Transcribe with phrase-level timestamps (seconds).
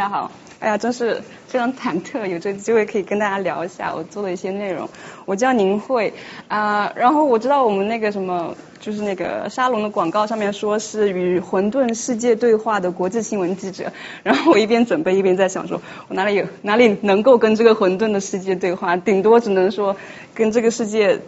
[0.00, 4.88] 大家好，哎呀，真是非常忐忑，有这个机会可以跟大家聊一下我做的一些内容。
[5.24, 6.14] 我叫宁慧
[6.46, 13.92] 啊，然后我知道我们那个什么，就是那个沙龙的广告上面说是与混沌世界对话的国际新闻记者，
[14.22, 19.96] 然后我一边准备一边在想，说我哪里有哪里能够跟这个混沌的世界对话，顶多只能说
[20.32, 21.18] 跟这个世界。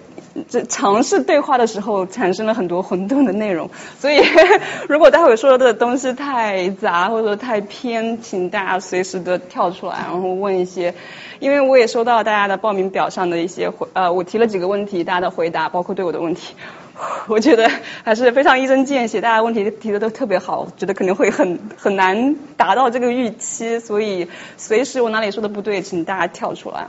[0.48, 3.70] 这尝试对话的时候，产生了很多混沌的内容。
[3.98, 4.22] 所以，
[4.88, 10.94] 如果待会说的东西太杂或者太偏，请大家随时的跳出来，然后问一些。
[11.40, 16.54] 因为我也收到大家的报名表上的一些回，呃，我提了几个问题，大家的回答，包括对我的问题，
[17.28, 17.70] 我觉得
[18.04, 26.88] 还是非常一针见血，大家问题提的都特别好，觉得肯定会很很难达到这个预期，所以随时我哪里说的不对，请大家跳出来。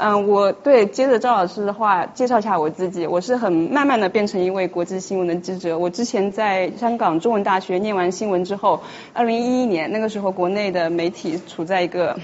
[0.00, 3.04] 嗯，我对接着赵老师的话介绍一下我自己。
[3.04, 5.76] 我是很慢慢的变成一位国际新闻的记者。
[5.76, 8.80] 我之前在香港中文大学念完新闻之后，
[9.12, 12.16] 二零一一年那个时候国内的媒体处在一个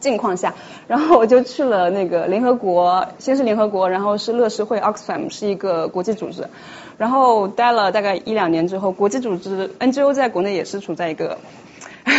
[0.00, 0.54] 境况下，
[0.88, 6.48] 然后我就去了那个联合国，先是联合国，然后是乐视会 Oxfam 是一个国际组织，
[6.98, 11.38] 然后待了大概一两年之后，国际组织 NGO 在国内也是处在一个，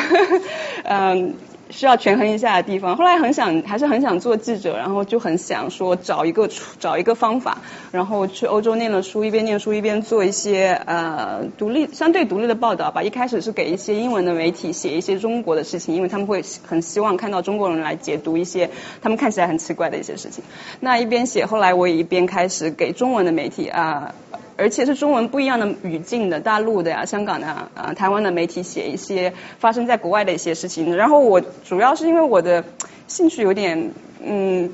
[0.88, 1.36] 嗯。
[1.70, 7.60] 需要权衡一下的地方，后来很想，还是很想做记者，然后就很想说找一个找一个方法，
[7.92, 13.04] 然后去欧洲念了书，一边念书一边做一些呃独立相对独立的报道吧。
[13.04, 18.70] 一开始是给一些英文的媒体写一些中国的事情，因为他们会很希望看到中国人来解读一些
[19.02, 20.44] 他们看起来很奇怪的一些事情。
[20.80, 24.14] 那一边写，后来我也一边开始给中文的媒体啊。
[24.58, 30.96] 而且是中文不一样的语境的，大陆的呀、香港的啊、台湾的媒体写一些发生在国外的一些事情。
[30.96, 32.64] 然后我主要是因为我的
[33.08, 33.92] 兴趣有点
[34.22, 34.70] 嗯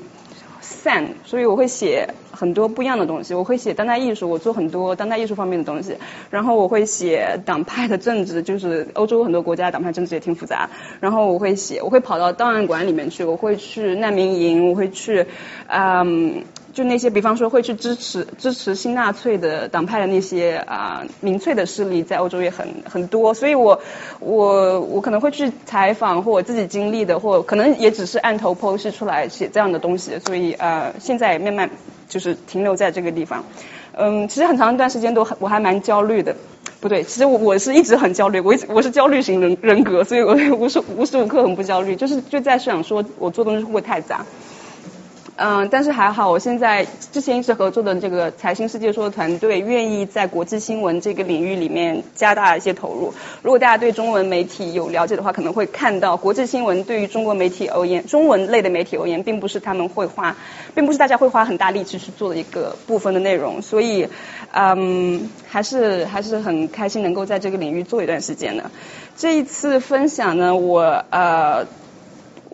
[0.60, 3.34] 散，所以我会写很多不一样的东西。
[3.34, 5.94] 我会写当代艺术，我做很多当代艺术方面的东西。
[6.30, 10.70] 然后我会写党派的政治，就是欧洲很多国家党派政治也挺复杂。
[11.00, 15.26] 然后我会写，我会跑到档案馆里面去，我会去难民营，我会去
[15.66, 16.42] 嗯。
[16.74, 23.80] 就那些，比方说会去支持支持新纳粹的党派的那些啊民粹的势力，在欧洲也很很多，所以我
[24.18, 31.70] 我我可能会去采访，或我自己经历的，或可能也只是按头 pose 出来写这样的东西，所以呃现在慢慢
[32.08, 33.44] 就是停留在这个地方。
[33.96, 36.34] 嗯，其实很长一段时间都我还蛮焦虑的，
[36.80, 44.26] 不对，其实我我是一直很焦虑，我一直我是焦虑型人人格，所以我无时无时无刻很不焦虑，就是就在想说我做东西会不会太杂。
[45.36, 53.12] 嗯，但是还好，我现在之前一直合作的这个财新世界说的团队，愿意在国际新闻这个领域里面加大一些投入。
[53.42, 60.36] 如果大家对中文媒体有了解的话，可能会看到国际新闻对于中国媒体而言，中文类的媒体而言，并不是他们会花，
[60.72, 63.60] 并不是大家会花很大力气去做的一个部分的内容。
[63.60, 64.08] 所以，
[64.52, 68.70] 嗯，还是还是很开心能够在这个领域做一段时间的。
[69.16, 71.66] 这一次分享呢，我呃。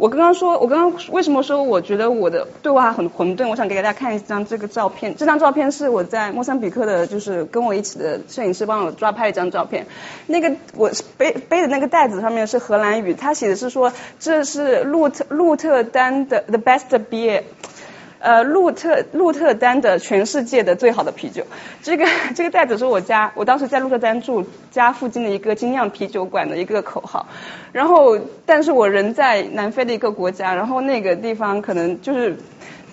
[0.01, 3.51] 我刚刚说，我刚刚为什么说我觉得我的对话很混沌？
[3.51, 5.15] 我想给大家看一张这个照片。
[5.15, 9.87] 这张照片是我在莫桑比克的，就是跟我一起的摄影师帮我抓拍一张照片。
[10.27, 17.43] 那个我背背的那个袋子上面是荷兰语，他写的是说这是鹿特鹿特丹的 the best beer。
[18.21, 21.43] 呃，鹿特鹿特丹的全世界的最好的啤酒，
[21.83, 22.05] 这个
[22.37, 27.27] 这个袋子是我家，我当时在鹿特丹住家附近的一个精酿啤酒馆的一个口号。
[27.73, 32.37] 然后，但是我人在南非的一个国家，然后那个地方可能就是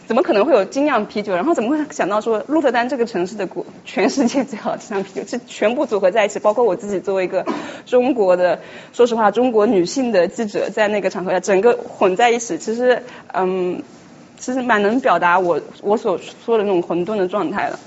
[0.06, 1.36] 怎么可能会有精酿啤酒？
[1.36, 7.46] 然后怎么会想到说鹿特丹这个城市的国全世界最好的精酿啤酒，这全部组合在一起，包括我自己作为一个
[7.86, 8.60] 中国的，
[8.94, 13.84] 说实话，中国女性的记者，在那个场合下，整个混在一起，其实嗯。
[14.40, 17.80] 其实蛮能表达我我所说的那种混沌的状态的，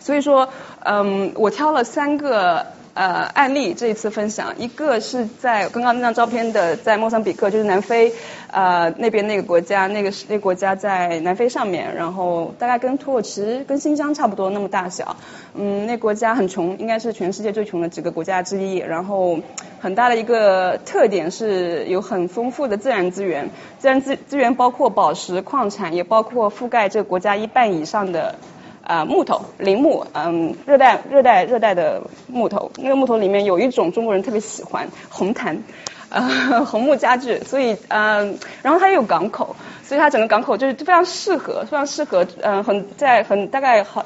[0.00, 0.48] 所以说，
[0.84, 8.12] 嗯，我挑了三个呃案例这一次分享，一个是在刚刚那张照片的在莫桑比克，就是南非
[8.50, 15.16] 呃那边那个国家，那个是那个国家在南非上面，然后大概跟土耳其跟新疆差不多那么大小，
[15.54, 19.38] 嗯，那国家很穷，应该是全世界最穷的几个国家之一，然后。
[19.80, 28.34] 很大的一个特点是有很丰富的自然资源，自然资资源包括宝石、矿产，也包括覆盖这个国家一半以上的
[28.82, 32.72] 啊木头、林木，嗯，热带、热带、热带的木头。
[32.76, 35.62] 那个木头里面有一种中国人特别喜欢红檀，
[36.10, 44.04] 呃， 红木家具，所以嗯，然后它也有港口，所以它整个港口就是非常适合，非常适合，嗯，很在很大概好。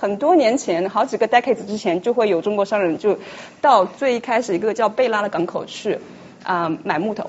[0.00, 3.18] 很多年前，好几个 decades 之前，就会有中国商人就
[3.60, 5.98] 到最一开始一个叫贝拉的港口去
[6.44, 7.28] 啊买木头。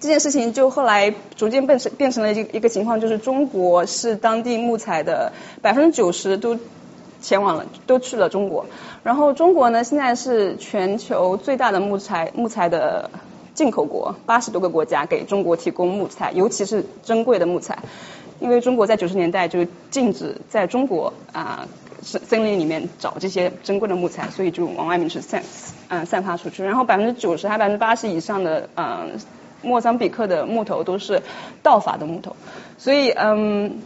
[0.00, 5.32] 这件事情就后来逐渐变成变成了一一个情况，就是中国是当地木材的
[5.62, 6.58] 百分之九十都
[7.26, 8.66] 前往了，都去了中国。
[9.02, 13.10] 然后中国呢，现在是全球最大的木材木材的
[13.52, 17.80] 进口国，八十多个国家给中国提供木材，尤其是珍贵的木材，
[18.38, 21.66] 因为中国在九十年代就禁止在中国啊
[22.00, 25.42] 森森林里面找这些珍贵的木材，所以就往外面去散
[25.88, 29.18] 嗯散发出去，然后百分之九十还百分之八十以上的嗯
[29.62, 31.22] 莫桑比克的木头都是
[31.64, 32.36] 盗伐的木头，
[32.78, 33.80] 所以嗯。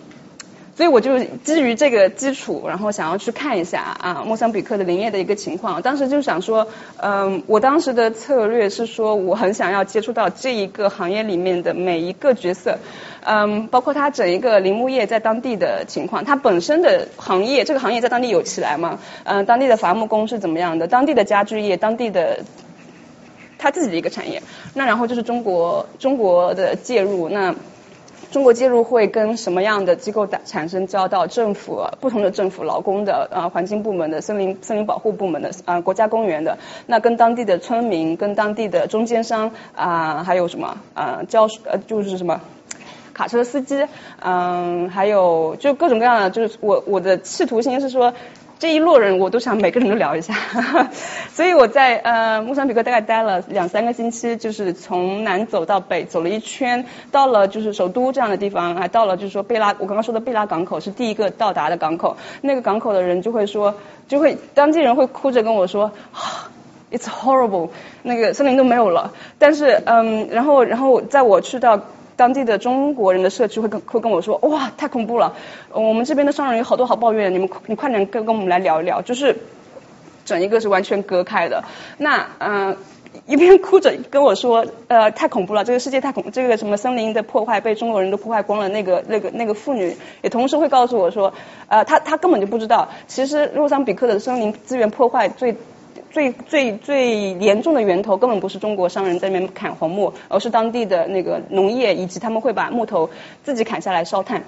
[0.81, 5.82] 所以我就基于这个基础，然后想要去看一下啊，莫桑比克的林业的一个情况。
[5.82, 6.67] 当时就想说，
[6.97, 12.79] 嗯，我当时的策略是说，我很想要接触到这一个行业里面的每一个角色，
[13.25, 18.99] 嗯，包括它整一个林木业在当地的情况，它本身的行业，这个行业在当地有起来吗？
[19.25, 20.87] 嗯，当地的伐木工是怎么样的？
[20.87, 22.41] 当地的家具业，当地的
[23.59, 24.43] 他自己的一个产业。
[24.73, 27.55] 那然后就是中国中国的介入，那。
[28.31, 31.27] 中国介入会跟什么样的机构打产生交道？
[31.27, 36.56] 政府不同的政府、劳工的啊、环境部门的、森林森林保护部门的啊、国家公园的，
[36.87, 42.41] 那跟当地的村民、跟当地的中间商啊，还有什么啊交呃就是什么
[43.12, 43.85] 卡车司机，
[44.21, 48.15] 嗯，还有就各种各样的，就是我我的企图心是说。
[48.60, 50.34] 这一摞人，我都想每个人都聊一下，
[51.32, 63.74] 所以我在呃莫桑比克大概待了两三个星期，就是从南走到北走了一圈，到了就是首都这样的地方，还到了就是说贝拉，我刚刚说的贝拉港口是第一个到达的港口，那个港口的人就会说，
[64.08, 65.90] 就会当地人会哭着跟我说，
[66.92, 67.70] It's horrible，
[68.02, 71.80] 那个森林都没有了，但是嗯，然后然后在我去到。
[72.20, 75.34] 当地的中国人的社区会跟会跟我说，哇，太恐怖了！
[75.72, 79.38] 我们这边的商人有好多好抱怨，你们你快点跟跟我们来聊一聊，就是
[80.26, 81.64] 整一个是完全隔开的。
[81.96, 82.76] 那嗯，
[83.25, 88.69] 一边哭着跟我说，呃，太恐怖了，这个世界太恐，这个什么森林的破坏被中国人都破坏光了。
[88.69, 91.32] 那个那个那个妇女也同时会告诉我说，
[91.69, 95.56] 呃，她她根本就不知道，其实洛桑比克的森林资源破坏最。
[96.10, 103.10] 最最最严重的源头根本不是中国商人在那边砍红木，而是当地的那个农业以及他们会把木头
[103.44, 104.42] 自己砍下来烧炭。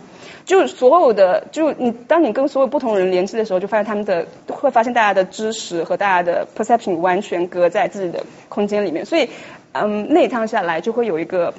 [0.45, 9.07] 就所有的，就你当你跟所有不同人联系的时候，就发现他们的会发现大家的知识和大家的 perception 完全隔在自己的空间里面。
[9.07, 9.29] 所以，
[9.73, 11.55] 嗯，那一趟下来就会有一个。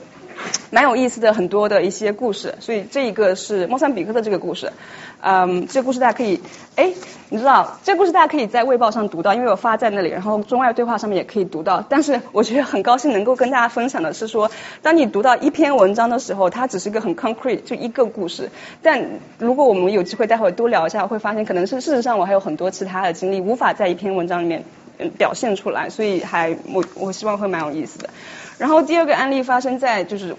[0.70, 4.72] 蛮有意思的，很多的一些故事，所以这一个是莫桑比克的这个故事，
[5.22, 6.42] 嗯，这个故事大家可以，
[6.76, 6.92] 哎，
[7.30, 11.86] 你知道，这个故事大家可以在卫报上读到，因为我发在那里，然后中外对话上面也可以读到。
[11.88, 14.50] 但是我觉得很高兴能够跟大家分享的是说，
[14.82, 18.50] 当你读到一篇文章的时候，它只是一个很 concrete 就一个故事，
[18.82, 24.64] 但如果我们有机会待会儿多聊一下，会发现可能是事实上我还有很多其他的经历无法在一篇文章里面
[25.18, 28.10] 表现出来，所以还我我希望会蛮有意思的。
[28.64, 30.34] 然后第二个案例发生在就是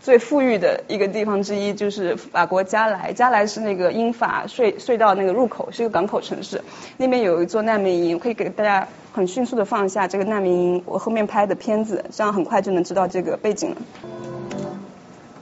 [0.00, 3.12] 最富裕的一个地方之一，就是法国加莱。
[3.12, 6.62] 加莱是那个英法隧隧道那个入口，是一个港口城市。
[6.98, 13.76] 那边有一座难民营，可以给大家很迅速的放下这个难民营我后面拍的片子，这样很快就能知道这个背景了。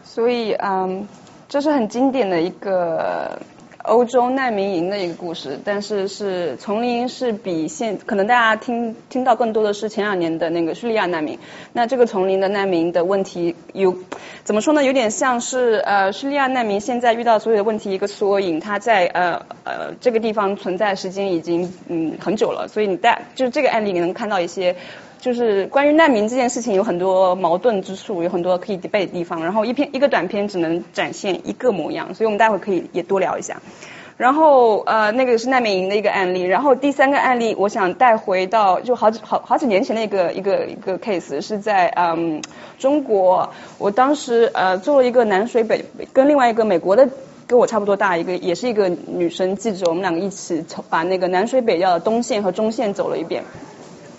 [0.02, 1.06] 所以嗯，
[1.46, 3.38] 这是很经典的一个。
[3.82, 11.38] 欧洲难民营的一个故事，但是是丛林是比现可能大家听听到更多的是前两年的那个叙利亚难民。
[11.72, 13.96] 那这个丛林的难民的问题有
[14.44, 14.84] 怎么说呢？
[14.84, 18.60] 有点像是呃叙利亚难民现在遇到所有的问题一个缩影。
[18.60, 24.76] 它在呃呃这个地方存在时间已经嗯很久了，所以你大就是这个案例你能看到一些。
[25.20, 29.44] 就是关于难民这件事情有很多矛盾之处，有很多可以 debate 的地方。
[29.44, 33.60] 然后一篇一个短片只能展现一个模样，所以我们待会可以也多聊一下。
[34.16, 36.42] 然后呃那个是难民营的一个案例。
[36.42, 42.42] 然后第三个案例，我想带回到就好几好好几年前的一个一个一个 case，是在嗯
[42.78, 43.50] 中国。
[43.78, 45.84] 我当时呃做了一个南水北
[46.14, 47.08] 跟另外一个美国的
[47.46, 53.42] 跟我差不多大一个也是一个女生记者，我们两个一起把那个南水北调的东线和中线走了一遍。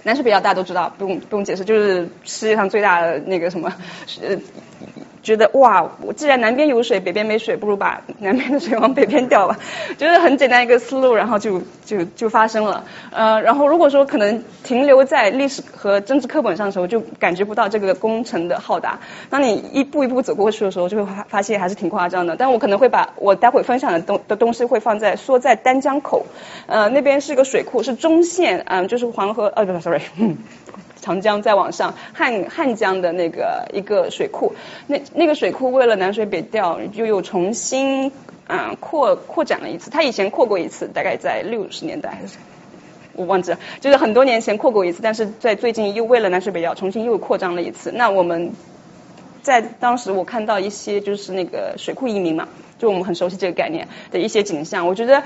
[0.03, 3.73] 南水北调大家都知道，不用不用解释，就是世界上最大的那个什么，
[4.21, 4.37] 呃。
[5.23, 9.57] 觉得哇，我既然南边有水，北边没水，不如把 南边的水往北边调吧。
[9.97, 12.83] 就是很简单一个思路，然后就就就发生了。
[13.11, 18.99] 呃，然后如果说可能停留在历史和政治课本上的时候，就感觉不到这个工程的浩大。
[19.29, 22.35] 当你一步一步走过去的时候，就会发发现还是挺夸张的。
[22.35, 26.25] 但我可能会把我待会分享的东的东西会放在说在丹江口，
[26.65, 30.01] 呃，那边是一个水库，是中线，嗯，就是黄河，呃，不，sorry。
[31.01, 34.53] 长江再往上，汉汉江的那个一个水库，
[34.87, 38.11] 那那个水库为了南水北调，又又重新
[38.47, 39.89] 啊扩扩展了一次。
[39.89, 42.19] 它以前扩过一次，大概在六十年代
[43.13, 47.91] 我忘记了，就是很多年前扩过一次，但是在最近又为了南水北调重新又扩张了一次。
[47.91, 48.53] 那我们
[49.41, 52.47] 在当时我看到一些就是那个水库移民嘛，
[52.81, 55.21] 就我们很熟悉这个概念的一些景象，我觉得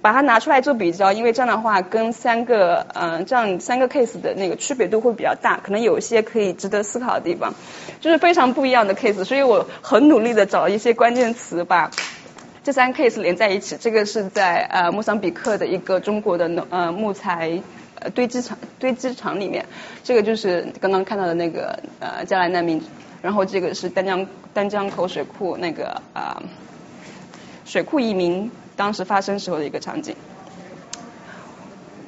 [0.00, 7.52] 把它拿出来做比较，因为这样的话跟三个嗯这样三个 case 的那个区别度会比较大，可能有一些可以值得思考的地方，
[8.00, 11.90] 就是非常不一样的 case，所以我很努力的找一些关键词把
[12.64, 13.76] 这三 case 连在一起。
[13.78, 17.60] 这个是在呃莫桑比克的一个中国的农呃木材。
[18.14, 19.66] 堆积场堆积场里面，
[20.04, 22.80] 这个就是刚刚看到的那个呃加来难民，
[23.22, 26.40] 然后这个是丹江丹江口水库那个啊
[27.68, 30.16] 水库移民当时发生时候的一个场景。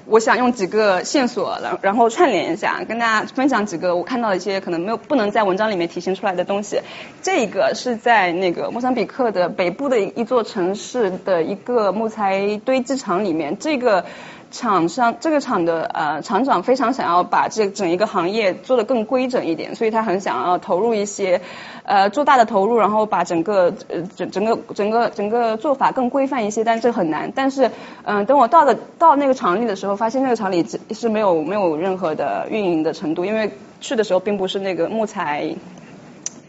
[0.07, 6.81] 我想用几个线索，然然后串联一下，跟大家分享几个我看到的一些可能没有不能在文章里面体现出来的东西。
[7.21, 14.07] 这个是在那个莫桑比克的北部的一座城市的一个木材堆积场里面，这个。
[14.51, 21.41] 厂商这个厂的呃厂长非常想要把这整一个行业做得更规整一点，所以他很想要投入一些
[21.85, 27.31] 呃做大的投入，然后把整个呃整整个整个整个做法更规范一些，但这很难。
[27.33, 27.71] 但是
[28.03, 35.55] 嗯，等我到了到那个厂里的时候，发现那个厂里是没有没有任何的运营的程度，因为去的时候并不是那个木材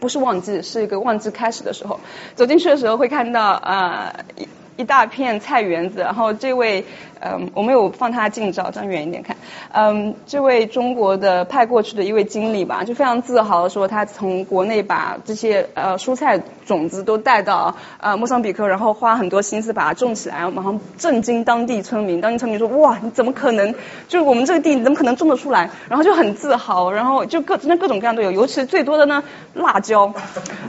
[0.00, 2.00] 不是旺季，是一个旺季开始的时候。
[2.34, 6.84] 走进去的时候会看到啊一一大片菜园子，然后这位。
[7.24, 9.36] 嗯，我没有放他近照，站远一点看。
[9.72, 22.20] 嗯，这位中国的派过去的一位经理吧，就非常自豪的说，他从国内把这些呃蔬菜种子都带到呃莫桑比克，然后花很多心思把它种起来，然后马上震惊当地村民。
[22.20, 23.72] 当地村民说，哇，你怎么可能？
[24.08, 25.70] 就是我们这个地，你怎么可能种得出来？
[25.88, 29.22] 然后就很自豪，然后就各真的各种各样都有，尤其最多的呢，
[29.54, 30.12] 辣椒，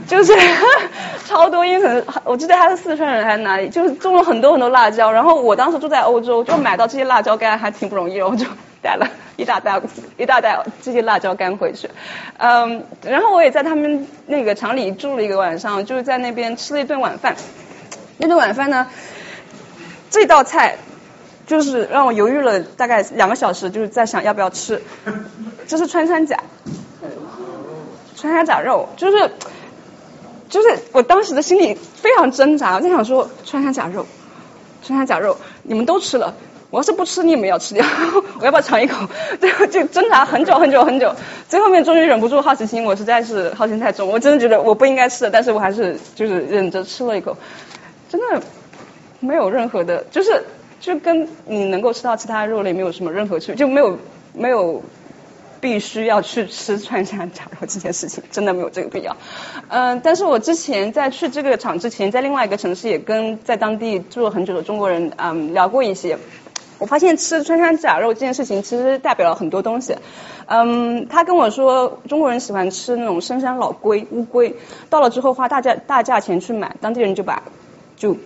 [0.06, 0.32] 就是
[1.26, 5.10] 超多，因为可能我记得他是四川人还是哪里，就是种了很多很多辣椒。
[5.10, 6.43] 然后我当时住在欧洲。
[6.44, 8.46] 就买到这些辣椒干还挺不容易，我就
[8.82, 9.80] 带了一大袋
[10.16, 11.88] 一大袋这些辣椒干回去。
[12.38, 17.34] 嗯，然后我也在他们那个厂里住了一个晚上，就是在那边吃了一顿晚饭。
[18.18, 18.86] 那顿晚饭呢，
[20.10, 20.76] 这道菜
[21.46, 24.80] 就是让我犹豫了大概两个小时，就是在想要不要吃。
[25.66, 26.38] 这是穿山甲，
[28.16, 29.30] 穿山甲肉，就是
[30.48, 34.06] 就是我当时的心里非常挣扎，我在想说穿山甲肉。
[34.84, 36.34] 穿山甲肉，你们都吃了，
[36.70, 37.84] 我要是不吃，你们也要吃掉，
[38.38, 39.06] 我要不要尝一口？
[39.40, 41.14] 最后就挣扎很久很久很久，
[41.48, 47.36] 最后面终于忍不住好奇心，我实在是好奇心太重，我真的觉得我不应该吃的，但是我还是就是忍着吃了一口，
[48.08, 48.42] 真的
[49.20, 50.44] 没有任何的，就是
[50.80, 53.98] 就跟你能够吃到其他肉类没有什么任何区别，就没有
[54.32, 54.82] 没有。
[55.64, 59.16] 必须要去吃穿山甲肉这件事情，真的没有这个必要。
[59.68, 66.18] 嗯，但是我之前在去这个厂之前，在另外一个城市也跟在当地住了很久的中国人嗯聊过一些。
[66.78, 69.96] 我发现吃穿山甲肉这件事情其实代表了很多东西。
[70.44, 74.56] 嗯，他跟我说中国人喜欢吃那种深山老龟乌龟，
[74.90, 77.42] 到了之后花大价大价钱去买，当地人就把
[77.96, 78.18] 就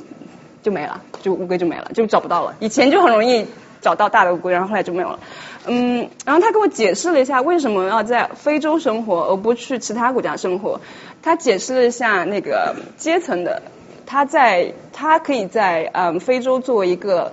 [0.61, 2.57] 就没了，就乌龟就没了，就找不到了。
[2.59, 3.47] 以前就很容易
[3.89, 5.19] 找到大的乌龟，然后后来就没有了。
[5.67, 10.79] 嗯，然后他给我解释了一下为什么要在非洲生活而不去其他国家生活。
[11.23, 13.63] 他解释了一下那个阶层的，
[14.05, 17.33] 他在他可以在嗯非洲作为一个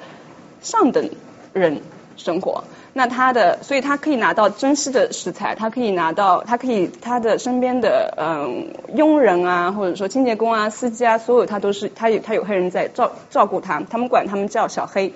[0.61, 1.09] 上等
[1.51, 1.81] 人
[2.15, 2.63] 生活。
[2.93, 15.11] 那他的，所以他可以拿到珍稀的食材，他可以拿到，他可以他的身边的嗯佣人啊，或者说清洁工啊、司机啊，所有他都是他有他有黑人在照照顾他，他们管他们叫小黑。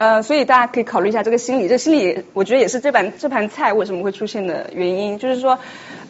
[0.00, 5.58] 呃，所以大家可以考虑一下这个心理，这心理我觉得也是这盘这盘菜为什么会出现的原因，就是说，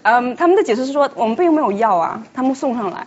[0.03, 3.05] 嗯，他们的解释是说我们并没有要啊，他们送上来，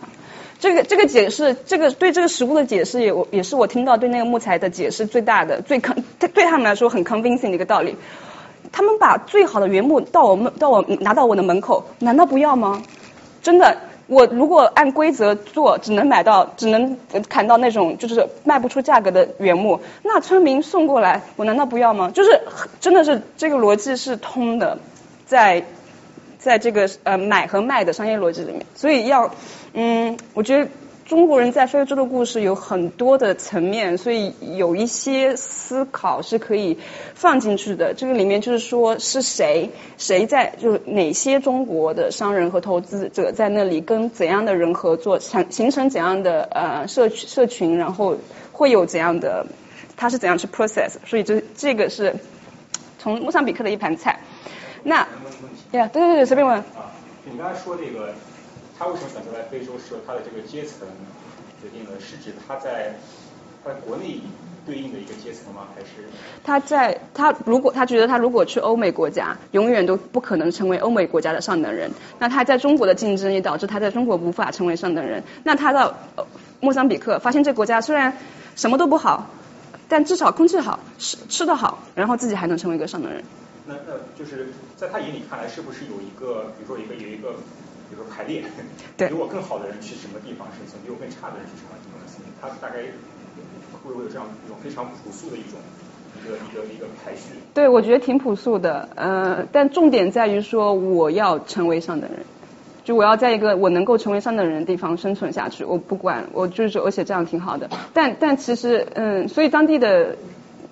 [0.60, 7.96] 这个这个解释，这个对这个食物的解释也我也是我听到对那个木材的解释最大的最 con 对他们来说很 convincing 的一个道理，
[8.70, 12.82] 他们把最好的原木到我们到我拿到我的门口，难道不要吗？
[13.40, 13.74] 真的。
[14.06, 16.96] 我如果按规则做，只能买到，只能
[17.28, 22.10] 砍到那种就是卖不出价格的原木，那村民送过来，我难道不要吗？
[22.14, 22.40] 就是
[22.80, 24.78] 真的是这个逻辑是通的，
[25.26, 25.64] 在
[26.38, 29.30] 在这个呃买和卖的商业逻辑里面，所以要
[29.72, 30.68] 嗯，我觉得。
[31.14, 36.76] 中国人在非洲的故事有很多的层面，所以有一些思考是可以
[37.14, 37.94] 放进去的。
[37.94, 48.16] 这个里面就是说，是谁谁在，就是哪些中国的商人和投资者在那里跟怎样的人合作，产形成怎样的呃社社群，然后
[48.50, 49.46] 会有怎样的，
[49.96, 50.94] 他是怎样去 process。
[51.06, 52.16] 所以这这个是
[52.98, 54.18] 从莫桑比克的一盘菜。
[54.82, 55.06] 那，
[55.70, 56.56] 呀，对对对，随便问。
[56.56, 56.90] 啊，
[57.24, 58.12] 你刚才说这个。
[58.78, 59.72] 他为什么选择来非洲？
[59.78, 60.86] 是他的这个阶层
[61.62, 62.94] 决定的，是指他在
[63.62, 64.20] 他在国内
[64.66, 65.68] 对应的一个阶层吗？
[65.74, 66.08] 还是
[66.42, 71.90] 他在他如果他觉得他如果去欧美国家，永远都不可能成为欧美国家的上等人。
[72.18, 75.22] 那他在中国的竞争也导致他在中国无法成为上等人。
[75.44, 75.94] 那他到
[76.60, 78.16] 莫桑比克，发现这国家虽然
[78.56, 79.28] 什么都不好，
[79.88, 83.22] 但至少空气好，吃吃得好，然后自己还能成为一个上等人。
[83.66, 87.34] 那那就是在他眼里看来，是不是有一个，比如说一个有一个，
[87.94, 88.42] 比如说排列，
[88.98, 95.60] 对，如果更好的人去什么地方生存，比我更差的人去什么地方生存，他大概会不会有这样一种非常朴素的一种
[96.18, 97.38] 一个一个一个排序？
[97.54, 102.20] 对，我觉得挺朴素的，呃，但重点在于说我要成为上等人，
[102.82, 110.16] 就我要在一个我能够成为上等人的地方生存下去，我不管，我就是而且这样挺好的，但但其实嗯，所以当地的。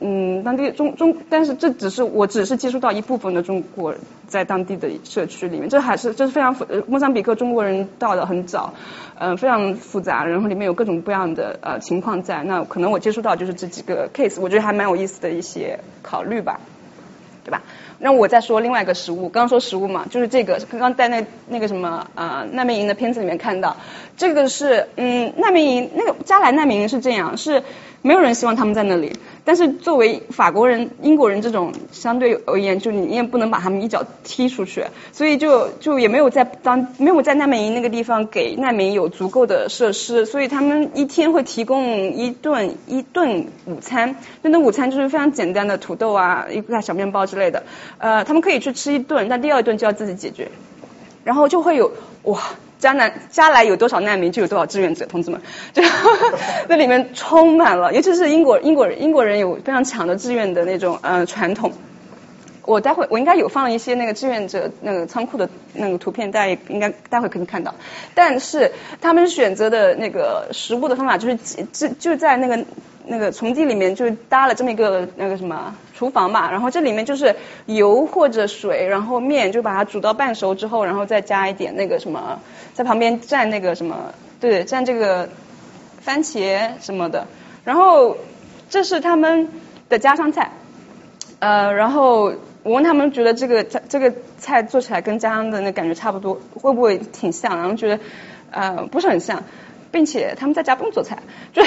[0.04, 3.94] 嗯，当地中中，但是这只是我只是接触到一部分的中国
[4.26, 8.74] 在当地的社区里面，这还是这是非常复呃莫桑比克中国人到的很早，
[9.18, 16.58] 嗯，非常复杂，然后里面有各种各样的呃情况在，那可能我接触到就是这几个 case，我觉得还蛮有意思的一些考虑吧，
[17.44, 17.62] 对吧？
[18.00, 23.76] 那我再说另外一个食物，刚刚说食物嘛，就是这个刚刚在那那个什么呃难民营的片子里面看到，
[24.16, 27.62] 这个是嗯难民营那个加兰难民营是这样是。
[28.02, 29.12] 没有人希望他们在那里，
[29.44, 47.62] 但是作为法国人、英国人这种相对而言，就你也不能把他们一脚踢出去，所以就就也没有在当没有在难民营那个地方给难民有足够的设施，所以他们一天会提供一顿一顿午餐，那顿午餐就是非常简单的土豆啊，一块小面包之类的，
[47.98, 50.50] 呃，他们可以去吃一顿，但第二顿就要自己解决，
[51.22, 51.92] 然后就会有
[52.24, 52.40] 哇。
[52.82, 55.40] 将来将来有多少难民，就有多少志愿者，同志们，
[55.72, 55.80] 就
[56.66, 61.72] 那里面充满了，尤其是英国英国英国人有非常强的志愿的那种呃传统。
[62.64, 67.74] 我待会我应该有放一些那个志愿者那个仓库的那个图片，大家应该待会可以看到。
[68.14, 71.36] 但是他们选择的那个食物的方法就是
[71.72, 72.64] 就就在那个。
[73.04, 77.34] 那个从地里面就搭了这么一个那个什么厨房吧，然后这里面就是
[77.66, 82.40] 油或者水，然后面就把它煮到半熟之后，然后再加一点那个什么，
[82.74, 85.28] 在旁边蘸那个什么，对，蘸这个
[86.00, 87.26] 番茄什么的，
[87.64, 88.16] 然后
[88.70, 89.48] 这是他们
[89.88, 90.52] 的家常菜，
[91.40, 97.56] 呃，然后我问他们觉得这个这个菜做起来跟家乡的那感觉差不多，会不会挺像？
[97.58, 97.98] 然后觉得
[98.50, 99.42] 呃不是很像，
[99.90, 101.18] 并且他们在家不用做菜，
[101.52, 101.62] 就。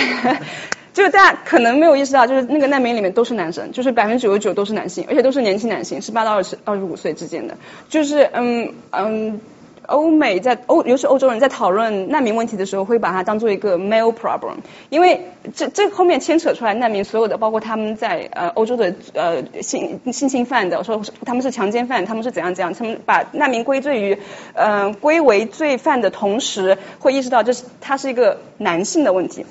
[0.96, 7.58] 就是大家可能没有意识到，就是那个难民里面都是男生，就是百分之九十九都是男性，而且都是年轻男性，十八到二十二十五岁之间的。
[7.90, 9.42] 就是嗯嗯，
[9.88, 14.56] 欧美在欧，尤其欧洲人在讨论难民问题的时候，会把它当做一个 male problem，
[14.90, 24.18] 因为这这后面牵扯出来难民所有的，包括他们在呃欧洲的呃性性侵犯的，说他们是强奸犯，他们是怎样怎样，他们把难民归罪于
[24.54, 29.46] 嗯归为罪犯的同时，会意识到这是它是一个男性的问题。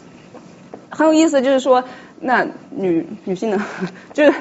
[0.90, 1.82] 很有意思，就是说，
[2.20, 3.64] 那女女性呢？
[4.14, 4.32] 就是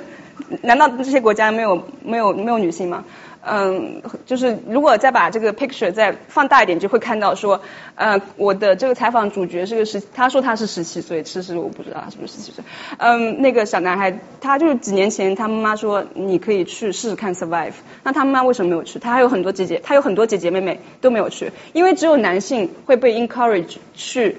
[0.62, 3.06] 难道这些国家没有没有没有女性吗？
[3.46, 7.62] 嗯，就是如果再把这个 picture 再放大一点，就会看到说，
[7.96, 12.64] 呃，我的这个采访主角是个十，他说他是十七岁，其实我不知道他是不是十七岁。
[12.98, 19.00] 嗯，那个小男孩，他就是几年前他妈妈说你可以去试试看 survive，那他妈妈为什么没有去？
[19.00, 24.38] 他还有很多姐姐，他有很多姐姐妹妹都没有去，因为只有男性会被 encourage 去。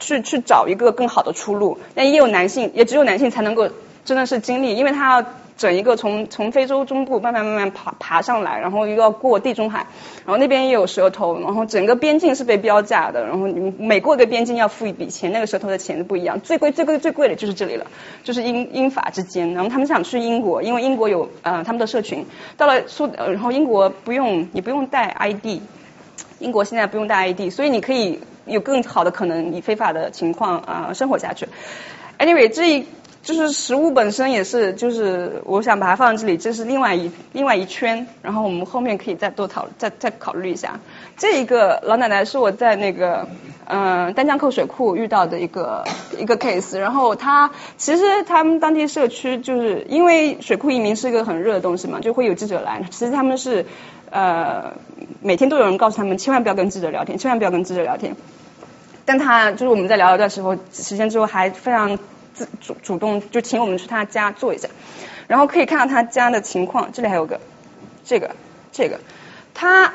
[0.00, 3.68] 去去找一个更好的出路，但也有男性，也只有男性才能够
[4.04, 5.26] 真的是经历，因为他要
[5.62, 9.86] 整一个从从非洲中部慢慢慢慢爬爬上来，然后又要过地中海，
[10.26, 17.86] 然后那边也有蛇头，然后整个边境是被标价的，然后你每过一个边境要付一笔钱，那个蛇头的钱不一样，最贵最贵最贵的就是这里了，
[18.24, 25.60] 就是英英法之间，然后他们想去英国，因为英国有呃他们的社群，到了苏，然后英国不用你不用带 ID，
[26.40, 28.18] 英国现在不用带 ID，所以你可以。
[28.44, 31.46] 有更好的可能以非法的情况啊生活下去。
[32.18, 32.84] Anyway，这一
[33.22, 40.80] 就是食物本身也是，就是我想把它放在这里，这是另外一另外一圈，然后我们后面可以再多讨再再考虑一下。
[41.16, 43.28] 这一个老奶奶是我在那个
[43.66, 45.84] 嗯丹江口水库遇到的一个
[46.18, 53.64] 一个 case，然后她其实他们当地社区就是因为水库移民是一个很热的东西嘛，就会有记者来，其实他们是。
[54.14, 54.74] 呃，
[55.22, 58.14] 每天都有人告诉他们，千万不要跟记者聊天，千万不要跟记者聊天。
[59.06, 61.98] 但他就是我们在聊一段时候时间之后，还非常
[62.60, 64.68] 主主动，就请我们去他家坐一下。
[65.28, 67.40] 然后可以看到他家的情况，这里还有个
[68.04, 68.30] 这个
[68.72, 69.00] 这个，
[69.54, 69.92] 他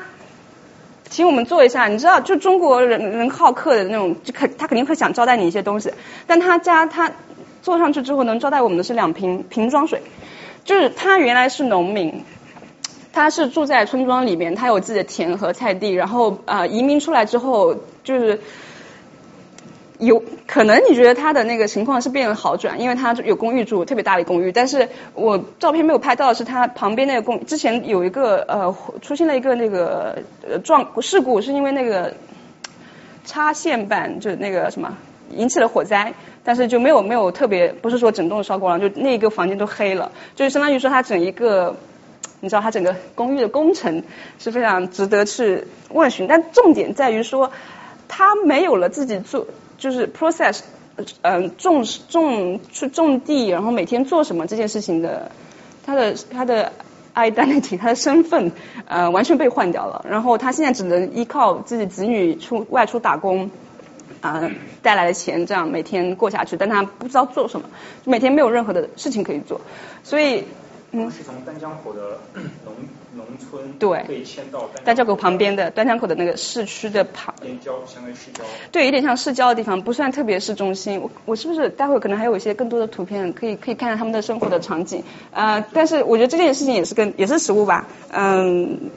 [1.08, 1.86] 请我们坐一下。
[1.86, 5.92] 你知道，就中国人人好客的那种，就肯他肯定会想招待你一些东西。
[6.26, 7.12] 但他家他
[7.62, 10.02] 坐上去之后，能招待我们的是两瓶瓶装水，
[10.64, 12.24] 就是他原来是农民。
[13.10, 18.40] 他是住在村庄里面，他有自己的田和菜地，然后呃移民出来之后，就是
[19.98, 24.52] 有可能你觉得他的那个情况是变好转，因为他有公寓住，特别大的公寓。
[24.52, 32.14] 但是我照片没有拍到，是他旁边那个公，之前有一个呃出现了一个那个呃撞事故，是因为那个
[33.24, 34.96] 插线板就那个什么
[35.32, 41.74] 引起了火灾，但是就没有没有特别，不是说整栋烧光了，就那个房间都黑了，就相当于说他整一个，
[42.38, 44.04] 你知道他整个公寓的工程
[44.38, 47.50] 是非常值得去问询，但重点在于说
[48.06, 49.48] 他没有了自己做。
[49.78, 50.60] 就是 process，
[51.22, 55.30] 嗯，种种去种地，然后每天做什么这件事情的，
[55.86, 56.72] 他的他的
[57.14, 58.52] identity，他的身份，
[58.86, 60.04] 呃，完全被换掉了。
[60.08, 63.50] 然后他现在只能依靠自己子女出外出打工，
[64.20, 64.50] 啊，
[64.82, 67.68] 带来的钱这样每天过下去，但他不知道做什么，
[68.04, 69.60] 每天没有任何的事情可以做，
[70.02, 70.44] 所以。
[70.90, 72.18] 嗯，是从丹江口的
[72.64, 72.74] 农
[73.18, 78.42] 农村对被迁到丹江口旁边的丹江口的那个市区的旁边郊，相当于市郊。
[78.72, 81.02] 对，有点像市郊的地方，不算特别市中心。
[81.02, 85.02] 我我是不是待会可能还有一些更多的图片可以可以看看他们的生活的场景？
[85.32, 88.90] 呃，但是我觉得这件事情也是跟也是食物吧，嗯，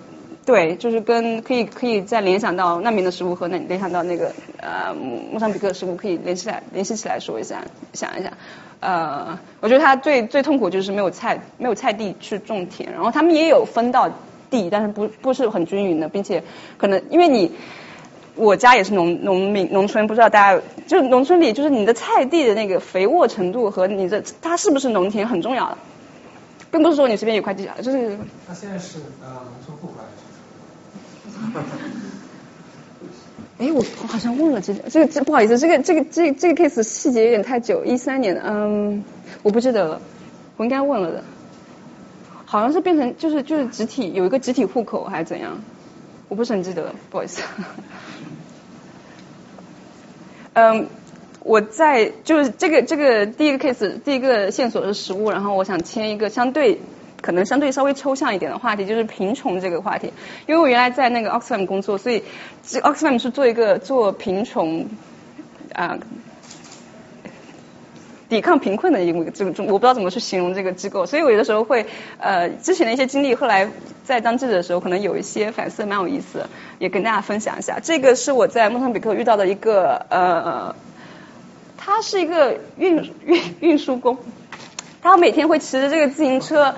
[0.45, 8.31] 对，就是跟可以可以再联想到难民的食物和那联想到那个呃莫桑比克的食物可以联系来联系起来说一下，想一下。
[8.81, 12.91] 呃，我觉得他最最痛苦就是没有菜，没有菜地去种田。
[12.91, 14.09] 然后他们也有分到
[14.49, 16.43] 地，但是不不是很均匀的，并且
[16.77, 17.51] 可能因为你
[18.35, 25.77] 我家也是农农民农村，不知道大家就是农村里就是你的菜地的那个肥沃程度和你的它是不是农田很重要的，
[26.71, 28.17] 并不是说你随便有块地，就是。
[28.47, 30.03] 他现在是呃农村户口还
[31.39, 32.07] 是？
[33.61, 39.03] 哎，我我好像问了这个，这个这不好意思，这个这个这这个 case 细节有点太久，一三年的，嗯，
[39.43, 40.01] 我不记得了，
[40.57, 41.23] 我应该问了的，
[42.43, 45.61] 好像是变成就是就是集体有一个集体户口还是怎样，
[46.27, 47.43] 我不是很记得，不好意思。
[50.53, 50.87] 嗯，
[51.43, 56.79] 我在就是这个这个第一个 case 第一个线索是实物，然后我想签一个相对。
[57.21, 60.11] 可能相对稍微抽象一点的话题就是贫穷这个话题，
[60.47, 62.23] 因为我原来在那个 Oxfam 工作，所以
[62.63, 64.87] Oxfam 是做一个做贫穷
[65.73, 65.97] 啊
[68.27, 71.85] 抵抗贫困的一个这个我不知道怎么去形容这个机构，所以我有的时候会
[72.17, 73.69] 呃之前的一些经历，后来
[74.05, 76.45] 在当记者的时候可能有一些反思，蛮有意思，
[76.79, 77.79] 也跟大家分享一下。
[77.81, 80.73] 这个是我在莫桑比克遇到的一个呃，
[81.77, 84.17] 他是一个运运运输工，
[85.01, 86.75] 他每天会骑着这个自行车。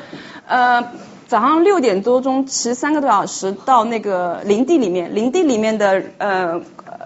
[0.48, 0.92] 呃，
[1.28, 6.62] 早上六点多钟骑三个多小时到那个林地里面，林地里面的呃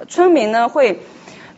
[0.08, 1.00] 村民呢会，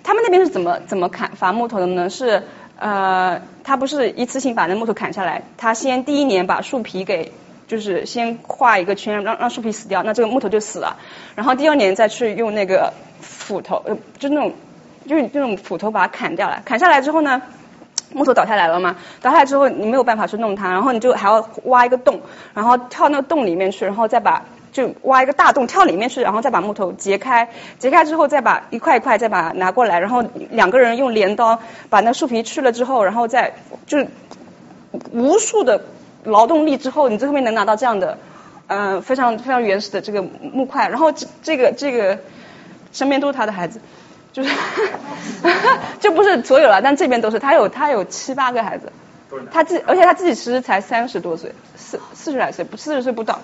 [0.03, 2.09] 他们那边是怎么怎么砍伐木头的呢？
[2.09, 2.43] 是
[2.77, 7.31] 呃，他不是一次性把那木头砍下来，他先第一年把树皮给
[7.67, 10.97] 就是先画一个圈，让让树皮死掉，那这个木头就死了，
[11.35, 14.53] 然后第二年再去用那个斧头，呃，就那种
[15.07, 17.41] 就是那种斧头把它砍掉了，砍下来之后呢？
[18.11, 18.95] 木头倒下来了嘛？
[19.21, 22.21] 倒下来之后，你没有办法去弄它，然后你就还要挖一个洞，
[22.53, 33.53] 然后跳那个洞里面去，然后再把就挖一个大洞跳里面去，然后再把木头截开，截开之后再把一块一块再把拿过来，然后两个人用镰刀把那树皮去了之后，然后再
[33.85, 34.07] 就是
[35.11, 35.81] 无数的
[36.23, 38.17] 劳动力之后，你最后面能拿到这样的
[38.67, 42.19] 嗯非常非常原始的这个木块，然后这这个这个
[42.91, 43.79] 身边都是他的孩子。
[44.43, 44.55] 就是，
[45.99, 47.39] 就不是所有了，但这边都是。
[47.39, 48.91] 他有他有七八个孩子，
[49.51, 53.41] 他自而且他自己其实才三十多岁，四四十来岁，不四十岁不到。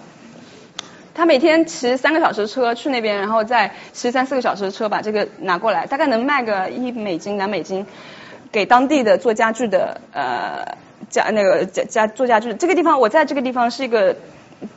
[1.13, 7.85] 他每天骑三个小时车去那边，然后再骑三四个小时的车把这个拿过来，大概能卖个一美金两美金，
[8.51, 10.77] 给当地的做家具的呃
[11.09, 12.53] 家那个家家做家具。
[12.53, 14.15] 这个地方我在这个地方是一个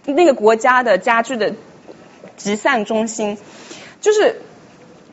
[0.05, 1.55] 那个国家的家具的
[2.37, 3.39] 集散中心，
[4.01, 4.43] 就是。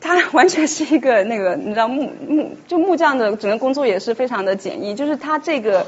[0.06, 5.88] 他完全是一个那个，你知道木木就木匠的整个工作也是非常的简易，就是他这个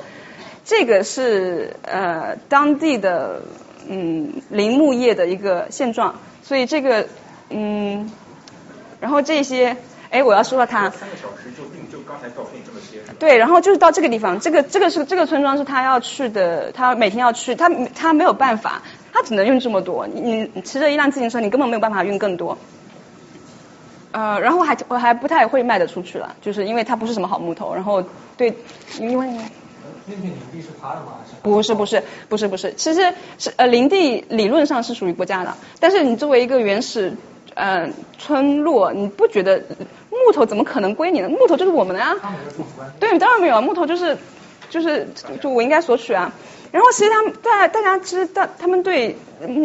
[0.66, 3.42] 这个是呃当地的
[3.88, 7.08] 嗯林木业的一个现状，所以这个
[7.50, 8.12] 嗯，
[9.00, 9.78] 然后这些
[10.10, 10.90] 哎我要说了他。
[10.90, 18.82] 三个小时就定就刚才照片这么些对，然后就是到这个地方，这个这个是这个村庄是他要去的，他每天要去，他他没有办法，
[19.14, 22.58] 他只能运这么多，你你骑着一辆自行车，你根本没有办法运更多。
[24.18, 28.04] 呃，然后还我还不太会卖得出去了，就是因为它不是什么好木头，然后
[28.36, 28.52] 对，
[29.00, 29.28] 因为
[30.08, 31.20] 那片林地是他的吗？
[31.44, 37.14] 不是不是不是不是，其实是呃林地理论上是属于国家的，但是你作为一个原始
[37.54, 39.62] 呃村落，你不觉得
[40.10, 41.30] 木头怎么可能归你呢？
[41.30, 42.16] 木头就是我们的啊。
[43.00, 44.18] 对，当然没有，木头就是
[44.72, 45.08] 就是
[45.40, 46.34] 就我应该索取啊。
[46.72, 49.16] 然后其实他们大大家其实大他们对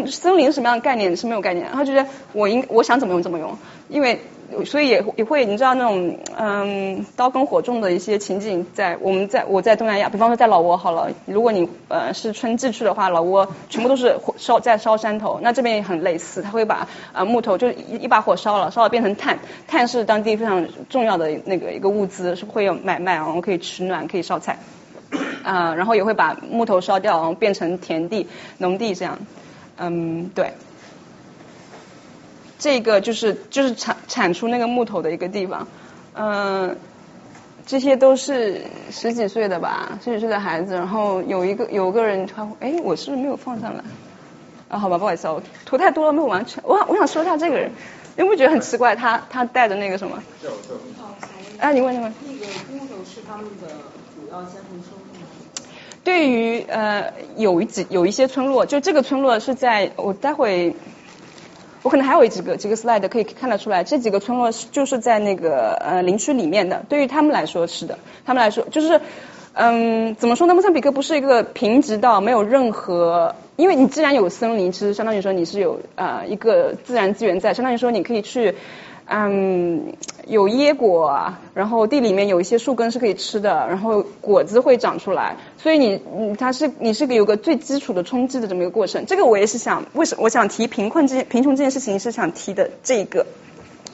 [0.07, 3.57] 森林什么样的概念是没有概念，然后就是我应我想怎么用怎么用，
[3.89, 4.21] 因为
[4.65, 24.59] 所以也也会你知道那种嗯刀耕火种的一些情景，在我们在我在东南亚，比方说在老挝好了，如果你呃是春季去的话，老挝全部都是火烧在烧山头，那这边也很类似，他会把呃木头就一一把火烧了，烧了变成炭，炭是当地非常重要的那个一个物资，是会有买卖，然后可以取暖，可以烧菜，
[25.43, 29.19] 啊，然后也会把木头烧掉，然后变成田地、农地这样，
[29.77, 30.53] 嗯，对。
[32.63, 35.67] 这个就是就是产产出那个木头的一个地方，
[36.15, 36.77] 嗯，
[37.67, 43.83] 这些都是十几岁的吧，十几岁的孩子，然后有一个有个人他，哎，我是不是没有放上来？
[44.69, 46.63] 啊，好吧，不好意思，我图太多了，没有完全。
[46.65, 47.73] 我我想说一下这个人，
[48.17, 48.95] 你不觉得很奇怪？
[48.95, 50.23] 他他带着那个什么？
[51.59, 52.15] 哎，你问你问。
[52.25, 53.67] 那个木头是他们的
[54.15, 55.27] 主要家庭收入吗？
[56.05, 60.77] 对于呃有一几有一些村落，就这个村落是在我待会。
[61.83, 66.85] 我可能还有几个几个 slide 可以看得出来，这几个村落就是在那个呃林区里面的。
[66.89, 69.01] 对于他们来说是的，他们来说就是
[69.55, 70.55] 嗯怎么说呢？
[70.55, 78.55] 莫桑比克不是一个贫瘠到没有任何，因为你既然有森林，其实相当于说你是有呃一个自然资源在，相当于说你可以去。
[79.15, 79.93] 嗯，
[80.27, 86.01] 有椰果，然后地里面有一些树根是可以吃的，然后果子会长出来，所以你，
[86.39, 89.05] 它是你是有个最基础的冲击的这么一个过程。
[89.05, 93.27] 这个我也是想，为什么我想提贫困这件贫穷这件事情是想提的这个，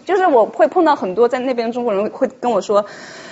[0.04, 2.86] 就是我会碰到很多在那边中国人会跟我说，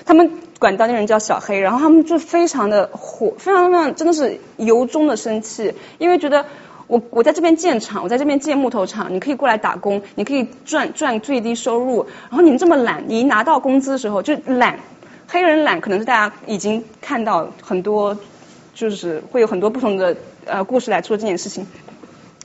[0.04, 6.46] 他们管当地人叫小黑，然后他们就非常的火，非常非常真的是由衷的生气，因为觉得。
[6.86, 12.06] 我我在这边建厂，我在这边建木头厂，你可以过来打工，你可以赚赚最低收入。
[12.30, 14.78] 然后你这么懒，你一拿到工资的时候就懒，
[15.26, 18.16] 黑人懒可能是大家已经看到很多，
[18.74, 21.66] 就是会有很多不同的呃故事来做这件事情。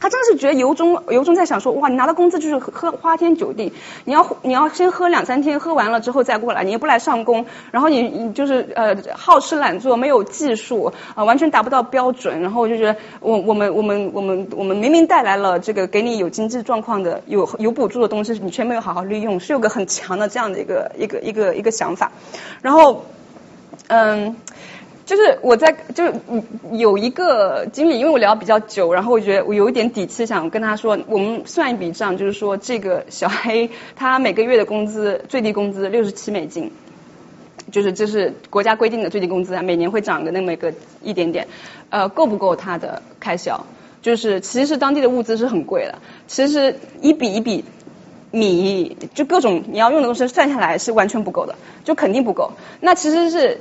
[0.01, 3.71] 他真的是觉得由衷由衷在想说，哇，你拿到工资就是喝花天酒地，
[4.03, 22.11] 你要你要先喝两三天，喝完了之后再过来，你也不来上工，然后你你就是呃好吃懒做，没有技术啊，完全达不到标准，然后就觉得我我们我们我们我们明明带来了这个给你有经济状况的有有补助的东西，你却没有好好利用，是有个很强的这样的一个一个一个一个想法，
[22.63, 23.05] 然后
[23.85, 24.35] 嗯。
[25.11, 26.13] 就是我在就是
[26.71, 36.71] 有一个经理，因为我聊比较久，然后我觉得我有一点底气，想跟他说，我们算一笔账，就是说这个小黑他每个月的工资最低工资六十七美金，
[37.73, 41.45] 就是这是国家规定的最低工资啊，每年会涨个那么一个一点点，
[41.89, 43.65] 呃，够不够他的开销？
[44.01, 45.95] 就是其实当地的物资是很贵的，
[46.27, 47.65] 其实一笔一笔
[48.31, 52.53] 米就各种你要用的东西算下来是完全不够的，就肯定不够。
[52.79, 53.59] 那其实是。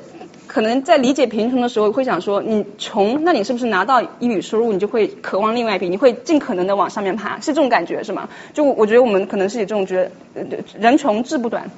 [0.53, 8.29] 可能在理解贫穷的时候，会想说你穷，那你是不是拿到一笔收入，你就会渴望另外一笔，你会尽可能的往上面爬，是这种感觉是吗？
[8.53, 11.71] 就我觉得我们可能是有这种觉得，人穷志不短，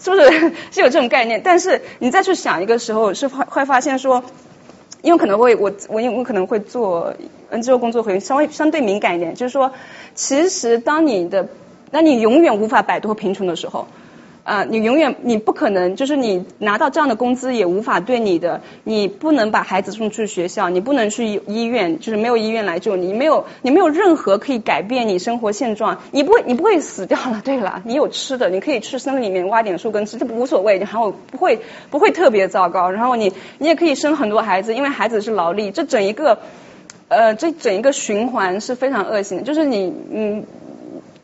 [0.00, 1.42] 是不是是有这种概念？
[1.44, 4.24] 但是你再去想一个时候，是会会发现说，
[5.02, 7.14] 因为可能会我我因为我可能会做
[7.52, 9.70] NGO 工作会稍微相对敏感一点，就是说，
[10.16, 11.46] 其实当你的，
[11.92, 13.86] 那你永远无法摆脱贫穷的时候。
[14.44, 27.40] 啊，你永远你不可能，就是你拿到这样的工资也无法对你的，你不能把孩子送去学校，你不能去医院，就是没有医院来救你，没有你没有任何可以改变你生活现状，你不会你不会死掉了。
[27.44, 32.90] 对了，你有吃的，你可以去森林里面挖点树根吃，这无所谓，你还有不会不会特别糟糕。
[32.90, 36.40] 然后你你也可以生很多孩子，因为孩子是劳力，这整一个
[37.06, 39.44] 呃这整一个循环是非常恶性的。
[39.44, 40.44] 就是你嗯，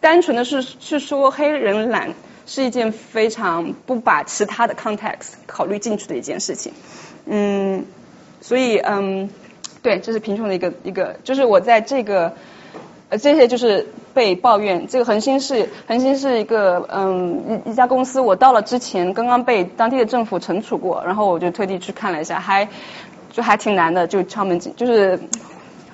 [0.00, 2.10] 单纯的是去说黑人懒。
[2.50, 6.72] 是一件非常不把其他的 context 考虑进去的一件事情，
[7.26, 7.84] 嗯，
[8.40, 9.28] 所以嗯，
[9.82, 12.32] 对，这是贫穷的一个一个，就是我在这个
[13.10, 22.66] 呃这些就是被抱怨，这个恒星是恒星是一个嗯一一家公司，我到了之前刚刚被当地的政府惩处过，然后我就特地去看了一下，还
[23.30, 25.20] 就还挺难的，就敲门进，就是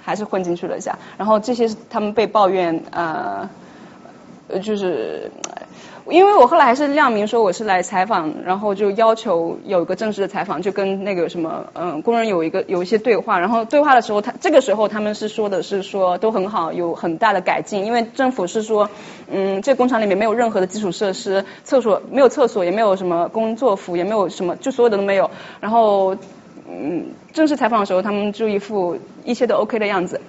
[0.04, 3.50] 还是混进去了一下，然后这些是他们被抱怨呃
[4.62, 5.32] 就是。
[6.10, 18.90] 因为我后来还是亮明说我是来采访，然后就要求有一个正式的采访，就跟那个什么嗯工人有一个有一些对话，然后对话的时候他这个时候他们是说的是说都很好，有很大的改进，因为政府是说
[19.30, 26.14] 嗯这工厂里面没有任何的基础设施，厕所没有厕所，也没有什么工作服，也没有什么就所有的都没有，然后
[26.68, 30.20] 嗯正式采访的时候他们就一副一切都 OK 的样子，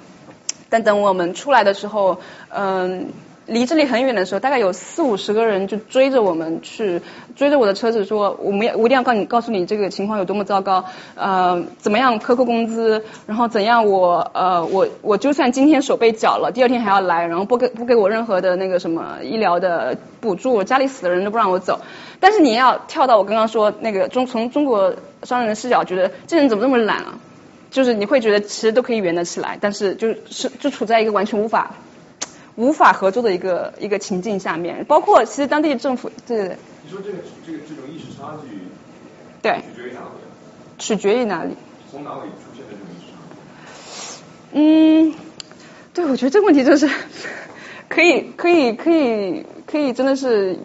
[0.69, 3.07] 但等我们出来的时候嗯。
[3.47, 7.01] 离这里很远的时候，大概有四五十个人就追着我们去，
[7.35, 10.83] 追着我的车子说，我们要我一定要告你告诉你这个情况有多么糟糕，
[11.15, 21.81] 呃，怎么样克扣工资，然后怎样我呃我我就算今天手被绞了，第二天还要来，然后不给不给我任何的那个什么医疗的补助，家里死的人都不让我走。
[22.19, 27.19] 但是你要跳到我刚刚说那个中从中国商人的视角，觉得这人怎么这么懒啊？
[27.69, 31.71] 就是你会觉得其实都可以圆得起来，但是就是就处在一个完全无法。
[32.55, 36.57] 无法合作的一个一个情境下面，包括其实当地政府对对对。
[36.85, 38.47] 你说这个这个这种意识差距，
[39.41, 40.09] 对，取决于哪里？
[40.77, 41.55] 取决于哪里？
[41.91, 43.17] 从哪里出现的这种意识差
[44.51, 44.57] 距？
[44.57, 45.13] 嗯，
[45.93, 46.89] 对，我觉得这个问题就是
[47.89, 50.59] 可以可以可以可以真的是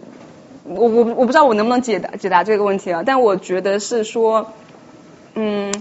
[0.63, 4.53] 我我我不知道我能不能解答解答这个问题啊，但我觉得是说，
[5.35, 5.73] 嗯，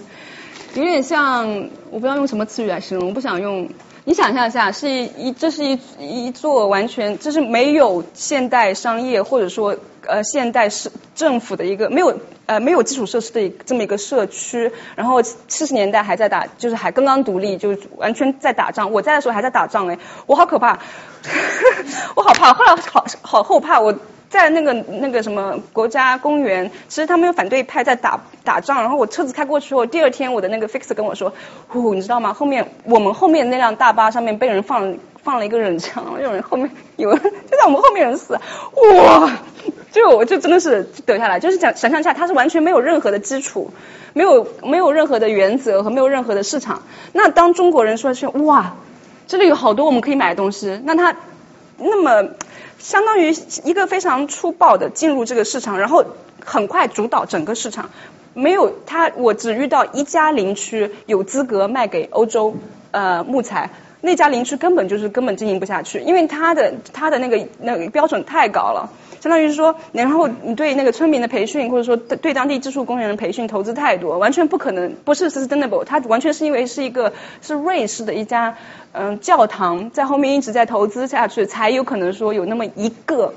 [0.75, 3.69] 有点像我不知道用什么词语来形容，我不想用。
[4.05, 18.91] 你想象一下，是一这是一一座完全这是没有现代商业或者说呃现代市政府的一个没有呃没有基础设施的这么一个社区，然后七十年代还在打就是还刚刚独立，就是完全在打仗。
[18.91, 20.79] 我在的时候还在打仗哎，我好可怕，
[22.17, 23.95] 我好怕，后来好好后怕我。
[24.31, 31.33] 在那个那个什么国家公园，其实他们有反对派在打打仗，然后我车子开过去后，第二天我的那个 fix 跟我说，
[31.67, 32.33] 呼，你知道吗？
[32.33, 39.37] 后面我们后面那辆大巴上面被人放放了一个人枪，有人后面有人就在我们后面人死，哇！
[39.91, 43.73] 就我就真的是得下来，就是想想象一下，它是完全没有任何的基础，
[44.13, 46.85] 没有没有任何的原则和没有任何的市场。
[47.13, 48.77] 那当中国人说去，哇，
[49.27, 51.17] 这里有好多我们可以买的东西，那他
[51.79, 52.29] 那么。
[52.81, 56.05] 相当于一个非常粗暴的进入这个市场，然后
[56.45, 57.91] 很快主导整个市场。
[58.33, 62.57] 没有他，我只遇到一家林区有资格卖给欧洲
[62.93, 68.89] 呃木材，那家林区根本就是根本经营不下去，因为他的他的那个那个标准太高了。
[69.21, 75.85] 相当于是说，然后你对那个村民的培训，或者说对当地技术工人的培训投资太多，完全不可能，不是 sustainable。
[75.85, 78.57] 它完全是因为是一个是瑞士的一家
[78.93, 83.35] 嗯教堂在后面一直在投资下去，才有可能说有那么一个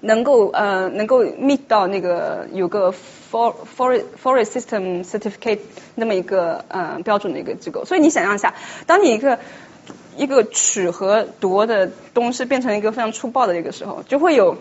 [0.00, 2.90] 能够呃能够 meet 到那个有个
[3.30, 5.58] for forest forest system certificate
[5.94, 7.84] 那么一个呃标准的一个机构。
[7.84, 8.54] 所以你想象一下，
[8.86, 9.38] 当你一个
[10.16, 14.56] 一个取和夺的东西变成一个非常粗暴的一个时候，就会有。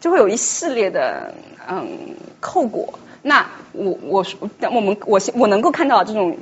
[0.00, 1.34] 就会有一系列的
[1.68, 2.98] 嗯后果。
[3.22, 4.24] 那我我
[4.72, 6.36] 我们我我能够看到这种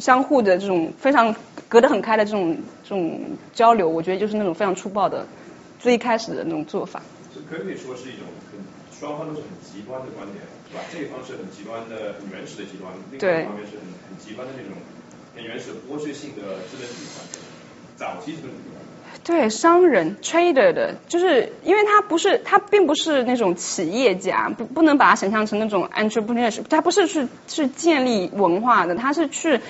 [0.00, 1.34] 相互的这种非常
[1.68, 3.20] 隔得很开的这种这种
[3.52, 5.26] 交流，我觉得就是那种非常粗暴的
[5.78, 7.02] 最开始的那种做法。
[7.34, 8.58] 这可以说是一种很
[8.98, 10.80] 双方都是很极端的观点，是吧？
[10.90, 14.72] 这一方是很极端的、很原始的极端，另外一方面是很很极端的那种
[15.36, 17.44] 很原始的剥削性的资本主义观点，
[17.96, 18.87] 早期资本主义。
[19.24, 29.60] 对商人 trader 的，就是因为他不是他并不是那种企业家，不不能把他想象成那种 entrepreneur，他不是去去建立文化的，他是去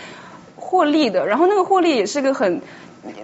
[0.54, 1.26] 获利的。
[1.26, 2.62] 然后那个获利也是个很，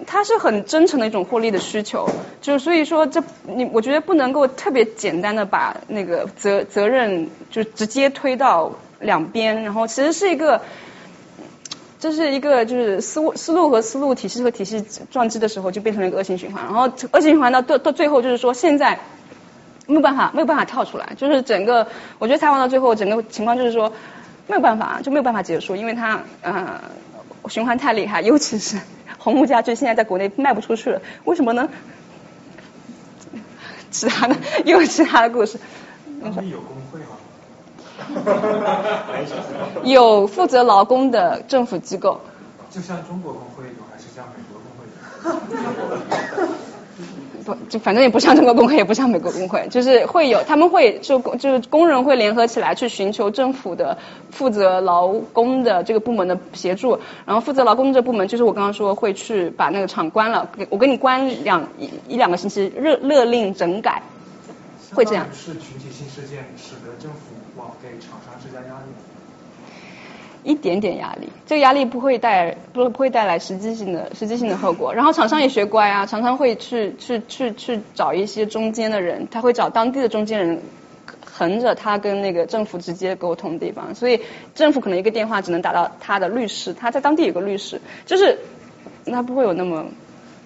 [0.05, 2.09] 他是很真诚的一种获利的需求。
[2.41, 10.61] 就所以说这你我觉得不能够特别简单的把那个责责任就直接推到两边，然后其实是一个。
[12.05, 16.63] 这是一个就是思路思路和思路体系和体系撞击的时候，就变成了一个恶性循环。
[16.63, 18.99] 然后恶性循环到到到最后，就是说现在
[19.87, 21.13] 没有办法没有办法跳出来。
[21.17, 21.87] 就是整个
[22.19, 23.91] 我觉得采访到最后，整个情况就是说
[24.45, 26.79] 没有办法就没有办法结束，因为它呃
[27.49, 28.77] 循环太厉害，尤其是
[29.17, 31.01] 红木家具现在在国内卖不出去了。
[31.23, 31.67] 为什么呢？
[33.89, 35.57] 其他的又有其他的故事。
[36.21, 37.17] 有工会吗？
[39.83, 42.19] 有负责劳工的政府机构，
[42.69, 44.85] 就像中国工会有，还是像美国工会
[47.45, 53.97] 不，就反正也不像中国工会，也不像美国工会，就是会有，他们会就就是工人会联合起来去寻求政府的
[54.31, 64.01] 负责劳工的这个部门的协助，然后负责劳工这部门就是我刚刚说会去把那个厂关了，我给你关两一一两个星期，勒勒令整改，
[64.93, 65.27] 会这样。
[65.33, 67.19] 是群体性事件，使得政府。
[67.81, 68.85] 给厂商施加压力，
[70.43, 74.93] 一点点压力，这个压力不会带不不会带来实际性的实际性的后果。
[74.93, 80.61] 然后厂商也学乖啊，常常会去去去去找一些中间的人，他会找当地的中间人，
[81.25, 83.95] 横着他跟那个政府直接沟通的地方。
[83.95, 84.21] 所以
[84.53, 88.37] 政府可能一个电话只能打到他的律师，他在当地有个律师，就是
[89.05, 89.85] 他不会有那么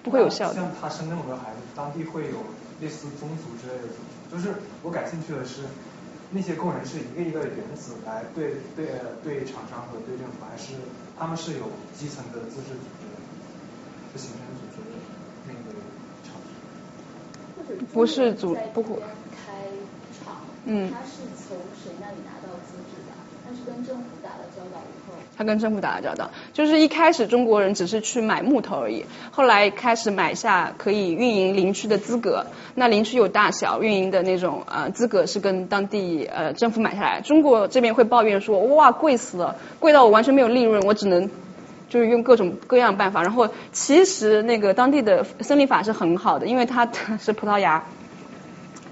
[0.02, 0.54] 不会有效的。
[0.54, 2.36] 像他生那么多孩子，当地会有
[2.80, 3.88] 类似宗族之类的，
[4.32, 5.62] 就是我感兴趣的是。
[6.32, 8.86] 那些工人是一个一个原子来对对
[9.24, 10.74] 对厂商和对政府，还是
[11.18, 13.06] 他们是有基层的自治组织、
[14.12, 14.96] 的形成组织的
[15.48, 15.74] 那个
[16.22, 17.86] 厂商？
[17.92, 19.66] 不是组不开
[20.24, 23.12] 厂，嗯，他是从谁那里拿到资质的？
[23.44, 24.80] 他是跟政府打了交道
[25.40, 37.22] 他跟政府打了交道，就是一开始中国人只是去买木头而已，后来开始买下可以运营林区的资格，那林区有大小，运营的那种呃资格是跟当地呃政府买下来。
[37.22, 41.30] 中国这边会抱怨说，哇，贵死了，贵到我完全没有利润，我只能。
[41.88, 46.86] 就是用各种各样办法，然后其实那个当地的森林法是很好的，因为它
[47.18, 47.82] 是葡萄牙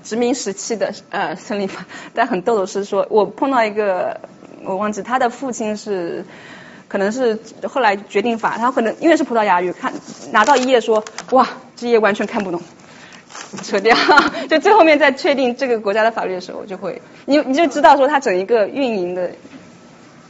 [0.02, 1.84] 殖民时期的呃森林法。
[2.12, 4.20] 但很逗的是，说我碰到一个
[4.64, 6.24] 我忘记他的父亲是
[6.88, 7.38] 可能是
[7.68, 9.92] 后来决定法，他可能因为是葡萄牙语，看
[10.32, 12.60] 拿到一页说哇这页完全看不懂，
[13.62, 13.96] 扯掉。
[14.48, 19.30] 就最后面在确定这个国家的法律的时候，就会你你就知道说他整一个运营的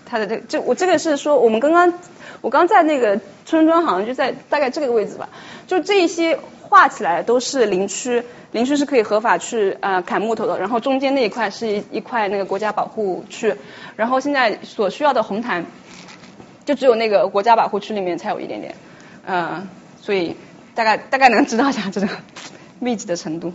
[0.05, 1.93] 他的这就我这个是说我们刚刚。
[2.41, 5.29] 我刚在那个村庄，好像就在大概这个位置吧。
[5.67, 6.39] 就这一些
[6.69, 10.59] 画起来都是林区，林区是可以合法去呃砍木头的。
[10.59, 13.55] 然后中间那一块是一一块那个国家保护区。
[13.97, 15.65] 然后现在所需要的红毯，
[16.67, 18.75] 就只有那个国家保护区里面才有一点点。
[19.25, 19.67] 呃，
[20.03, 20.37] 所以
[20.75, 22.09] 大概大概能知道一下这个
[22.79, 23.53] 密集的程度。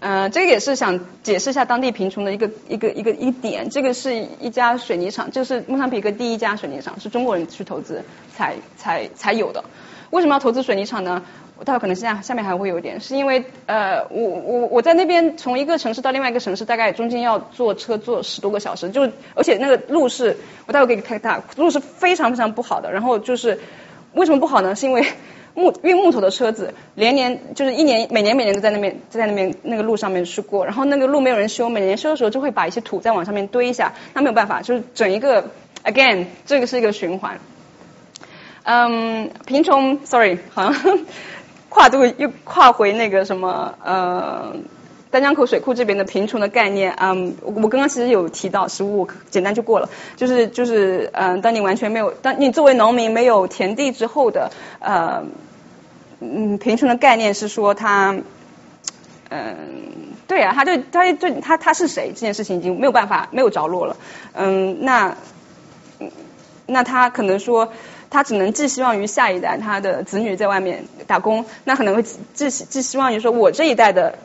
[0.00, 3.68] 呃，这个也是想解释一下当地贫穷的一个一个一个一点。
[3.68, 8.04] 这个是一家水泥厂，就是莫桑比克第一家水泥厂，是中国人去投资
[8.36, 9.64] 才才才有的。
[10.10, 11.22] 为什么要投资水泥厂呢？
[11.58, 20.36] 我待会可能下下面还会有一点，是因为呃，我我我在那边从一个城市到另外一个城市，大概中间要坐车坐十多个小时，就而且那个路是，
[20.66, 22.92] 我待会给你看大，路是非常非常不好的。
[22.92, 23.58] 然后就是
[24.14, 24.74] 为什么不好呢？
[24.74, 25.04] 是因为。
[25.54, 35.50] 木运木头的车子连年就是一年每年每年都在那边在那边那个路上面去过，然后那个路没有人修，每年修的时候就会把一些土再往上面堆一下，那没有办法，就是整一个
[35.82, 37.40] again 这个是一个循环。
[38.70, 40.98] 嗯，贫穷，sorry， 好像
[41.70, 44.54] 跨度又跨回那个什么呃。
[45.10, 54.50] 丹江口水库这边的贫穷的概念，嗯，我刚刚其实有提到，食物简单就过了，就是就是，嗯，当你完全没有，当你作为农民没有田地之后的，
[54.80, 55.22] 呃，
[56.20, 58.18] 嗯，贫穷的概念是说他，
[59.30, 59.46] 嗯，
[60.26, 63.96] 对啊，他就他就他他是谁这件事情已经没有办法没有着落了，
[64.34, 65.16] 嗯，那，
[66.66, 67.72] 那他可能说
[68.10, 74.18] 他只能寄希望于下一代他的子女在外面打工，那可能会寄寄希望于说我这一代的。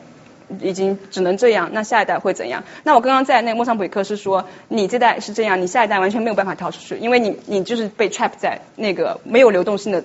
[0.60, 2.64] 已经只能这样，那下一代会怎样？
[2.82, 10.04] 那我刚刚在那莫桑比克是说，你这代是这样，你下一代完全没有办法跳出去，因为你你就是被 trap 在那个没有流动性的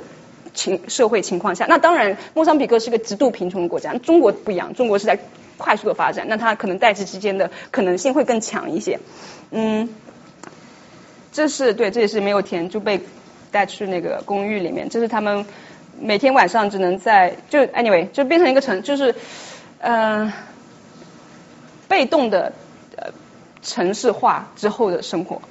[0.53, 1.65] 情社会情况下。
[1.67, 5.19] 那当然，莫桑比克是个极度贫穷的国家，中国不一样，中国是在
[5.57, 9.01] 快速的发展，那它可能代际之间的可能性会更强一些。
[9.51, 9.89] 嗯，
[11.33, 13.01] 这是对，这也是没有填就被
[13.51, 15.45] 带去那个公寓里面，这是他们
[15.99, 19.15] 每天晚上只能在就 anyway 就变成一个城，就是。
[19.81, 20.33] 嗯，
[21.87, 22.51] 被动的
[23.61, 25.41] 城市化之后的生活，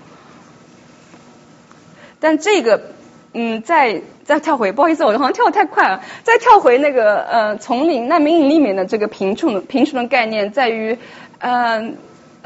[2.20, 2.92] 但这个
[3.32, 6.04] 嗯，再再跳回，不好意思，我好像跳的太快了。
[6.24, 10.98] 再跳回那个呃丛林难民营里面的这个贫穷贫穷的概念，在于
[11.38, 11.96] 嗯，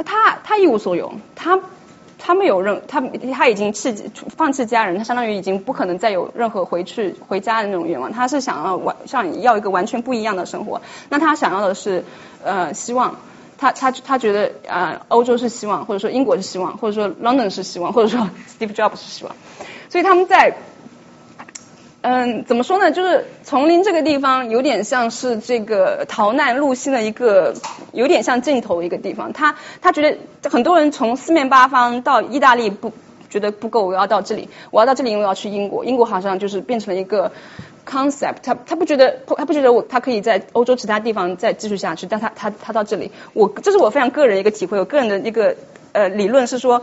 [0.04, 1.58] 他他一无所有，他。
[2.24, 3.00] 他没有任他
[3.34, 3.92] 他已经弃
[4.36, 8.12] 放弃家人，他相当于已经不可能再有任何回去回家的那种愿望。
[8.12, 10.80] 他是想要完像要一个完全不一样的生活。
[11.08, 12.04] 那他想要的是
[12.44, 13.16] 呃希望，
[13.58, 19.34] 他他他觉得啊欧洲是希望，或者说英国是希望，或者说 London 是希望，或者说 Steve Jobs 是希望。
[19.88, 20.54] 所以他们在。
[22.04, 22.90] 嗯，怎么说呢？
[22.90, 27.54] 就是丛林这个地方有点像是这个逃难路线的一个，
[27.92, 29.32] 有点像尽头一个地方。
[29.32, 32.92] 他他觉得很多人从四面八方到意大利不
[33.30, 35.84] 觉得不够，我要到这里，我要到这里，因为我要去英国。
[35.84, 37.30] 英国好像就是变成了一个
[37.88, 45.54] concept，他他不觉得他不觉得我他可以在欧洲其他地方再继续下去，但他他他到这里，我这是我非常个人一个体会，我个人的一个
[45.92, 46.82] 呃理论是说，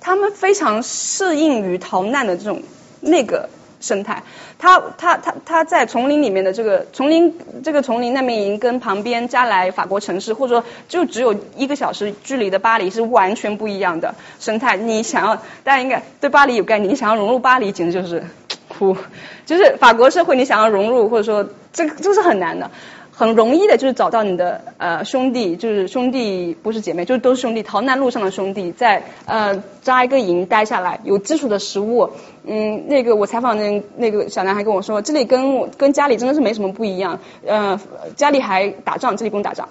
[0.00, 2.62] 他们非常适应于逃难的这种
[3.00, 3.48] 那个。
[3.80, 4.22] 生态，
[4.58, 14.76] 它它它它在丛林里面的这个丛林这个丛林难民营跟旁边加来法国城市，或者说就只有一个小时距离的巴黎是完全不一样的生态。
[14.76, 18.24] 你想要大家应该对巴黎有概念，你想要融入巴黎简直就是
[18.68, 18.96] 哭，
[19.44, 22.70] 就是法国社会你想要融入或者说这个这是很难的。
[23.18, 32.10] 很容易的，就是找到你的呃兄弟，就是兄弟不是姐妹，就是都是兄弟，逃难路上的兄弟，在呃扎一个营待下来，有基础的食物。
[32.44, 37.18] 嗯，那个我采访那那个小男孩跟我说，这里跟我跟家里真的是没什么不一样。
[37.46, 37.80] 呃，
[38.16, 39.66] 家里还打仗，这里不用打仗。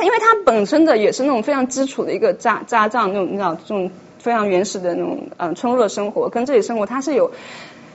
[0.00, 7.30] 因为他本身的也是那种非常基础的一个扎扎帐那种，你知道这种非常原始的那种嗯村落生活，跟这里生活他是有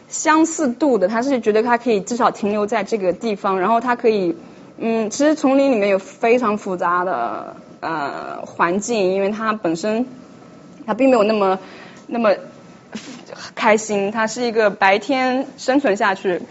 [0.07, 1.09] 相似度的。
[1.09, 4.37] 他是觉得他可以至少停留在这个地方，然后他可以。
[4.81, 10.05] 嗯，其实丛林里面有非常复杂的呃环境，因为它本身
[10.85, 11.59] 它并没有那么
[12.07, 12.33] 那么
[13.55, 16.41] 开心，它是一个白天生存下去。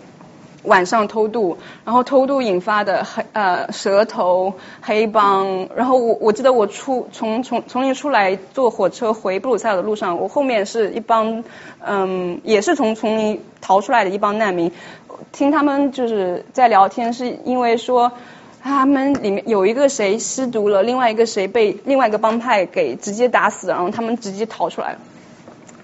[0.64, 4.52] 晚上偷渡，然后偷渡引发的黑呃蛇头
[4.82, 11.44] 黑帮，然后我我记得我出从从丛林出来坐火车回布鲁塞尔的路上，我后面是一帮
[11.80, 14.72] 嗯也是从丛林逃出来的一帮难民，
[15.32, 18.12] 听他们就是在聊天，是因为说
[18.62, 24.98] 他们里面有一个谁吸毒了，另外一个谁被另外一个帮派给直接打死，然后他们直接逃出来了，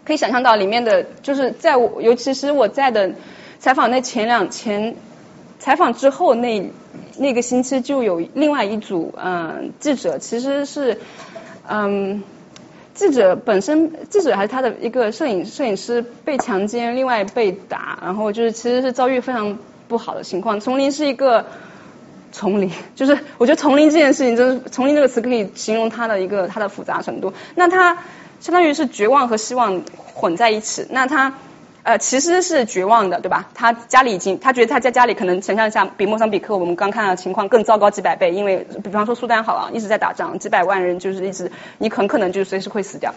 [0.05, 3.12] 可以想象到里面的就是在我尤其是我在的。
[3.61, 4.95] 采访那前两前
[5.59, 6.70] 采访之后那
[7.16, 11.01] 那个星期就有另外一组嗯记者，其实是
[11.66, 12.22] 嗯
[12.95, 20.61] 记者本身记者还是他的一个摄影摄影师被强奸，另外被打，然后就是其实是遭遇非常不好的情况。
[20.61, 21.45] 丛林是一个
[22.32, 27.32] 丛林， 就是我觉得丛林这件事情，就是丛林这个词可以形容它的一个它的复杂程度。
[27.55, 27.99] 那它
[28.40, 29.82] 相当于是绝望和希望
[30.14, 30.86] 混在一起。
[30.90, 31.34] 那它。
[31.85, 33.51] 呃，其实是绝望的，对吧？
[33.55, 43.14] 他家里已经，他觉得他在家里可能想象一下，比莫桑比克我们刚看到的情况更糟糕几百倍，因为比方说苏丹好了，一直在打仗，几百万人就是一直，你很可能就随时会死掉。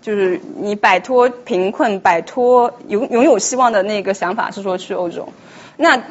[0.00, 5.28] 就是你摆脱贫困，摆脱拥拥有希望的那个想法是说去欧洲，
[5.76, 6.02] 那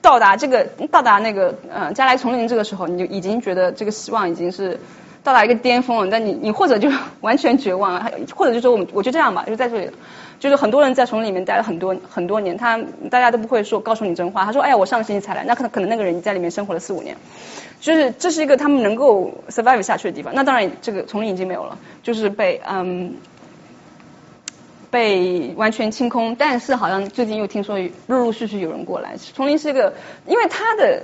[0.00, 4.78] 到达这个到达那个呃加莱丛林这个时候，你就已经觉得这个希望已经是。
[5.24, 6.88] 到达一个巅峰，但你你或者就
[7.22, 9.90] 完全绝望了，或者就说我们我就这样吧，就在这里，
[10.38, 12.78] 就是很多人在丛林里面待了很多很多年，他
[13.10, 17.16] 大家都不会说告诉你真话，他说哎呀我上个星期才来，那可能可能那个人在里面生活了四五年，
[17.80, 20.34] 就是这是一个他们能够 survive 下去的地方。
[20.34, 23.14] 那当然这个丛林已经没有了，就是被嗯
[24.90, 29.16] 被完全清空，但是好像最近又听说陆陆续续有人过来。
[29.16, 29.94] 丛林是一个，
[30.26, 31.02] 因为它的。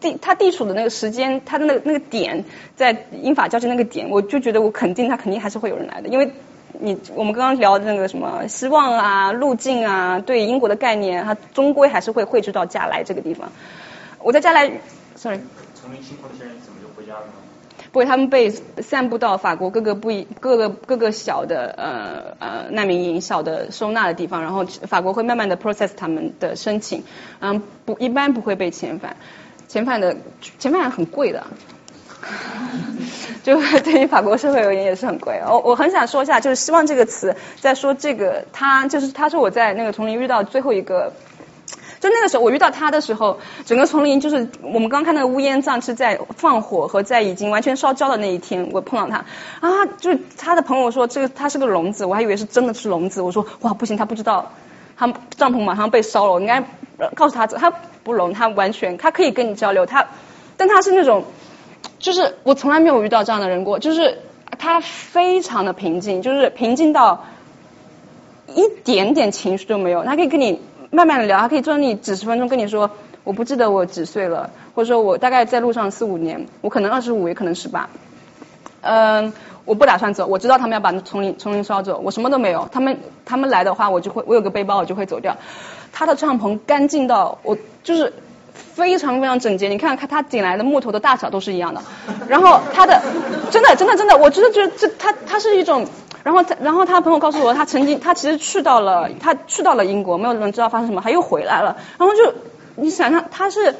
[0.00, 2.44] 地他地处的那个时间，他的那个那个点，
[2.76, 6.32] 在英法交界那个点，我就觉得我肯定他肯定还是会有人来的，因为
[6.78, 13.50] 你我们刚刚聊的那个什么希望啊、路径啊，对英国的概念，它终归还是会汇聚到加莱这个地方。
[14.18, 14.70] 我在加莱
[15.16, 15.40] ，sorry。
[15.74, 17.32] 丛林清空那些人怎么就回家了呢？
[17.90, 27.02] 不会，他们被散布到法国各个不一各个各个小的呃呃难民营、小的收纳的地方，然后法国会慢慢的 process 他们的申请，
[27.40, 29.16] 嗯，不一般不会被遣返。
[29.70, 30.16] 遣返的
[30.58, 31.46] 遣返很贵的，
[33.44, 35.40] 就对于法国社会而言也是很贵。
[35.46, 41.12] 我我很想说一下，就是希望这个词在说这个，他就是他是我在那个丛林遇到最后一个，
[42.00, 49.24] 就那个时候我遇到他的时候，整个丛林就是我们刚看那个乌烟瘴气，在放火和在已经完全烧焦的那一天，我碰到他
[49.60, 54.52] 啊，就是他的朋友说这个他是个聋子，我还以为是真的是聋子，我说哇不行，他不知道，
[55.00, 56.62] 他帐篷马上被烧了，我应该
[57.14, 57.72] 告诉他他。
[58.02, 60.08] 不聋，他完全他可以跟你交流，他，
[60.56, 61.24] 但他是那种，
[61.98, 64.18] 就是我从来没有遇到这样的人过，就是
[64.58, 67.26] 他非常的平静，就是平静到
[68.46, 72.90] 一点点情绪都没有，他可以跟你慢慢的聊，他可以坐你几十分钟跟你说，
[73.22, 77.90] 我不记得我几岁了，或者说我大概在路上四五年，我可能二十五也可能十八，
[78.80, 79.34] 嗯，
[79.64, 85.36] 我不打算走，我知道他们要把丛林丛林烧走，我什么都没有，他们他们来的话，我就会我有个背包，我就会走掉。
[85.92, 88.12] 他的帐篷干净到我就是
[88.54, 91.82] 非常非常整洁，你看看他捡来的木头的大小都是一样的。
[92.28, 93.02] 然后他的
[93.50, 95.86] 真的真的真的，我真的觉得这他他是一种。
[96.22, 101.78] 然后他然后他朋友告诉我，他曾经他其实去到了他去到了英国，没有人知道发生什么，他又回来了。
[101.96, 102.34] 然后就
[102.76, 103.74] 你想想，他是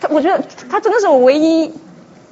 [0.00, 1.72] 他，我觉得他真的是我唯一，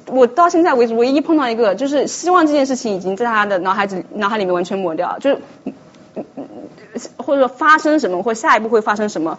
[0.07, 5.39] 我到现在为止唯一碰到一个，就是希望这件事情已经在他的脑海子脑海里面完全抹掉，就是。
[7.17, 9.37] 或者说发生什么，或下一步会发生什么，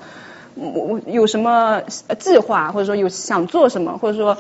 [0.57, 1.81] 我我有什么
[2.19, 4.37] 计划，或者说有想做什么，或者说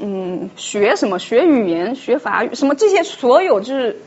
[0.00, 4.00] 嗯学什么，学语言，学法语，什么这些所有就是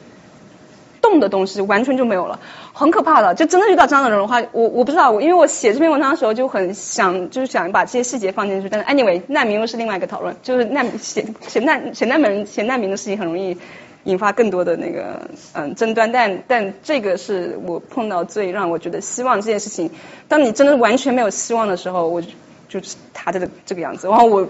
[1.02, 2.42] 动的东西完全就没有了，
[2.80, 3.36] 很可怕的。
[3.36, 13.58] 就真的遇到这样的人的话，我我不知道，因为我写这篇文章的时候就很想就是想把这些细节放进去，但是 anyway 难民又是另外一个讨论，就是难写写难写难民写难民的事情很容易。
[14.06, 19.92] 引发更多的那个嗯争端，但但这个是我碰到最让我觉得希望这件事情。
[20.30, 22.22] 当你真的完全没有希望的时候，我
[22.70, 24.48] 就是他这个这个样子，然后我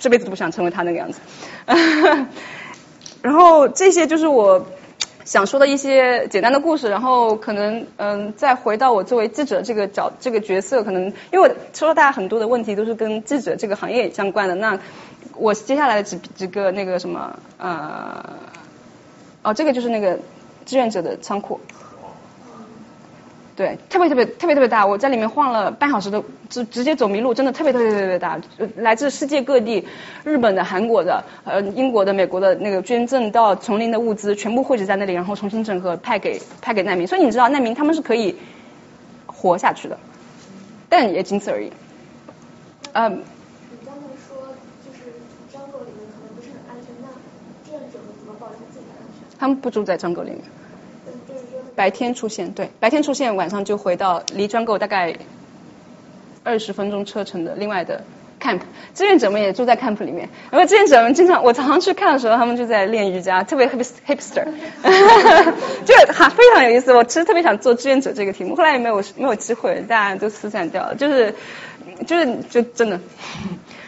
[0.00, 1.20] 这辈子都不想成为他那个样子。
[3.22, 4.66] 然后这些就是我
[5.26, 14.80] 想说的一些简单的故事，然后可能嗯再回到我作为记者这个角这个角色，可能因为我说了大家很多的问题都是跟记者这个行业相关的，那
[15.34, 18.24] 我接下来的几几个那个什么呃。
[19.42, 20.18] 哦，这个就是那个
[20.64, 21.60] 志愿者的仓库。
[23.56, 28.38] 对，特别特别特别特别大，我在里面晃了半小时都直直接走迷路，真的特别特别特别大，
[28.76, 29.88] 来自世界各地，
[30.24, 38.36] 日本的、韩国的、呃英国的、美国的那个捐赠到丛林的物资全部汇集在那里，然后重新整合派给派给难民，所以你知道难民他们是可以
[39.26, 39.98] 活下去的，
[40.90, 41.72] 但也仅此而已。
[42.92, 43.22] 嗯。
[43.70, 44.36] 你刚才说
[44.84, 45.14] 就是
[45.50, 47.08] 张狗里面可能不是很安全，那
[47.64, 49.38] 志愿者们怎么保证自己的安全？
[49.38, 50.40] 他们不住在张狗里面。
[51.76, 55.14] 白天出现，对，白天出现，晚上就回到离专购大概
[56.42, 58.02] 二十分钟车程的另外的
[58.40, 58.60] camp。
[58.94, 64.44] 志愿者们也住在 camp 里面，然后志愿者们经常我常常去看的时候，他们就在练瑜伽，特别 hipster，
[65.84, 66.92] 就哈非常有意思。
[66.92, 71.34] 我其实特别想做志愿者这个题目，后来也没有没有机会，大家都四散掉了，就是。
[72.06, 73.00] 就是就真的，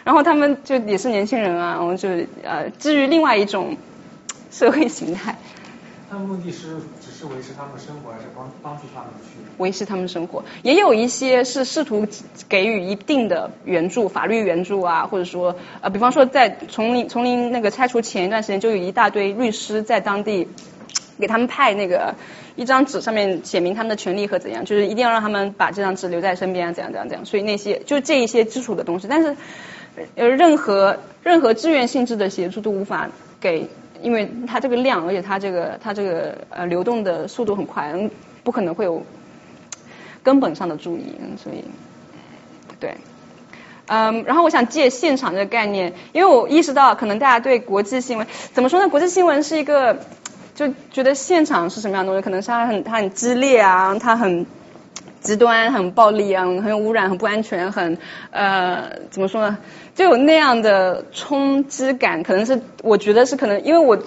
[0.02, 2.08] 然后他们就也是年轻人啊，然后就
[2.42, 3.76] 呃，至于另外一种
[4.50, 5.36] 社会形态。
[6.08, 10.44] 他们目的是只是维持他们的生活，还是帮帮助他们去维持他们生活？
[10.62, 12.06] 也有一些是试图
[12.48, 20.46] 给予一定的援助，法律援助啊，或者说呃，比方说在丛林丛林那个拆除前一段时间，就有一大堆律师在当地
[21.18, 22.14] 给他们派那个。
[22.58, 27.24] 一张纸上面写明他们的权利和怎样，就是一定要让他们把这张纸留在身边，怎样怎样怎样。
[27.24, 29.36] 所以那些就这一些基础的东西，但是
[30.16, 33.10] 呃任何任何志愿性质的协助都无法
[33.40, 33.68] 给，
[34.02, 37.92] 因为它这个量，而且它这个它这个呃流动的速度很快，
[38.42, 39.02] 不可能会有
[40.22, 41.64] 根本上的注意，所以
[42.80, 42.96] 对，
[43.86, 48.88] 嗯，然后我想借现场这个概念，因为我意识到可能大家对国际新闻怎么说呢？
[48.88, 49.98] 国际新闻是一个。
[50.54, 52.24] 就觉得现场是什么样的东西？
[52.24, 54.44] 可能是它很它很激烈啊，它很
[55.20, 57.96] 极端、很暴力啊，很有污染、很不安全、很
[58.32, 59.56] 呃怎么说呢？
[59.98, 62.22] 就有那样的冲击感。
[62.22, 63.98] 可能是我觉得是可能，因为我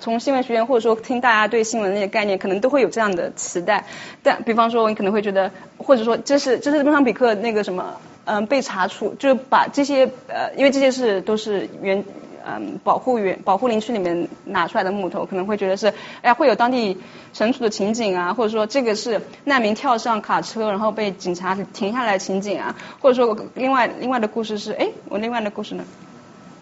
[0.00, 3.84] 从新闻学院或者说听大家对新闻那些概念，可能都会有这样的期待。
[4.24, 12.04] 但比方说，你可能会觉得，或者说这是这是莫桑比克那个什么嗯被查处，就把这些呃，因为这些事都是原。
[12.48, 15.92] 嗯，保护园保护林区里面拿出来的木头，可能会觉得是，
[16.22, 16.96] 哎，会有当地
[17.34, 25.84] 惩处的情景啊，或者说这个是难民跳上卡车然后被警察停下来情景啊，或者说另外另外的故事是，哎，我另外的故事呢？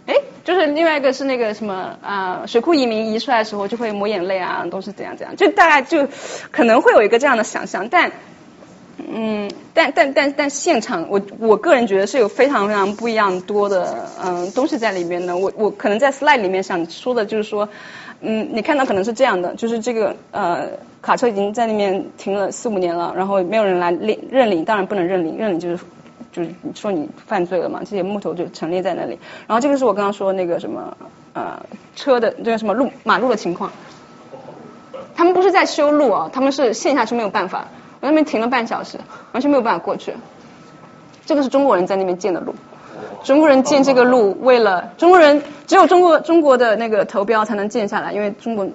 [0.07, 6.09] 哎，就是另外一个是那个什么啊，水库移民移出来的时候就会抹眼泪啊，都是怎样怎样，就大概就
[6.51, 8.11] 可能会有一个这样的想象，但。
[9.07, 15.37] 嗯，但但但但现场，我我个人觉得是有非常非常不一样多的嗯东西在里面的。
[15.37, 17.69] 我我可能在 slide 里面想说的就是说，
[18.21, 20.69] 嗯，你看到可能是这样的，就是这个呃
[21.03, 25.79] 卡车已经在那边停了四五年了，然后没有人来认认领，当然不能认领，认领就是
[26.33, 29.19] 就是说你犯罪了嘛，这些木头就陈列在那里。
[29.47, 30.97] 然后这个是我刚刚说那个什么
[31.35, 33.71] 呃车的这个什么路马路的情况，
[35.15, 37.69] 他们不是在修路啊，他们是陷下去没有办法。
[38.09, 38.99] 那边停了半小时，
[39.33, 40.15] 完全没有办法过去。
[41.27, 42.55] 这个是中国人在那边建的路，
[43.23, 48.69] 中国人建这个路为了中国人，只有中国中国的那个投标才能建下来，因为中国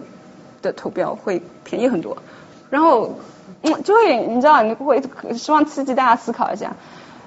[0.62, 2.18] 的投标会便宜很多。
[2.72, 3.16] 然后，
[3.62, 5.02] 嗯，就会你知道，你会
[5.34, 6.76] 希望刺激大家思考一下。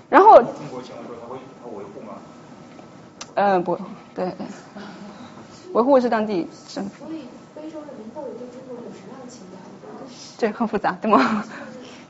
[0.08, 2.14] 然后，中国建完之后，他会他维护吗？
[3.34, 3.76] 嗯，不，
[4.14, 4.46] 对对，
[5.72, 7.06] 维护是当地政府。
[7.06, 7.22] 所以，
[7.54, 9.60] 非洲人民到底对中国有什么样的情感？
[10.38, 11.44] 对很复杂，对吗？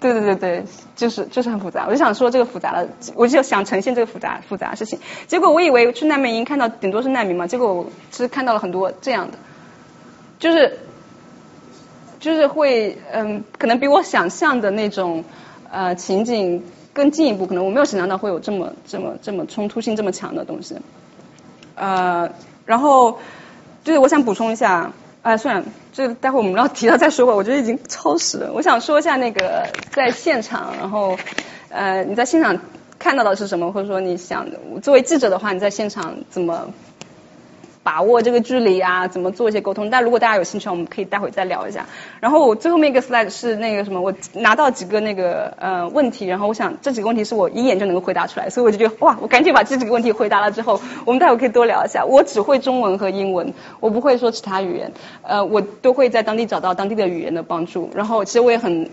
[0.03, 0.65] 对对对对，
[0.97, 4.99] 就是就是很复杂，我就想说这个复杂的，我就想呈现这个复杂复杂的事情。
[5.29, 9.39] 结果我以为去难民营看到顶多是难民嘛，结果我其实看到了很多这样的，
[10.39, 10.79] 就是
[12.19, 15.25] 就是会嗯，可能比我想象的那种
[15.71, 20.77] 呃情景更进一步，可能我没有想象到会有这么这么这么冲突性这么强的东西。
[21.77, 22.29] 呃，
[22.67, 23.19] 然后
[23.85, 24.93] 就是我想补充一下。
[25.23, 27.35] 啊，算了，这待会我们要提到再说吧。
[27.35, 28.53] 我觉得已经超时了。
[28.53, 31.17] 我想说一下那个在现场，然后
[31.69, 32.59] 呃你在现场
[32.99, 34.47] 看到的是什么，或者说你想
[34.83, 36.69] 作为记者的话，你在现场怎么？
[37.83, 39.91] 把握这个距离啊，怎么做一些沟通？
[39.91, 41.87] 但如果大家有兴趣，我们可以待会再聊一下。
[42.21, 52.05] 然后我最后面一个 slide 是那个什么，我拿到几个那个呃问题，然后我想这几个问题是我一眼就能够回答出来，所以我就觉得哇，我赶紧把这几个问题回答了之后，我们待会可以多聊一下。
[52.05, 57.91] 我只会中文和英文，我不会说其他语言，呃，我都会在当地找到当地的语言的帮助。
[57.95, 58.89] 然后其实我也很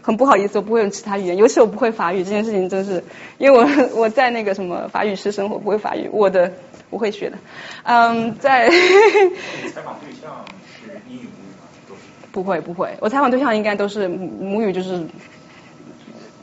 [0.00, 3.04] 很不好意思，我不会用其他语言，尤其我不会法语这件事情，真是
[3.38, 6.50] 因为我我在那个什么法语区生活，不会法语，我的。
[6.92, 7.38] 不会学的，
[7.84, 8.68] 嗯，在。
[9.72, 10.44] 采访对象
[10.84, 11.64] 是英语母语吗？
[11.88, 12.00] 都是。
[12.30, 15.06] 不会不会，我采访对象应该都是母语，就是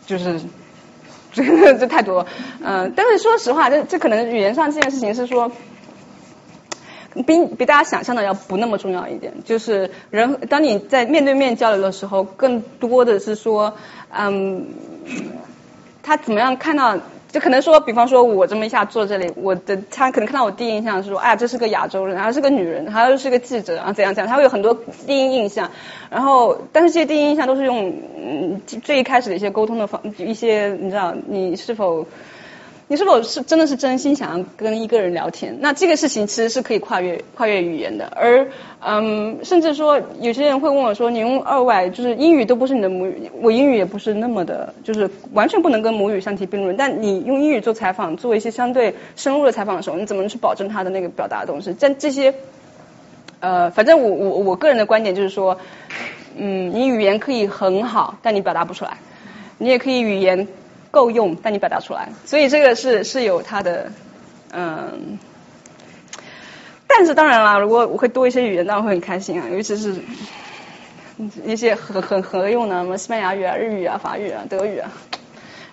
[0.08, 0.42] 就是
[1.32, 2.28] 这个 这太多了，
[2.64, 5.52] 嗯，但是说实话，这这可能语言上这件事情是说，
[7.28, 9.44] 比比大家想象的要不那么重要一点。
[9.46, 13.76] 就是人，当你在面对面交流的时候，更多的是说，
[14.10, 14.66] 嗯，
[16.02, 16.98] 他怎么样看到。
[17.32, 24.74] 就可能说，比方说，我这么一下坐这里，我的他可能看到我第一印象是说，哎呀，这是个亚洲人，然后是个女人，她又是个记者，然后怎样怎样，他会有很多
[25.06, 25.70] 第一印象。
[26.10, 32.06] 然后，但是这些第一印象都是用嗯最一开始的一些沟通的方，一些你知道，你是否。
[32.92, 35.56] 你是否是真的是真心想要跟一个人聊天？
[35.60, 38.12] 那这个事情其实是可以跨越跨越语言的。
[38.16, 38.48] 而
[38.82, 46.76] 嗯，甚至说有些人会问我说：“你用二外，就是英语都不是你的母语，我英语也不是那么的，就是完全不能跟母语相提并论。
[46.76, 51.76] 但你用英语做采访，做一些相对深入的采访的时候，你怎么能去保证他的那个表达的东西？
[51.80, 52.34] 但这些
[53.40, 55.60] 呃，反正我我我个人的观点就是说，
[56.36, 58.98] 嗯，你语言可以很好，但你表达不出来。
[59.60, 60.48] 你也可以语言。
[60.92, 63.92] 够用，但你表达出来，所以这个是是有它的，
[64.52, 65.20] 嗯，
[66.88, 69.96] 但是当然了，如果我会多一些语言，当然会很开心啊，尤其是
[71.46, 74.92] 一些很很合用的，什么西班牙语啊、日语啊、法语啊、德语啊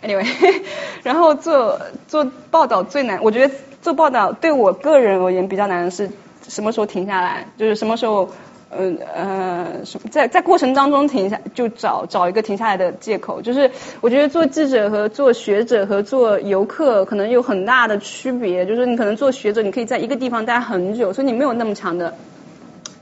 [0.03, 0.27] ，anyway，
[1.03, 6.11] 然后做做报道最难，我觉得做报道对我个人而言比较难的是
[6.47, 8.31] 什么时候停下来，就是什么时候。
[8.79, 9.67] 嗯呃，
[10.11, 13.41] 在在过程当中停下，就找找一个停下来的借口。
[13.41, 13.71] 就是
[14.01, 18.65] 我觉得做记者和做学者和做游客可能有很大的区别。
[18.67, 22.15] 就是你可能做学者，你可以在一个地方待很久，所以你没有那么强的。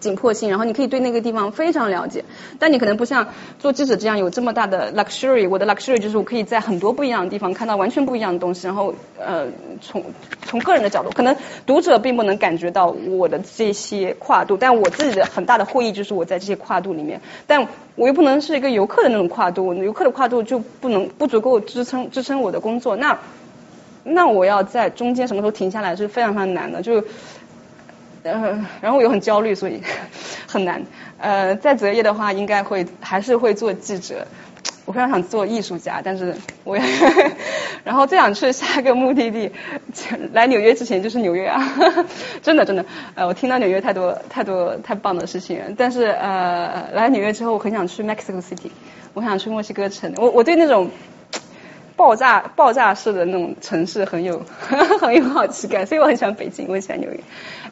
[0.05, 2.23] 紧迫性，然后你可以对那个地方非常了解，
[2.59, 3.29] 但你可能不像
[3.59, 5.49] 做记者这样有这么大的 luxury。
[5.49, 9.47] 我的 luxury 就是我可以在很多不一样的地方看到完全不一样的东西，然后呃
[9.81, 10.05] 从
[10.45, 11.35] 从个人的角度，可能
[11.65, 23.19] 读者并不能感觉到我的这些跨度，但我自己的很大的获益就是我在这些跨度里面，但我又不能是一个游客的那种跨度，游客的跨度就不能不足够支撑支撑我的工作，那
[24.05, 27.03] 那我要在中间什么时候停下来是非常非常难的，就。
[28.25, 29.81] 呃，然后我又很焦虑，所以
[30.49, 30.83] 很难。
[31.19, 34.27] 呃，在择业的话，应该会还是会做记者。
[34.87, 36.83] 我非常想做艺术家，但是我也，
[37.85, 39.51] 然后最想去下一个目的地，
[40.33, 41.63] 来纽约之前就是纽约啊，
[42.43, 42.85] 真的真的。
[43.15, 48.71] 呃，我听到纽约太多太多太棒的事情，但是呃，来纽约之后，我很想去 Mexico City，
[49.15, 50.13] 我想去墨西哥城。
[50.17, 50.91] 我我对那种。
[51.97, 54.43] 爆炸爆炸式的那种城市很有
[55.01, 57.21] 很有好奇感，所以我很喜欢北京，我很喜欢纽约。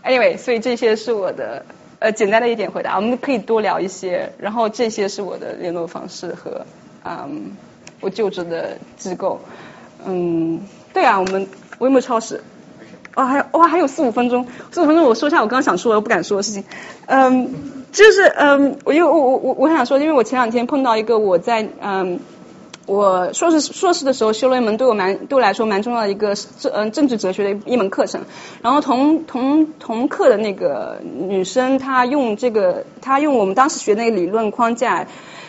[0.05, 1.65] Anyway，所以这些是我的
[1.99, 4.33] 呃简单的一点回答，我们可以多聊一些。
[4.39, 6.65] 然后这些是我的联络方式和
[7.05, 7.53] 嗯
[8.01, 9.41] 我就职的机构。
[10.07, 10.61] 嗯，
[10.93, 11.49] 对啊，我们
[11.79, 12.41] 我有没有超时？
[13.17, 16.65] 哦，还有哇，还有四五分钟，四五分钟我说一下我刚刚想说的不敢说的事情。
[17.07, 17.53] 嗯，
[17.91, 22.21] 就是嗯，我因为我我我我想说，因为我前两天碰到一个我在嗯。
[22.87, 28.23] 我硕士硕士的时候修了一门对我蛮对我来说蛮重要的一个政嗯政治哲学的一门课程，
[28.61, 35.07] 然后同同同课的那个女生她用这个她用我们当时学那个理论框架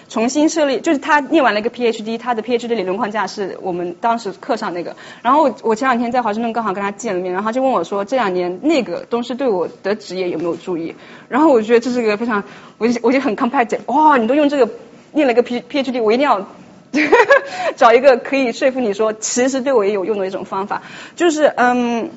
[0.09, 10.93] 重新设立，就是她念完了一个 PhD，她的 PhD 理论框架是我们当时课上那个，然后我前两天在华盛顿刚好跟她见了面，然后她就问我说这两年那个东西对我的职业有没有注意，
[11.29, 12.43] 然后我觉得这是个非常
[12.77, 14.69] 我就我就很 competitive，哇你都用这个
[15.13, 16.45] 念了个 P PhD，我一定要。
[17.75, 20.83] 找一个可以说服你说，其实对我也有用的一种方法，
[21.15, 22.09] 就是嗯，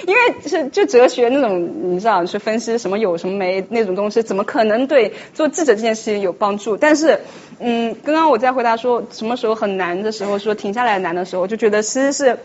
[0.06, 6.76] 因为是就哲学那种，你知道，去分析什么有什么没那种东西，怎么可能对做记者这件事情有帮助？
[6.76, 7.20] 但是
[7.60, 12.38] 嗯，刚刚我在回答说什么时候很难的时候，说停下来难的时候，我就觉得其实是，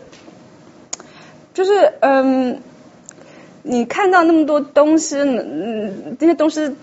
[1.52, 2.60] 就是嗯，
[3.62, 6.76] 你看到那么多东西，嗯，这些东西。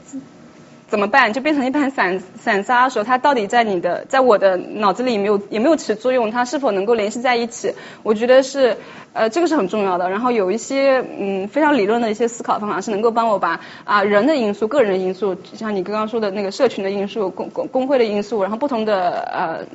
[0.88, 1.34] 怎么办？
[1.34, 6.32] 就变成一盘散散沙的时候，它到底在你的，在我的脑子里没有，也没有起作用。
[6.32, 7.74] 它是否能够联系在一起？
[8.04, 8.78] 我觉得是，
[9.12, 10.10] 呃，这个是很重要的。
[10.10, 19.66] 然后有一些嗯非常理论的一些思考方法，是能够帮我把啊人的因素、个人的因素，像你刚刚说的那个社群的因素、工工工会的因素，然后不同的呃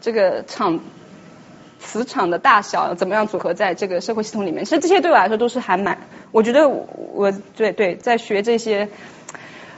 [0.00, 0.80] 这个场
[1.78, 4.64] 磁场的大小怎么样组合在这个社会系统里面？
[4.64, 5.98] 其实这些对我来说都是还蛮，
[6.32, 8.88] 我觉得我对对在学这些。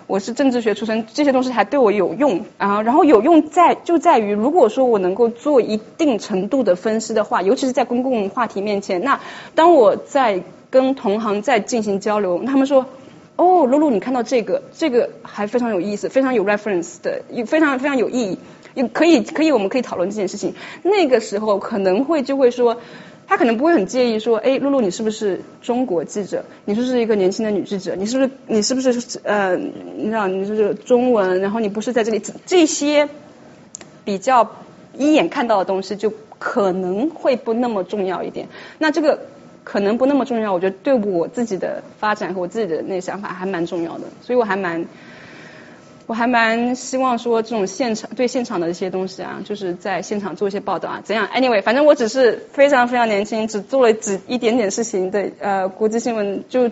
[0.09, 2.81] 我是政治学出身，这些东西还对我有用啊。
[2.81, 9.21] 然后有用在就在于，如果说我能够做一定程度的分析的话，尤其是在公共话题面前，那
[9.55, 12.87] 当我在跟同行在进行交流，他们说，
[13.37, 18.39] 哦，露露，你看到这个，这个还非常有意思，非常有 reference 的，有非常非常有意义，
[18.73, 20.55] 也可以可以我们可以讨论这件事情。
[20.83, 22.79] 那个时候可能会就会说。
[23.29, 26.45] 他可能不会很介意说，哎，露露，你是不是中国记者？
[26.65, 27.95] 你是不是一个年轻的女记者？
[27.95, 33.09] 你是不是你是不是呃，你知道你是中文，然后你不是在这里，这些
[34.05, 34.51] 比较
[34.97, 38.49] 一眼看到的东西就可能会不那么重要一点。
[38.79, 39.21] 那这个。
[39.65, 44.87] 可能不那么重要，我觉得对我自己的发展和我自己的那想法还蛮重要的，所以我还蛮。
[46.09, 56.71] 我还蛮希望说这种现场对现场的一些东西啊，就是在现场做一些报道啊，怎样？Anyway，反正我只是非常非常年轻，只做了只一点点事情的呃国际新闻，就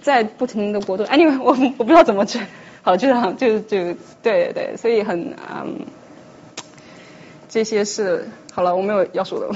[0.00, 1.04] 在不停的国度。
[1.04, 2.40] Anyway，我我不知道怎么去，
[2.82, 5.86] 好就这样就就对对，所以很嗯，
[7.48, 9.48] 这些是好了，我没有要说的，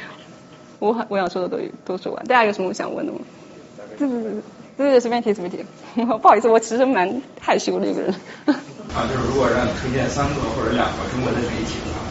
[0.80, 3.20] 我我想说的都都说完，大家有什么想问的吗？
[3.98, 4.32] 对对对。
[4.78, 5.66] 对对，随便提随便提。
[6.22, 8.14] 不好意思，我其实蛮害羞的一个人。
[8.94, 12.06] 啊，就是如果让你推荐三个或者两个中文的媒体的话，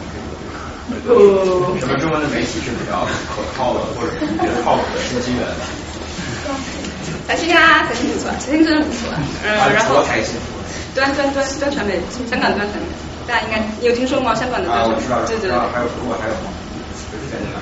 [1.08, 5.42] 呃，什么中文的媒体是比较可靠的，或者是比较靠谱的信息源？
[7.26, 9.08] 财新啊，财新不错，财新真的不错。
[9.44, 10.36] 嗯，然后财新。
[10.94, 12.86] 端端端端传媒，香港端传媒，
[13.26, 14.34] 大家应该有听说吗？
[14.34, 14.94] 香港的端传媒。
[14.94, 15.68] 啊，我知道，知道。
[15.72, 16.48] 还有如果还有吗？
[17.12, 17.60] 就是在哪？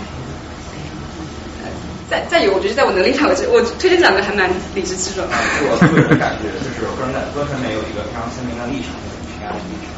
[2.08, 5.26] 再再有，我觉得在我能力范围之我推荐两个还蛮理直气壮。
[5.66, 8.94] 我个人感觉就是端传端传媒有一个非常鲜明的立场，
[9.26, 9.90] 评价的立场。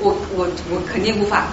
[0.00, 1.48] 我我我肯定无法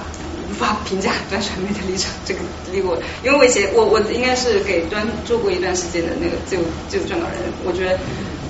[0.51, 2.39] 无法评价端传媒的立场，这个
[2.71, 7.99] 离我，因为我以前我我应该是给端做过一段时间的那个自由自由撰稿人，我觉得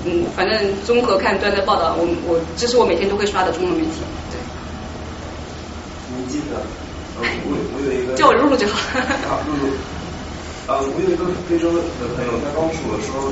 [0.06, 4.02] 嗯，反正综合看端的报道，我我这是我每天都会刷的中文媒体，
[4.34, 4.42] 对。
[6.18, 6.58] 你记得？
[7.18, 7.22] 我
[7.74, 8.14] 我有一个。
[8.14, 8.78] 叫我露露就好。
[9.30, 9.74] 好，露露。
[10.68, 11.80] 呃，我有一个非洲的
[12.16, 13.32] 朋友，他告诉我说，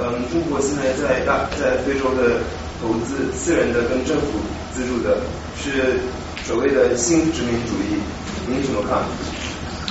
[0.00, 2.40] 嗯，中国现在在大在非洲的
[2.80, 4.40] 投资，私人的跟政府
[4.74, 5.20] 资助的，
[5.62, 6.00] 是
[6.46, 8.00] 所谓的新殖民主义，
[8.48, 9.04] 您怎么看？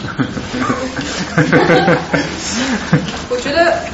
[3.29, 3.85] 我觉得，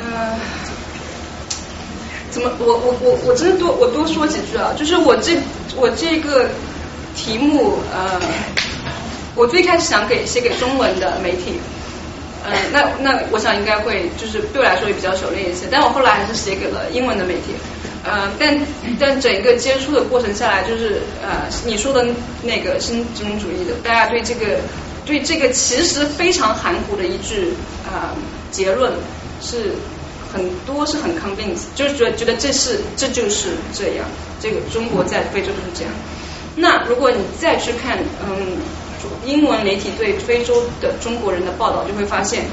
[0.00, 0.32] 呃，
[2.30, 5.36] 怎么，我我我我真的多我多说几句啊，就是我这
[5.76, 6.48] 我这个
[7.14, 8.18] 题目呃。
[9.34, 11.58] 我最开始想给写给中文的媒体，
[12.44, 17.54] 嗯，那那我想应该会就是对我来说也比较熟练一些，但我后来还是写给了英文的媒体，
[18.04, 18.60] 呃，但
[19.00, 22.06] 但整个接触的过程下来，就是呃你说的
[22.42, 24.60] 那个新殖民主义的，大家对这个
[25.06, 27.54] 对这个其实非常含糊的一句
[27.86, 28.12] 啊
[28.50, 28.92] 结论
[29.40, 29.72] 是
[30.30, 34.04] 很多是很 convince，就是觉得觉得这是这就是这样，
[34.42, 35.92] 这个中国在非洲就是这样。
[36.54, 38.58] 那如果你再去看，嗯。
[39.24, 42.44] 英文媒体对非洲的中国人的报道，就会发现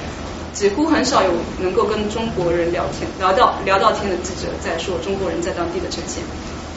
[0.54, 6.24] 几乎很少有能够跟中国人聊天、聊到聊到天的记者在说中国人在当地的呈现。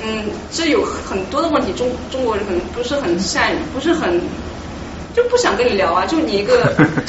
[0.04, 4.20] 嗯，这有很多的问题，中中国人可能不是很善于，不是很
[5.14, 6.72] 就不想跟你聊啊，就你一个，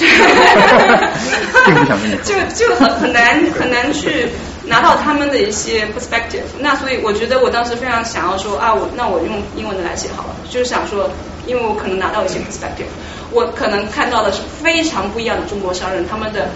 [2.24, 4.28] 就 就很很难很难去
[4.66, 6.44] 拿到他们的一些 perspective。
[6.60, 11.10] 那所以我觉得我当时非常想要说啊，我那我用英文的来写好了，就是想说。
[11.46, 12.88] 因为我可能拿到一些 perspective，
[13.32, 16.50] 我可能看到的是非常不一样的中国商人，他们的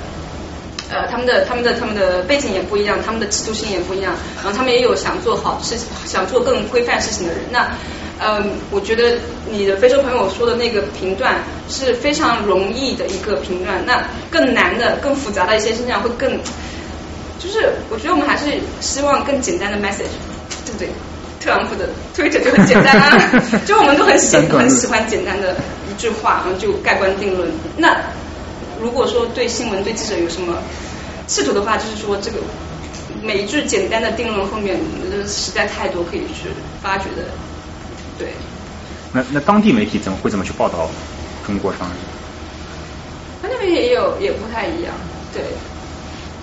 [0.89, 7.43] 呃他们的他们的他们的背景也不一样，他们的企图心也不一样，然后他们也有想做好事情、想做更规范事情的人。
[7.51, 7.67] 那
[8.19, 9.15] 嗯，我觉得
[9.47, 11.35] 你的非洲朋友说的那个频段
[11.69, 16.35] 是非常容易的一个频段，那更难的、更复杂的一些现象会更，
[17.37, 20.17] 就是我觉得我们还是希望更简单的 message，
[20.65, 20.89] 对不对？
[21.39, 25.55] 特朗普的推特就很简单啊， 就我们都很喜很喜欢简单的
[25.89, 27.49] 一句话，然后就盖棺定论。
[27.77, 27.95] 那
[28.81, 30.57] 如果说对新闻对记者有什么
[31.27, 32.37] 企图的话，就是说这个
[33.21, 34.79] 每一句简单的定论后面
[35.27, 36.49] 实在太多可以去
[36.81, 37.23] 发掘的。
[38.17, 38.29] 对。
[39.13, 40.89] 那那当地媒体怎么会怎么去报道
[41.45, 41.97] 中国商人？
[43.43, 44.93] 那边也有也不太一样，
[45.33, 45.41] 对，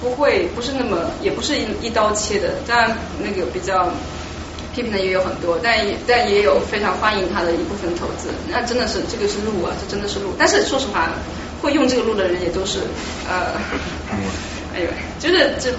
[0.01, 3.92] 不会不是那么也不是一一刀切的，当然那个比较。
[4.74, 8.28] 批评的也有很多，但也但也有非常欢迎他的一部分投资。
[8.50, 10.34] 那真的是这个是路啊，这真的是路。
[10.36, 11.10] 但是说实话，
[11.62, 12.80] 会用这个路的人也都是
[13.28, 13.54] 呃，
[14.74, 14.86] 哎呦，
[15.20, 15.70] 就是这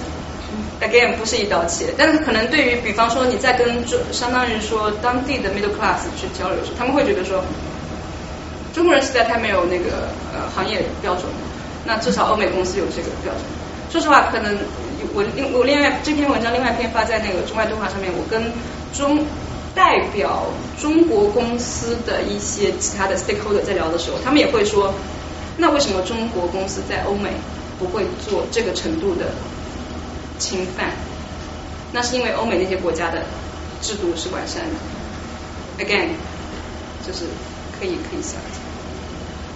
[0.86, 1.94] again 不是一刀切。
[1.98, 7.44] 但是可能对于比方说你在跟中相当于说当地的 middle class 去交流时，他们会觉得说
[8.74, 11.26] 中国人实在太没有那个呃行业标准。
[11.88, 13.44] 那至少欧美公司有这个标准。
[13.92, 14.58] 说实话，可能
[15.14, 18.42] 我另我另外这篇文章另外一篇发在那个中外对话上面，我跟
[18.96, 19.26] 中
[19.74, 20.48] 代表
[20.80, 24.94] 中国公司的一些其他的 stakeholder 在聊的时候，他们也会说，
[25.58, 27.30] 那为什么中国公司在欧美
[27.78, 29.34] 不会做这个程度的
[30.40, 30.92] 侵犯？
[31.92, 33.24] 那是因为欧美那些国家的
[33.82, 35.84] 制度是完善的。
[35.84, 36.10] Again，
[37.06, 37.26] 就是
[37.78, 38.40] 可以可以想。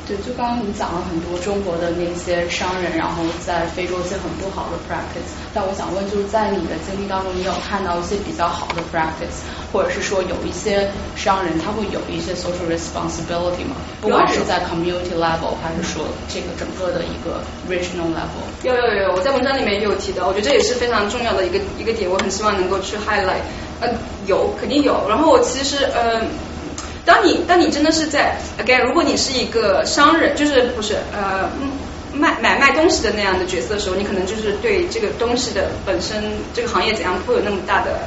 [0.09, 5.37] 对，就刚刚你讲了很多中国的那些商人，然后在非洲一些很不好的 practice。
[5.53, 13.77] 但我想问，就是在你的经历当中，你有看到一些比较好的 practice，或者是说有一些商人他会有一些 social responsibility 吗？
[14.01, 18.41] 不管是在 community level，还是说这个整个的一个 regional level。
[18.63, 23.45] 有有有，我在文章里面也有提到，我觉得这也是非常重要的一个一个点，我很希望能够去 highlight。
[23.79, 23.87] 呃，
[24.25, 25.07] 有肯定有。
[25.07, 26.19] 然后我其实呃。
[27.05, 31.49] 当你当你真的是在 again，如果你是一个商人，就是不是呃
[32.13, 36.23] 卖买卖东西的那样的角色的时候，你可能就是对这个东西的本身
[36.53, 38.01] 这个行业怎样会有那么大的。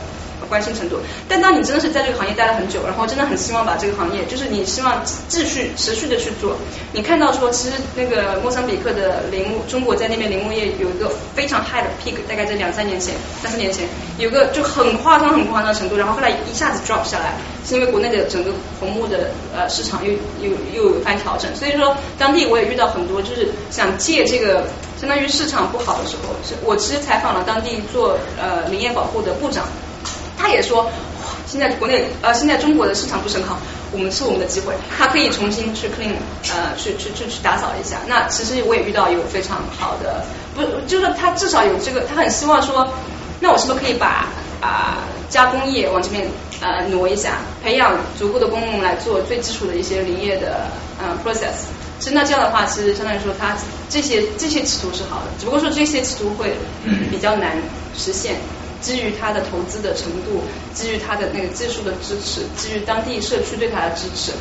[0.46, 0.96] 关心程度，
[1.28, 6.56] 但当你真的是在这个行业待了很久，然后真的很希望把这个行业，就是你希望继续持续的去做，
[6.92, 13.88] 你看到说其实那个莫桑比克的林木，中国在那边林木业有一个非常 high 的 peak，大概在两三年前、三四年前，
[14.18, 17.34] 有个就很夸张、很夸张的程度，然后后来一下子 drop 下来，
[17.66, 24.64] 是因为国内的整个红木的呃市场又又又有番调整，所以说当地我也遇到很多就是想借这个
[25.00, 29.66] 相当于市场不好的时候，是我其实采访了当地做呃林业保护的部长。
[30.36, 30.90] 他也说，
[31.46, 33.58] 现在国内呃，现在中国的市场不是很好，
[33.92, 36.14] 我们是我们的机会，他可以重新去 clean，
[36.52, 37.98] 呃，去去去去打扫一下。
[38.06, 40.24] 那其实我也遇到有非常好的，
[40.54, 42.88] 不就是他至少有这个，他很希望说，
[43.40, 44.26] 那我是不是可以把
[44.60, 46.26] 啊加工业往这边
[46.60, 50.66] 呃挪一下，培养足够的工人来做最基础的一些林业的
[50.98, 51.66] 呃 process。
[51.98, 53.56] 其实那这样的话，其实相当于说他
[53.88, 56.56] 这些这些企图是好的，只不过说这些企图会
[57.10, 57.56] 比较难
[57.96, 58.36] 实现。
[58.82, 60.42] 基于他的投资的程度，
[60.74, 64.32] 基于他的那个技术的支持，基于当地社区对他的支持，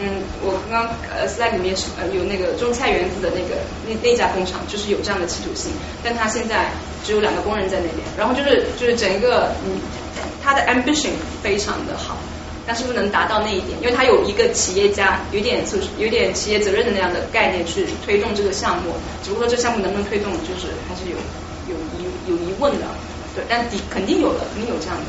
[0.00, 5.72] 嗯，我刚刚呃是在里面是呃有那个中菜园子的那个那那家工厂，就是有这样的企图心，
[6.04, 6.70] 但他现在
[7.04, 9.76] 只有两个工人在那边，然后就是就是整一个嗯
[10.42, 11.10] 他的 ambition
[11.42, 12.16] 非常的好，
[12.64, 18.92] 但是不能达到那一点，因为他有一个企业家有点就是有点企业责任的那样的概念去推动这个项目，
[19.24, 21.16] 只不过这项目能不能推动，就是还是有
[21.68, 22.86] 有疑有疑问的。
[23.48, 25.04] 但底肯定有的，肯定有这样的，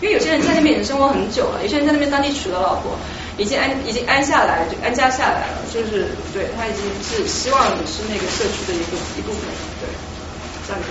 [0.00, 2.92] 因为有些人在那边已经生活很久了，有些人在那边当地娶了老婆，
[3.38, 9.42] 已经安已经安下来，就安家下来了，就是对他已经是希望你是那个社区的一个一部分，
[9.80, 9.88] 对，
[10.66, 10.88] 这样子。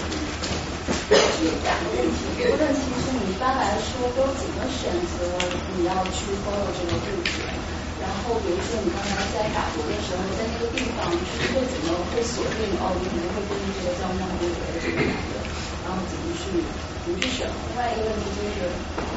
[1.64, 5.28] 两个问题，一个问题是你一般来说都怎么选择
[5.76, 7.44] 你要去 follow 这个路线？
[8.00, 15.43] 然后比如说你刚才在法国的时候，在那个地方是会怎么会锁定哦，你可能会根据这个交通规则的这个。
[15.84, 16.64] 然后怎么去
[17.04, 17.46] 怎么去选？
[17.46, 18.68] 另外一个问题就是，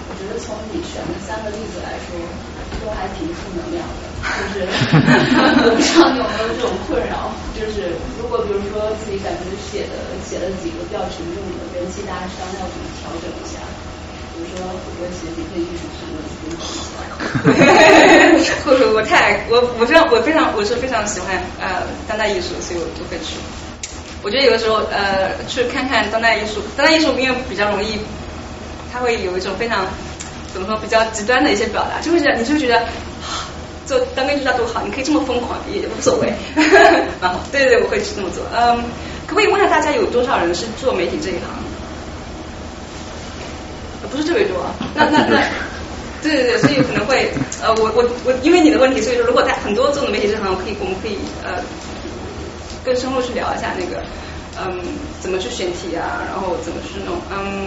[0.07, 2.19] 我觉得从你选的三个例子来说，
[2.83, 4.05] 都还挺负能量的。
[4.27, 9.95] 就是我不知道你有没有这种困扰，就是如果比如说自己感觉写的
[10.27, 13.63] 写了几个比较沉重的，跟其他商要怎么调整一下？
[14.35, 16.59] 比如说，我写几篇艺术评论，跟我
[18.37, 18.53] 一下。
[18.67, 23.37] 或者我太我我非常我非常我是非常喜欢呃当代艺术，所以我就会去。
[24.27, 27.97] 我觉得有的时候，呃，去看看当代艺术，当代艺术因为比较容易，
[28.93, 29.87] 它会有一种非常
[30.53, 32.83] 怎么说比较极端的一些表达，就会觉得你就觉得
[33.87, 36.33] 做当代艺术家多好，你可以这么疯狂也无所谓，
[37.21, 37.39] 蛮好。
[37.53, 38.43] 对对对，我会去这么做。
[38.53, 38.83] 嗯，
[39.29, 41.43] 可不可以问下大家有多少人是做媒体这一行？
[44.11, 44.57] 不是特别多。
[44.93, 45.41] 那 那那，
[46.21, 47.31] 对对对，所以可能会
[47.63, 51.63] 呃，我我我因为你的问题，所以说如果在很多做的媒体这行，可以我们可以呃。
[52.87, 54.01] 更深入去聊一下那个，
[54.63, 54.81] 嗯，
[55.21, 57.67] 怎么去选题啊，然后怎么去弄，嗯，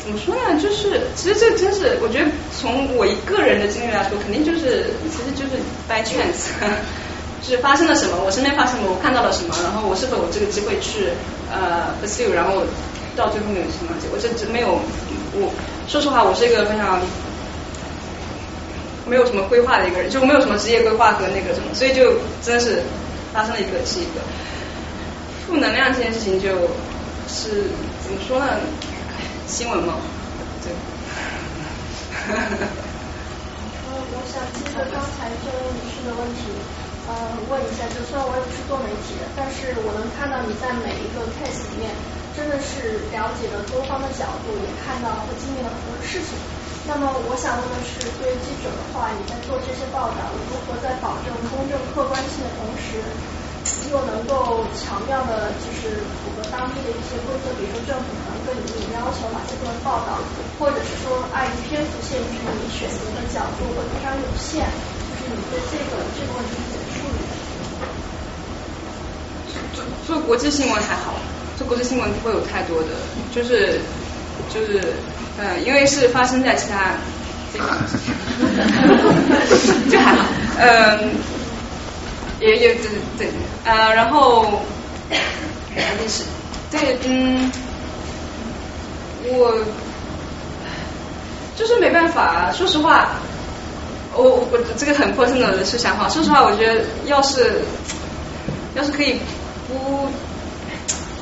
[0.00, 0.62] 怎么说呢？
[0.62, 5.58] 就是其实这真是，我觉得从我一个人的经历来说，肯定就是，其实就是
[5.88, 6.54] by chance，
[7.42, 11.08] 就是发生了什么，我身边发生了什么，我看到了什么，然后我是否有这个机会去
[11.50, 12.62] 呃 pursue，然后
[13.16, 14.78] 到最后没有什么结果，这这没有，
[15.34, 15.52] 我
[15.88, 17.00] 说实话，我是一个非常。
[19.06, 22.82] 没有什么规划的一个人，就没有什么职业规划和那个什么，所以就真的是
[23.32, 24.20] 发生了一个是一个
[25.46, 26.50] 负能量这件事情，就
[27.28, 27.70] 是
[28.02, 28.58] 怎么说呢？
[29.46, 29.94] 新闻嘛，
[30.60, 30.74] 对。
[32.26, 36.50] 呃，我想接着刚才这位女士的问题，
[37.06, 37.14] 呃，
[37.46, 41.94] 问一下，就虽然我也不是做媒体的，但是我能看到你在每一个 case 里面，
[42.34, 46.34] 真的是了解了多方的角度，也看到和经历了很多事情。
[46.86, 53.02] 那么我想问的是，对于记者的话，你在做这些报道，如何在保证公正客观性的同时，
[53.90, 60.22] 又能够强调的就是符合当地的一些规则，比如说政府可能对你要求哪些不能报道，
[60.62, 67.18] 或者是说碍于篇幅限制，你选择的角度会非常有限，就是你对这个这个问题怎么处理？
[69.74, 71.18] 做做国际新闻还好，
[71.58, 72.94] 做国际新闻不会有太多的，
[73.34, 73.82] 就是
[74.48, 74.94] 就是。
[75.38, 76.92] 嗯，因为是发生在其他
[77.52, 77.68] 地方
[79.90, 80.24] 就还好。
[80.58, 81.10] 嗯，
[82.40, 83.28] 也也对对
[83.64, 84.62] 啊，然后
[85.00, 86.24] 历史，
[86.70, 87.50] 对，嗯，
[89.24, 89.52] 我
[91.56, 93.10] 就是没办法，说实话，
[94.14, 97.60] 我我这个很 personal 的是想法，说实话，我觉得要是
[98.74, 99.20] 要是可以
[99.68, 100.08] 不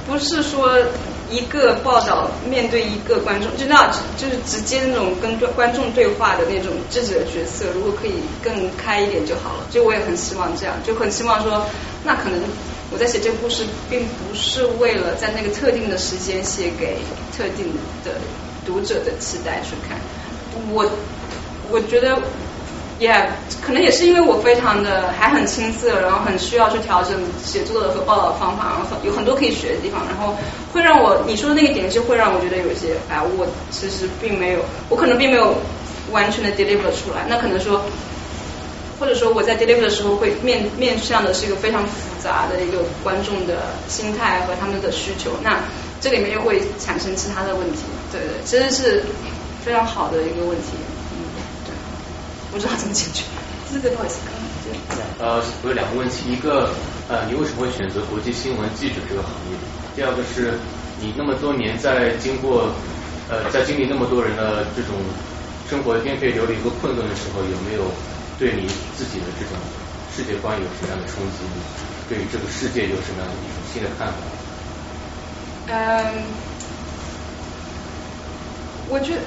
[0.07, 0.71] 不是说。
[1.35, 8.13] 一个报道面对一个观众，就那，就是直接那种跟观众对话的那种记者角色，如果可以
[8.43, 9.67] 更开一点就好了。
[9.71, 11.67] 就我也很希望这样，就很希望说，
[12.05, 12.39] 那可能
[12.93, 16.99] 我在写这个故事，并不是为了在那个特定的时间写给
[17.37, 17.67] 特定
[18.05, 18.13] 的
[18.65, 19.99] 读者的期待去看。
[20.71, 20.89] 我
[21.71, 22.23] 我觉得。
[23.05, 23.31] 也
[23.61, 30.35] 可能也是因为我非常的还很青涩，然后很需要去调整写作的和报道的方法，然后有很多可以学的地方，然后
[30.73, 35.55] 会让我你说的那个点就会让我觉得有一些哎，我其实并没有，我可能并没有
[36.13, 37.27] 完全的 deliver 出来。
[37.29, 37.85] 那可能说，
[38.99, 45.59] 或者说我在 deliver 的时候会面面向的是一个非常复杂的一个观众的心态和他们的需求，那
[46.01, 47.83] 这里面又会产生其他的问题。
[48.11, 49.05] 对对，其实是
[49.63, 50.73] 非常好的一个问题。
[52.55, 53.25] 不知道怎么解决，
[53.69, 54.21] 这个不好意思。
[55.19, 56.71] 呃，我有两个问题，一个
[57.09, 59.59] 呃，你为什么会选择国际新闻记者这个行业？
[59.97, 60.57] 第二个是
[61.01, 62.71] 你那么多年在经过
[63.29, 64.95] 呃在经历那么多人的这种
[65.69, 67.91] 生活颠沛流离和困顿的时候，有没有
[68.39, 69.59] 对你自己的这种
[70.15, 71.43] 世界观有什么样的冲击？
[72.09, 74.15] 对于这个世界有什么样的一种新的看法？
[75.75, 76.23] 嗯，
[78.87, 79.23] 我觉得。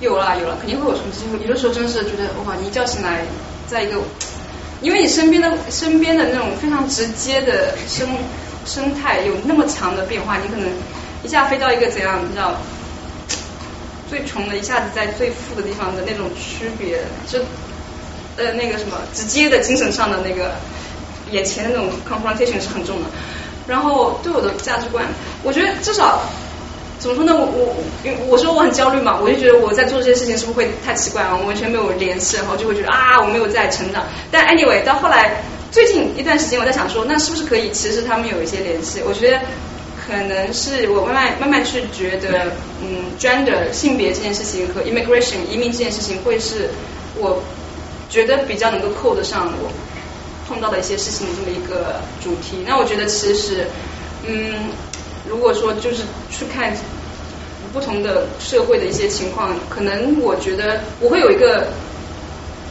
[0.00, 1.38] 有了有了，肯定会有什么机会。
[1.44, 3.22] 有的时候真是觉得哇，你一觉醒来，
[3.66, 4.00] 在一个，
[4.80, 8.08] 因为你身边的身边的那种非常直接的生
[8.64, 10.66] 生态有那么强的变化，你可能
[11.22, 12.54] 一下飞到一个怎样，你知道，
[14.08, 16.98] 最穷的，一下子在最富的地方的那种区别，
[17.28, 17.38] 就
[18.38, 20.54] 呃那个什么直接的精神上的那个
[21.30, 23.08] 眼前的那种 confrontation 是很重的。
[23.68, 25.04] 然后对我的价值观，
[25.42, 26.22] 我觉得至少。
[27.00, 27.34] 怎么说呢？
[27.34, 31.34] 我我因为我说我很焦虑嘛，我就觉得我在做这些事情是不是会太奇怪啊？
[31.34, 34.04] 我完全没有联系，然后就会觉得啊，我没有在成长。
[34.30, 35.42] 但 anyway，到后来
[35.72, 37.70] 最近一段时间，我在想说，那是不是可以？
[37.70, 39.00] 其实他们有一些联系。
[39.08, 39.40] 我觉得
[40.06, 46.68] 可能是我慢慢慢慢去觉得，嗯，gender 性别这件事情和 immigration 移民这件事情，会是
[47.16, 47.42] 我
[48.10, 49.72] 觉得比较能够扣得上我
[50.46, 52.62] 碰到的一些事情的这么一个主题。
[52.66, 53.64] 那我觉得其实，
[54.26, 54.68] 嗯。
[55.30, 56.76] 如果说就是去看
[57.72, 61.68] 不同的社会的一些情况，可能我觉得我会有一个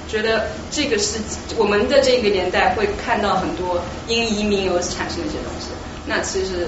[0.10, 1.20] 觉得这个是
[1.56, 5.70] 我们的这个年代会看到很多因移民而产生的一些东西，
[6.06, 6.68] 那其实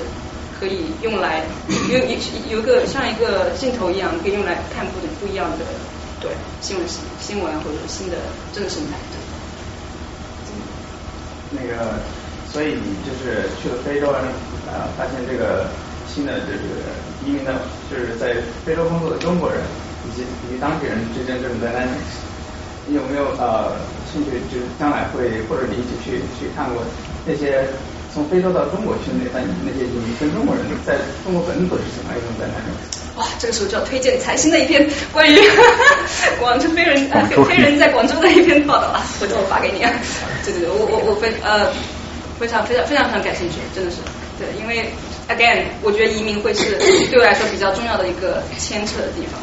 [0.57, 1.43] 可以用来
[1.89, 2.15] 有有
[2.49, 5.65] 有一个像一个镜头一样，可以用来看不不一样的
[6.21, 6.31] 对
[6.61, 8.15] 新闻新新闻或者新的
[8.55, 8.97] 政治生态。
[11.51, 11.99] 那个。
[12.51, 14.11] 所以你就是去了非洲，
[14.67, 15.67] 呃，发现这个
[16.07, 16.83] 新的就是
[17.25, 17.55] 移民的，
[17.89, 18.35] 就是在
[18.65, 19.59] 非洲工作的中国人
[20.03, 22.19] 以及以及当地人之间这种 dynamics，
[22.87, 23.71] 你有没有呃
[24.11, 26.83] 兴趣，就是将来会或者你一起去去看过
[27.25, 27.63] 那些
[28.13, 32.99] 从非洲到中国去的那那些移民跟中国人在中国本土是怎么一种 dynamics？
[33.15, 35.39] 哇，这个时候就要推荐财新的一篇关于
[36.39, 37.09] 广州非人
[37.47, 39.79] 非人在广州的一篇报道了，回头我发给你。
[40.43, 41.71] 对对对，我我我分呃。
[42.41, 43.97] 非常非常非常非常感兴趣，真的是，
[44.39, 44.89] 对，因为
[45.29, 46.73] again，我觉得移民会是
[47.11, 49.37] 对我来说比较重要的一个牵扯的地方。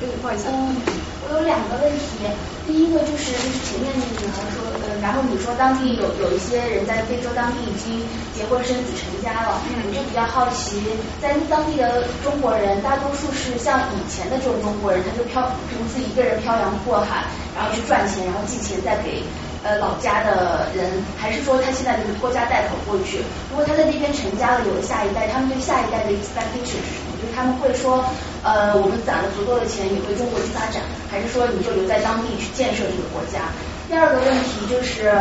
[0.00, 0.48] 对，不好意思。
[0.50, 0.74] 嗯，
[1.22, 2.26] 我有两个问题，
[2.66, 8.02] 第一个就是就是前面那个女孩说，呃，然后你说当地有有一些人在非洲当地已经
[8.34, 10.82] 结婚生子成家了，嗯，我就比较好奇，
[11.22, 19.22] 在当地的中国人，大多数是像以前的这种中国人，他就漂独自一个人漂洋过海，然后去赚钱，然后寄钱再给。
[19.62, 23.18] 呃，老家的人，还是说他现在就是拖家带口过去？
[23.50, 27.12] 如果他在那边成家了，有了下一代，他们对下一代的 expectation 是什么？
[27.20, 28.02] 就是他们会说，
[28.42, 30.80] 呃，我们攒了足够的钱，你回中国去发展，
[31.10, 33.52] 还是说你就留在当地去建设这个国家？
[33.88, 35.12] 第二个问题就是，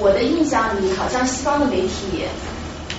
[0.00, 2.26] 我的印象里，好像西方的媒体。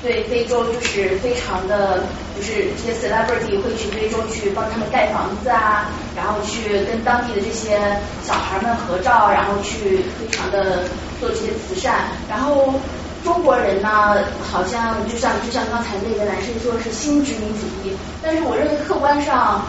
[0.08, 2.00] 对非洲就是非常的，
[2.34, 7.78] 就是这些 celebrity 会去非洲去帮他们盖房子啊，然后去跟当地的这些
[8.24, 10.84] 小孩们合照，然后去非常的
[11.20, 12.08] 做这些慈善。
[12.30, 12.74] 然后
[13.22, 14.16] 中国人呢，
[14.50, 17.92] 好像就像就像刚才那个男生说是新殖民主义，
[18.24, 19.62] 但是我认为客观上。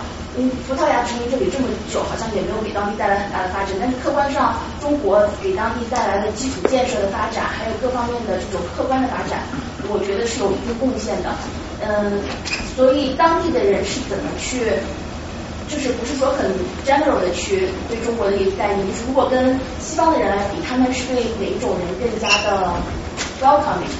[0.66, 3.74] 葡萄牙殖民这里这么久，好像也没有给当地带来很大的发展。
[3.80, 9.42] 但是客观上，中国给当地带来的基础建设的发展，还有各方面的这种客观的发展，
[9.88, 11.34] 我觉得是有一定贡献的。
[11.80, 12.20] 嗯，
[12.76, 14.72] 所以当地的人是怎么去
[15.68, 16.50] 就是不是说很
[16.86, 22.72] general 的去对中国的一个概念，就是如果跟西方的人来比，他们是对哪一种人更加的
[23.40, 23.92] welcoming，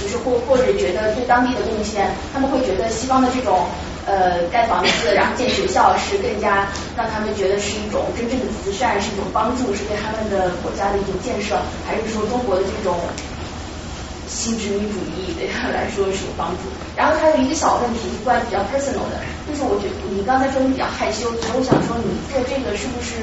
[0.00, 3.66] 就是或或者觉得对当地的贡献，他们会觉得西方的这种
[4.08, 6.66] 呃盖房子，然后建学校是更加
[6.96, 12.96] 让他们觉得是一种真正的慈善，是一种帮助，是对他们的国家的一种建设，还是说中国的这种
[14.26, 16.64] 新殖民主义对他来说是有帮助？
[16.96, 23.22] 然后还有一个小问题，关于比较 personal 的，就是我觉得你刚才说你比较害羞，所以我想说你做这个是不是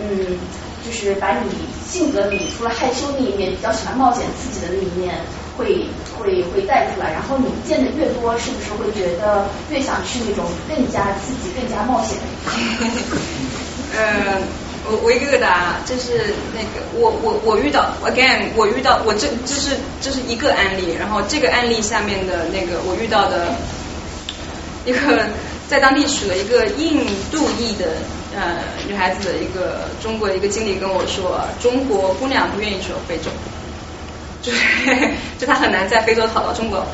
[0.00, 0.38] 嗯，
[0.84, 1.50] 就是把你
[1.86, 5.20] 性格里除了害羞那一面，比较喜欢冒险刺激的那一面，
[5.58, 5.84] 会
[6.16, 7.12] 会会带出来。
[7.12, 13.18] 然后你见的越多，是不是会觉得越想去那种更加刺激、更加冒险的地方？
[13.98, 14.38] 呃，
[14.86, 23.54] 我我一个个答，这是那个我我我遇到 again 我遇到我这这是这是一个案例，然后这个案例下面的那个我遇到的
[24.84, 25.26] 一个
[25.68, 27.96] 在当地娶了一个印度裔的
[28.36, 33.30] 呃女孩子的一个中国的一个经理跟我说，中国姑娘不愿意去非洲，
[34.42, 34.58] 就是
[35.38, 36.84] 就他很难在非洲讨到中国。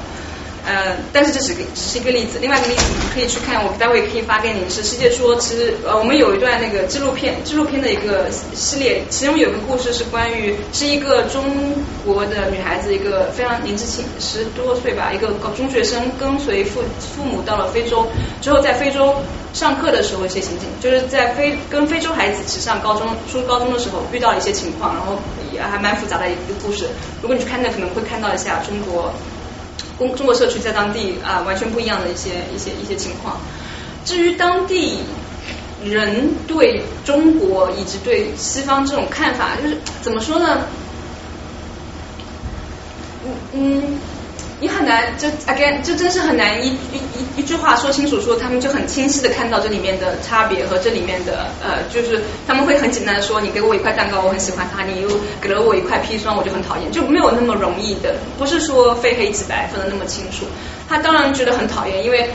[0.66, 18.06] 呃，但是这只个只是一个例子，另外一个例子你可以去看，我待会可以发给你，是世界说，其实呃我们有一段那个纪录片，纪录片的一个系列，其中有个故事是关于是一个中国的女孩子，一个非常年纪轻十多岁吧，一个高中学生跟随父父母到了非洲，
[18.40, 19.16] 之后在非洲
[19.52, 25.18] 上课的时候一些情景，就是在非跟非洲孩子一起上高中，初高中的时候遇到一些情况，然后
[25.54, 26.88] 也还蛮复杂的一个故事，
[27.22, 29.12] 如果你去看那可能会看到一下中国。
[29.96, 33.38] 公中国社区在当地啊完全不一样的一些一些一些情况。
[34.04, 34.98] 至于当地
[35.84, 40.66] 人对中国以及对西方这种看法，就是怎么说呢？
[43.24, 43.98] 嗯嗯，
[44.60, 55.08] 你很难就 again 就真是很难一一一一句话说清楚，说他们就很清晰的看到这里面的差别和这里面的呃，就是他们会很简单的说，你给我一块蛋糕，我很喜欢它，你又
[55.40, 60.46] 给了我一块砒霜，我就很讨厌，就没有那么容易的，不是说非黑即白分的那么清楚。
[60.88, 62.30] 他当然觉得很讨厌，因为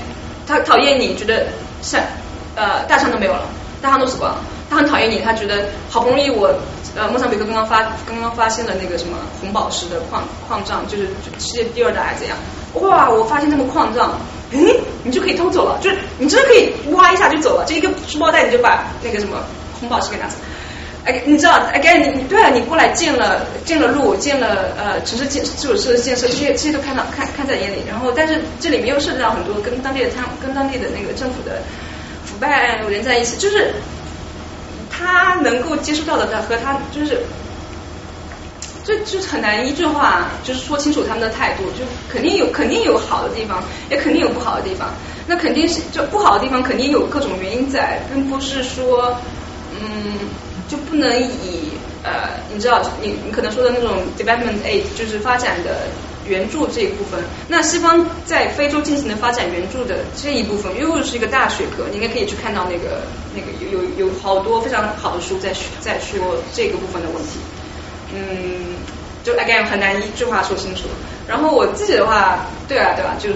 [0.46, 1.48] 他讨厌你觉得
[1.82, 2.02] 像
[2.56, 3.48] 呃大象都没有了，
[3.82, 6.54] 大象都死光了，他很讨厌你，他觉得好不容易我
[7.00, 11.08] 呃莫桑比克刚刚发刚刚发现了那个什么红宝石的矿矿藏，就是
[11.40, 12.38] 世界第二大还是怎样？
[12.74, 14.20] 哇，我发现那么矿藏，
[14.52, 14.60] 嗯，
[15.04, 19.38] 你就可以偷走了，就是你真的可以挖一下就走了，这一个书包袋你就把那个什么
[19.80, 20.36] 红宝石给拿走。
[21.06, 27.78] 哎，你知道，again，你对啊，你过来建了建了路，建了呃城市建基础设施建设，这些这些都看到看看在眼里。
[27.88, 31.62] 然后，但是这里面又涉及到很多跟当地的他跟当地的那个政府的
[32.26, 33.74] 腐败连在一起，就是
[35.00, 37.24] 他能够接触到的和他就是。
[38.82, 44.90] 这就是很难一句话就是说清楚他们的态度，就肯定有肯定有好的地方，也肯定有不好的地方。
[45.28, 49.16] 那肯定是就不好的地方肯定有各种原因在，并不是说
[49.80, 50.18] 嗯
[50.68, 51.70] 就不能以
[52.04, 55.82] 呃你知道你你可能说的那种 development aid 就是发展的
[56.30, 57.20] 援助这一部分。
[57.48, 63.02] 那西方在非洲进行的发展援助的这一部分又是一个大学科，你应该可以去看到那个
[63.36, 65.52] 那个有有有好多非常好的书在
[65.82, 67.40] 在说这个部分的问题。
[68.14, 68.78] 嗯，
[69.24, 70.84] 就 again 很难一句话说清楚。
[71.28, 73.16] 然后我自己的话，对啊，对吧？
[73.20, 73.36] 就是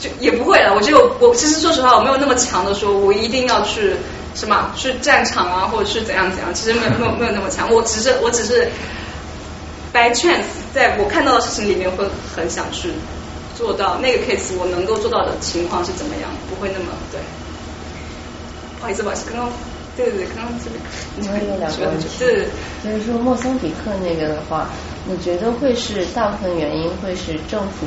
[0.00, 0.74] 就也不会了。
[0.74, 3.94] 我就我其实说实话，我没有那么强的说，我一定要去
[4.34, 6.52] 什么去战场啊，或者是怎样怎样。
[6.52, 7.72] 其实没有没有没有那么强。
[7.72, 8.68] 我只是我只是
[9.94, 10.42] by chance
[10.74, 12.04] 在我看到的事情里面会
[12.34, 12.90] 很想去
[13.56, 17.20] 做到那个 case，我能够做到的情况是怎么样，不会那么对。
[18.80, 19.50] 不好意思，不好意思，刚刚。
[19.96, 20.82] 对对对，刚刚这边
[21.30, 24.68] 我有两个问题，就是说莫桑比克那个的话，
[25.06, 27.86] 你觉得会是大部分原因会是政府，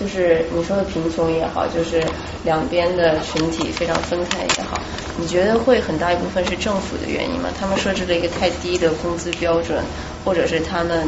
[0.00, 2.02] 就是你说的贫穷也好，就是
[2.44, 4.80] 两边的群体非常分开也好，
[5.16, 7.48] 你觉得会很大一部分是政府的原因吗？
[7.58, 9.82] 他们设置了一个太低的工资标准，
[10.24, 11.06] 或者是他们？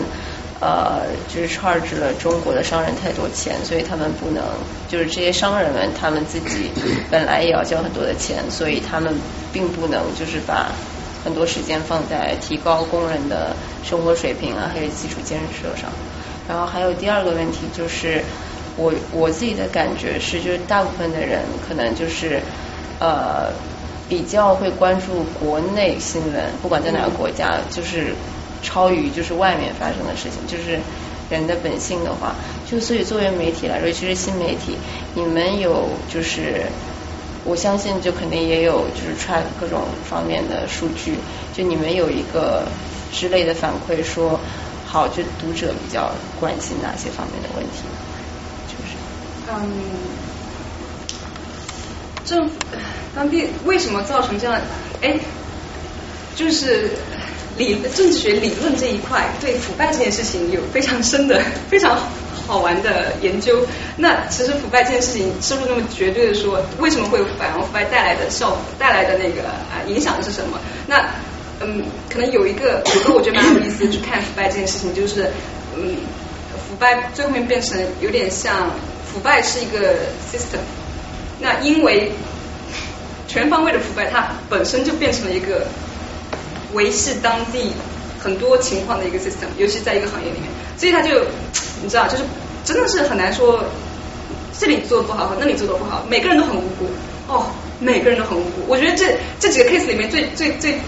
[0.58, 4.42] 呃，就是 charge 了中国的商人太多钱，所以他们不能，
[4.88, 6.70] 就是这些商人们他们自己
[7.10, 9.14] 本来也要交很多的钱，所以他们
[9.52, 10.72] 并不能就是把
[11.22, 15.90] 很多时间放在提高工人的生活水平啊，还有基础建设上。
[16.48, 18.24] 然后还有第二个问题就是，
[18.78, 22.40] 我我自己的感觉是，就是大部分的人可能就是
[22.98, 23.52] 呃
[24.08, 28.14] 比较会关注国内新闻，不管在哪个国家，就是。
[28.62, 30.80] 超于就是外面发生的事情，就是
[31.30, 32.34] 人的本性的话，
[32.68, 34.76] 就所以作为媒体来说，尤其是新媒体，
[35.14, 36.62] 你们有就是
[37.44, 41.16] 我相信就肯定也有就是 track 各种方面的数据，
[41.52, 42.66] 就你们有一个
[43.12, 44.40] 之类的反馈说，
[44.84, 46.10] 好，就读者比较
[46.40, 47.84] 关心哪些方面的问题，
[48.66, 48.96] 就是
[49.52, 49.70] 嗯，
[52.26, 52.54] 政府
[53.14, 54.60] 当地为什么造成这样？
[55.00, 55.18] 哎，
[56.34, 56.90] 就是
[57.56, 61.40] 理政治学理论这一块对腐败这件事情有非常深的、
[61.70, 61.98] 非常
[62.46, 63.64] 好玩的研究。
[63.96, 67.46] 那其实腐败这件事情是不是那么绝对的说，为什么会有腐败？
[67.46, 70.58] 然后腐败带来的效、带来的那个啊影响是什么？
[70.86, 71.06] 那
[71.60, 75.30] 嗯，可能有一个有个我觉得蛮有意思的去看腐败这件事情，就是
[75.74, 75.96] 嗯，
[76.68, 78.70] 腐败最后面变成有点像
[79.06, 79.94] 腐败是一个
[80.30, 80.58] system。
[81.38, 82.10] 那因为
[83.28, 85.66] 全方位的腐败，它本身就变成了一个
[86.72, 87.72] 维系当地
[88.18, 90.48] 很多情况的一个 system，尤其在一个行业里面，
[90.78, 91.24] 所以它就
[91.82, 92.24] 你知道，就是
[92.64, 93.62] 真的是很难说
[94.58, 96.86] 这里做的不好和那里做的不好，每个人都很无辜
[97.28, 97.46] 哦，
[97.78, 98.62] 每个人都很无辜。
[98.66, 100.78] 我觉得这这几个 case 里面最最最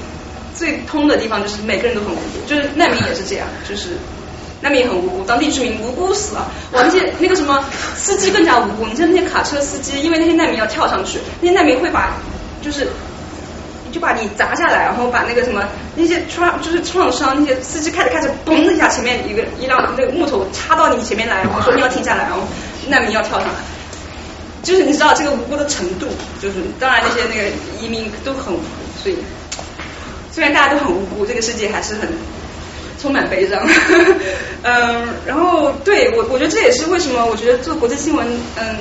[0.54, 3.90] 最通的地方就是每个人都很无辜，就是难民也是这样，就是。
[4.60, 6.50] 难民也很无辜，当地居民无辜死了。
[6.72, 7.64] 哇，那些那个什么
[7.96, 8.86] 司机更加无辜。
[8.86, 12.14] 你像那些卡车司机，因为那些难民要跳上去，那些难民会把
[12.60, 12.88] 就是
[13.92, 15.62] 就把你砸下来，然后把那个什么
[15.94, 22.42] 那些创就是创伤那些司机开着开着，嘣的一下，前面一个一辆那个木头插到你前面来，然后说你要停下来，然后
[22.88, 23.54] 难民要跳上来。
[24.64, 26.06] 就是你知道这个无辜的程度，
[26.42, 27.48] 就是当然那些那个
[27.80, 28.64] 移民都很无辜，
[29.00, 29.16] 所以
[30.32, 32.08] 虽然大家都很无辜，这个世界还是很。
[32.98, 33.60] 充满悲伤，
[34.62, 38.26] 嗯，然后对我，我觉得这也是为什么我觉得做国际新闻，
[38.56, 38.76] 嗯，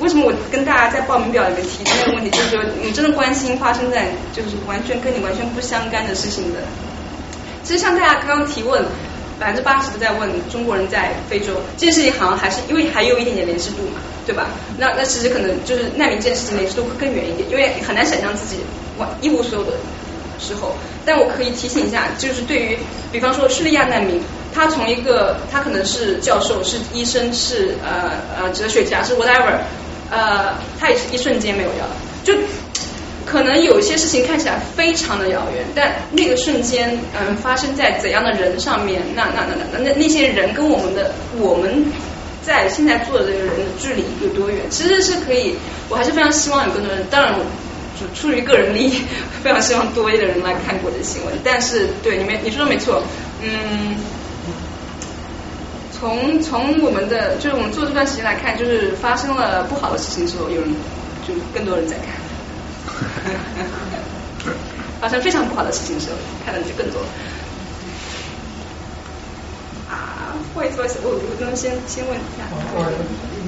[0.00, 6.60] 为什么我跟大家在报名表里面提这个问题，就是说你真的关心发生在就是完全跟你完全不相干的事情的。
[7.62, 8.82] 其实像大家刚刚提问，
[9.38, 14.48] 百分之八十都在问中国人在非洲这件事情，好像还是因为还有一点点联系度嘛，对吧？
[14.78, 18.60] 那那其实可能就是难民这件事情联系度会更远一点，因为很难想象自己
[18.98, 19.72] 完一无所有的。
[20.40, 20.72] 时候，
[21.04, 22.78] 但我可以提醒一下，就是对于，
[23.12, 24.20] 比方说叙利亚难民，
[24.54, 29.58] 他从一个他可能是教授、是医生、是呃呃哲学家、是 whatever，
[30.10, 31.86] 呃，他也是一瞬间没有要，
[32.24, 32.34] 就
[33.26, 41.84] 可能有些事情看起来非常的遥远，但那个瞬间，嗯，发生在怎样的人上面，那那那那那那些人跟我们的我们
[42.44, 44.58] 在现在做的这个人的距离有多远？
[44.70, 45.54] 其实是可以，
[45.88, 47.34] 我还是非常希望有更多人，当然。
[48.14, 49.02] 出于个人利益，
[49.42, 51.34] 非常希望多一点人来看国际新闻。
[51.44, 53.02] 但是，对你没你说的没错，
[53.42, 53.96] 嗯，
[55.92, 60.70] 从从我们的就是我们做这段时间来看，就是发生了不好的事情之后，有人
[61.26, 62.06] 就更多人在看；
[65.00, 67.02] 发生非常不好的事情的时候，看的就更多。
[70.54, 72.44] 不好意思，我我能先先问一下。
[72.74, 72.86] 我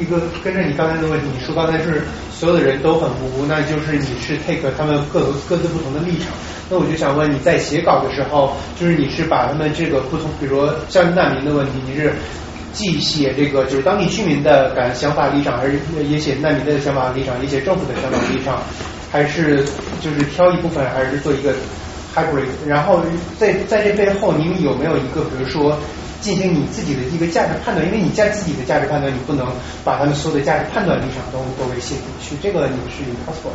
[0.01, 2.03] 一个跟着你刚才的问题，你说刚才是
[2.33, 6.29] 所有的人都很无辜，那就是你是 take 他们各各自不同的立场。
[6.71, 12.13] 那我就想问，你在写稿的时候，就是你是把他们这个不同，比如说像难民的问题，你是
[12.73, 15.79] 既写这个就是当地居民的感想法立场，还是
[16.09, 18.63] 也写难民的想法立场，也写政府的想法立场，
[19.11, 19.65] 还是
[20.01, 21.53] 就是挑一部分，还是做一个
[22.15, 22.49] hybrid？
[22.67, 23.01] 然后
[23.39, 25.79] 在在这背后，你们有没有一个，比如说？
[26.23, 29.47] 进行你自己的一个价值判断，因为你在自己的价值判断，你不能
[29.85, 33.53] 把他们所有的价值判断立场都都给写进去，这个你是 impossible。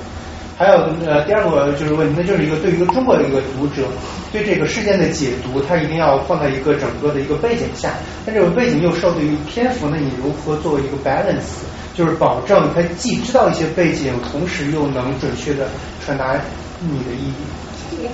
[0.59, 3.87] 还有呃第二个就是问题，那就是一个对于一个中国的一个读者
[4.31, 7.93] 对这个事件的解读，他一定要放在一个整个的一个背景下，
[8.25, 11.61] 但这个背景又受制于篇幅，那你如何作为一个 balance，
[11.93, 15.67] 就是保证他既知道一些背景，同时又能准确的
[16.03, 16.35] 传达
[16.81, 18.07] 你的意义。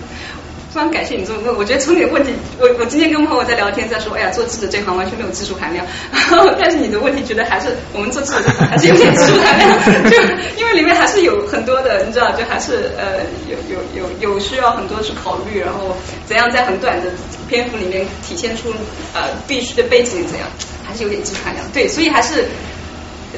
[0.73, 5.85] 非常感谢你这么问，我觉得从你的问题，我我今天跟朋友在聊天，在说，哎呀，做记者这行完全没有技术含量。
[6.59, 10.17] 但是你的问题，觉得还是我们做记者还是有点技术含量，就
[10.57, 15.95] 因为里面还是有很多的，你知道，就还是呃有有有有需要很多去考虑，然后
[16.25, 17.11] 怎样在很短的
[17.47, 18.73] 篇幅里面体现出
[19.13, 20.47] 呃必须的背景怎样，
[20.83, 21.63] 还是有点技术含量。
[21.71, 22.45] 对，所以还是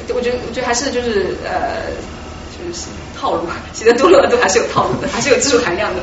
[0.08, 1.84] 我觉得我觉得还是就是呃
[2.56, 2.86] 就是
[3.18, 6.00] 套路，写的多了都还是有套路的， 还是有技术含量的。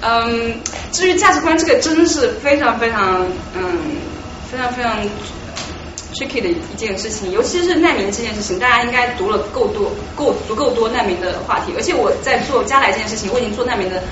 [0.00, 0.60] 嗯，
[0.92, 3.26] 至于价值观，这个真的是非常非常
[3.56, 3.78] 嗯，
[4.50, 4.96] 非常非常
[6.12, 11.72] tricky 的一件事情，尤其是难民这件事情，大家应该读了够多、够足够多难民的话题。
[11.76, 14.02] 而且我在做加来这件事情，我已经做难民的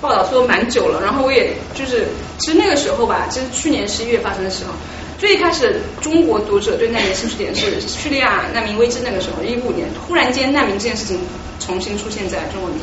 [0.00, 2.06] 报道做蛮久了，然后我也就是，
[2.38, 4.72] 其实那个时候吧，就是去年十一月发生的时候，
[5.18, 11.18] 最开始中国读者对难民兴趣点是叙利亚难民危机那个时候，一五年，突然间难民这件事情。
[11.60, 12.78] 重新出现在中国面，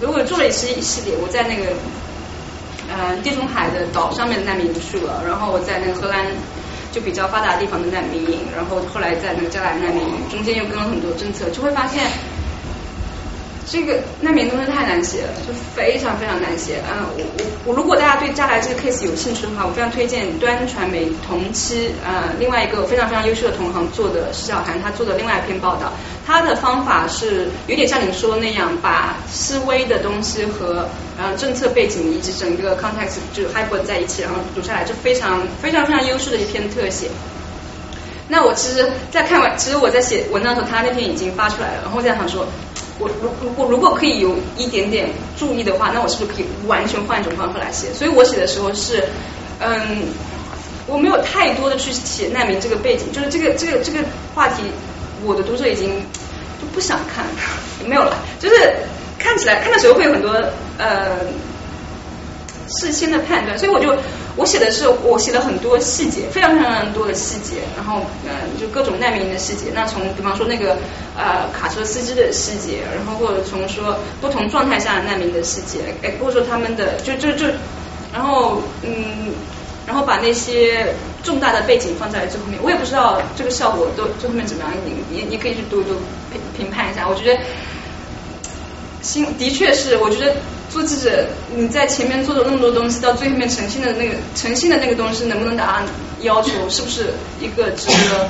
[0.00, 1.74] 所以我做了一系系列，我在那个
[2.88, 6.24] 呃地中海的岛上面的难民去了，然后我在那个荷兰
[6.90, 12.06] 就比较发达地方的难民营，然后后来在那个加拿大难民营，中间又跟了很多政策，就会发现
[13.66, 16.82] 这个难民东西太难写了，就非常非常难写。
[16.86, 25.92] 嗯，我我我，如果大家对加来这个 case 有兴趣的话，我非常推荐端传媒同期呃另外一个非常非常优秀的同行做的施小涵他做的另外一篇报道。
[26.26, 30.86] 他的方法是有点像您说的那样，把示威的东西和
[31.18, 37.08] 呃政策背景以及整个 context 就 hybrid 在一起，然后读下来，就非常非常非常优秀的一篇特写。
[38.26, 42.46] 那我其实，在看完，其实我在写文章的时候，他那篇已经发出来了，然后我在想说，
[42.98, 47.92] 我如如果如果可以有一点点注意的话，那我是不是可以完全换一种方法来写？
[47.92, 49.04] 所以我写的时候是，
[49.60, 50.08] 嗯，
[50.86, 53.98] 我没有太多的去写难民这个背景，就是这个这个这个
[54.34, 54.62] 话题，
[55.24, 56.00] 我的读者已经
[56.60, 57.24] 就不想看，
[57.88, 58.54] 没有了，就是
[59.18, 60.30] 看起来看的时候会有很多
[60.78, 61.18] 呃
[62.68, 63.96] 事先的判断，所以我就。
[64.36, 69.70] 我写的是，我写了很多细节，非常非常多的细节，然后嗯，就各种难民的细节。
[69.72, 70.76] 那从比方说那个
[71.16, 77.46] 呃卡车司机的细节，然后或者从说不同状态下的难民的细节，哎，或者说他们的就就就，
[78.12, 79.32] 然后嗯，
[79.86, 80.92] 然后把那些
[81.22, 82.58] 重大的背景放在最后面。
[82.60, 85.94] 我也不知道这个效果都最后面怎么样，你你你可以去读读
[86.32, 87.08] 评评判一下。
[87.08, 87.40] 我觉得，
[89.00, 90.34] 新的确是，我觉得。
[90.74, 91.24] 做记者，
[91.54, 95.86] 你在前面做的那么多东西，到最后面呈现的那个呈现的那个东西，能不能达到
[96.22, 96.68] 要求？
[96.68, 98.28] 是不是一个值得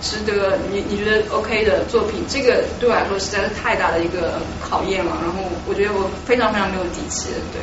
[0.00, 2.22] 值得你你觉得 OK 的作品？
[2.28, 5.18] 这个对我来说实在是太大的一个考验了。
[5.20, 7.60] 然后我觉得我非常非常没有底气，对。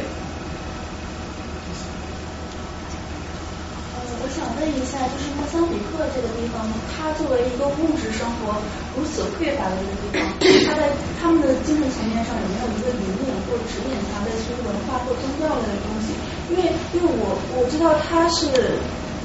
[4.22, 6.62] 我想问一下，就是莫桑比克这个地方，
[6.94, 8.54] 它作为一个物质生活
[8.94, 10.22] 如此匮乏的一个地方，
[10.70, 16.14] 它在他们的精神层面上有没有一个引领或指引他的其文化或宗教类的东西？
[16.50, 18.46] 因为因为我我知道他是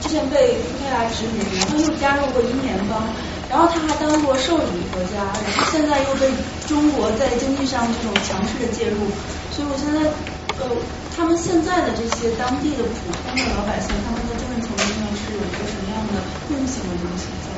[0.01, 3.05] 之前被苏菲亚殖民，然后又加入过英联邦，
[3.51, 6.25] 然后他还当过受理国家，然后现在又被
[6.67, 9.13] 中国在经济上这种强势的介入，
[9.53, 10.09] 所以我现在
[10.61, 10.67] 呃。
[11.17, 17.49] 他们现在的这些当地的普通的老百姓，他们的精神层面上是有一个什么样的共性的东西在？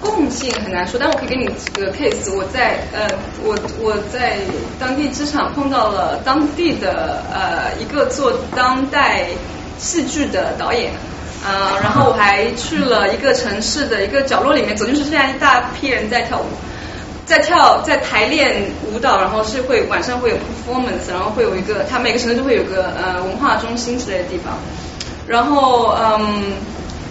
[0.00, 2.34] 共性很难说，但我可以给你几个 case。
[2.34, 3.08] 我在呃，
[3.44, 4.38] 我我在
[4.80, 9.26] 当地机场碰到了当地的呃一个做当代
[9.78, 10.90] 戏剧的导演，
[11.46, 16.46] 呃，然后我还去了一个城市的一个角落里面，走进去，现在一大批人在跳舞。
[17.26, 24.58] 在跳，在排练舞蹈，然后是会晚上会有 performance，然后会有一个，它每个城市都会有个呃文化中心之类的地方。
[25.26, 26.52] 然后嗯，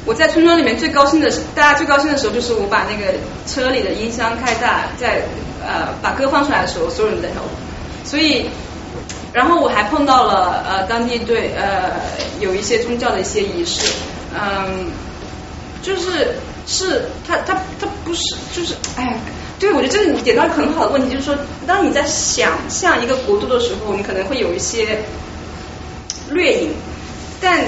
[0.06, 3.14] 我在村庄里面最高兴的，大家最高兴的时候就是我把那个
[3.48, 5.24] 车里的音箱开大，在
[5.66, 7.48] 呃把歌放出来的时候，所有人都在跳舞。
[8.06, 8.46] 所以，
[9.34, 11.92] 然后我还碰到了呃当地对呃
[12.40, 13.92] 有一些宗教的一些仪式，
[14.36, 14.92] 嗯，
[15.84, 16.36] 就是
[16.66, 18.22] 是他他他不是
[18.56, 19.20] 就是哎。
[19.60, 25.06] 对，我觉得这是你点到很好的问题，就是说，当你在想象一个国度的时候，你可能会有一些
[26.32, 26.72] 掠影，
[27.40, 27.64] 但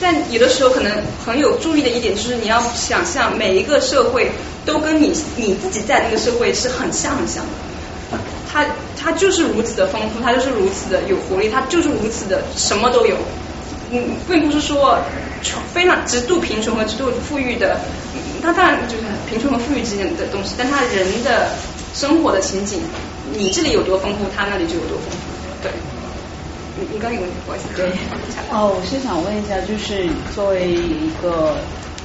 [0.00, 0.90] 但有的时候可能
[1.26, 4.30] 很有注意的一点，就是你要想象每一个社会
[4.64, 7.44] 都跟你你自己在那个社会是很像很像
[8.10, 8.18] 的，
[8.50, 8.64] 它
[8.96, 13.16] 它就是如此的丰富，它就是如此的有活力，它就是如此的什么都有，
[13.90, 14.98] 嗯，并不是说
[15.72, 17.80] 非常极度贫穷和极度富裕的。
[18.42, 21.48] 它当然就是贫穷和富裕之间的东西，但他人的
[21.94, 22.80] 生活的情景，
[23.32, 25.62] 你这里有多丰富，他那里就有多丰富。
[25.62, 25.72] 对，
[26.78, 27.64] 你你刚有不好意思。
[27.74, 27.90] 对。
[28.50, 31.56] 哦，我是想问一下，就是作为一个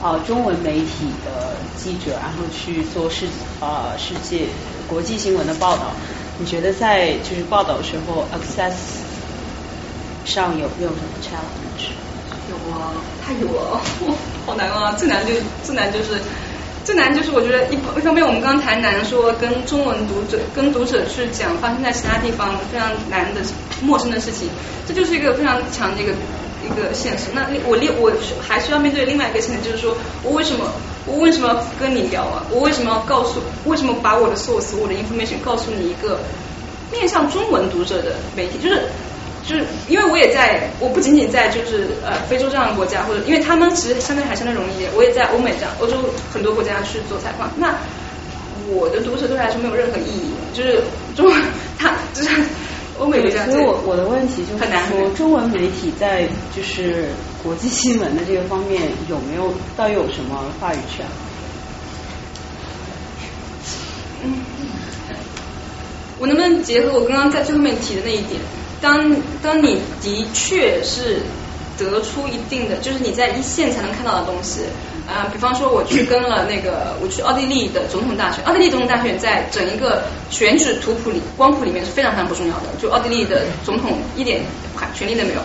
[0.02, 3.26] 啊中文媒体的记者，然后去做世
[3.60, 4.46] 啊世界
[4.88, 5.92] 国际新闻的报道，
[6.38, 8.72] 你觉得在就是报道的时候，access
[10.24, 11.69] 上有没有什么 challenge？
[12.70, 12.94] 哇，
[13.26, 13.82] 太有了，
[14.46, 14.92] 好难啊！
[14.98, 15.34] 最难就
[15.64, 16.20] 最难就是
[16.86, 23.42] 最难就是我觉得一一方面我们刚谈难说跟中文读者跟读者去讲发生在其他地方非常难的
[23.82, 24.50] 陌生的事情，
[24.88, 26.12] 这就是一个非常强的一个
[26.64, 27.26] 一个现实。
[27.34, 30.72] 那我另我还需要面对另外一个现实，就是说我为什么
[31.06, 32.44] 我为什么要跟你聊啊？
[32.50, 36.20] 我为什么要告诉为什么把我的 source 我的 information 告诉你一个
[36.92, 38.58] 面向中文读者的媒体？
[38.58, 38.84] 就是。
[39.48, 45.98] 就是因为我也在，我不仅仅在就是呃非洲这样的国家，或者因为他们其实相对还相对容易一点，我也在欧美这样欧洲
[46.32, 47.74] 很多国家去做采访，那
[48.70, 50.84] 我的读者对他来说没有任何意义，就是
[51.16, 51.32] 中
[51.78, 52.30] 他就是
[53.00, 53.46] 欧美国家。
[53.46, 57.08] 所以我我的问题就是说，中文媒体在就是
[57.42, 61.06] 国际新闻的这个方面有没有到底有什么话语权？
[64.22, 64.44] 嗯，
[66.20, 68.40] 我能不能结合我刚刚在最后面提的那一点？
[68.82, 71.22] 当当你的确是
[71.78, 74.62] 得出一定的，就是你在一线才能看到的东西，
[75.08, 84.42] 呃，比方说我去跟了那个，我去奥地利的总统大选，奥地利总统大选在整一个选举图谱里光谱里面是非常非常不重要的，就奥地利的总统一点
[84.94, 85.40] 权利都没有。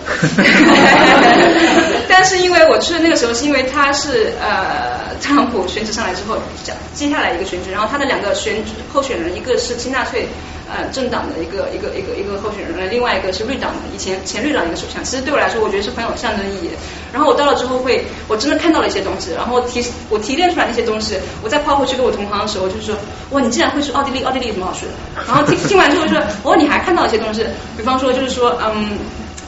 [2.09, 6.39] 但是因为我去的那个时候，是因为他是呃特朗普选举上来之后，
[6.95, 10.27] 接下来一个选举，然后他的两个选举候选人，一个是亲纳粹
[10.69, 15.03] 呃政党的一个一个一个一个候选人，另外一个是绿党的以前前绿党一个首相。
[15.05, 16.71] 其实对我来说，我觉得是很有象征意义。
[17.13, 22.97] 然后我到了之后会，我真的看到了一些东西，然后提我提炼出来那些东西，我再抛回去给我同行的时候，就是说
[23.31, 24.93] 哇，你竟然会去奥地利，奥地利有什么好去的？
[25.27, 27.45] 然后听听完之后说，哦，你还看到一些东西，
[27.77, 28.99] 比方说就是说嗯。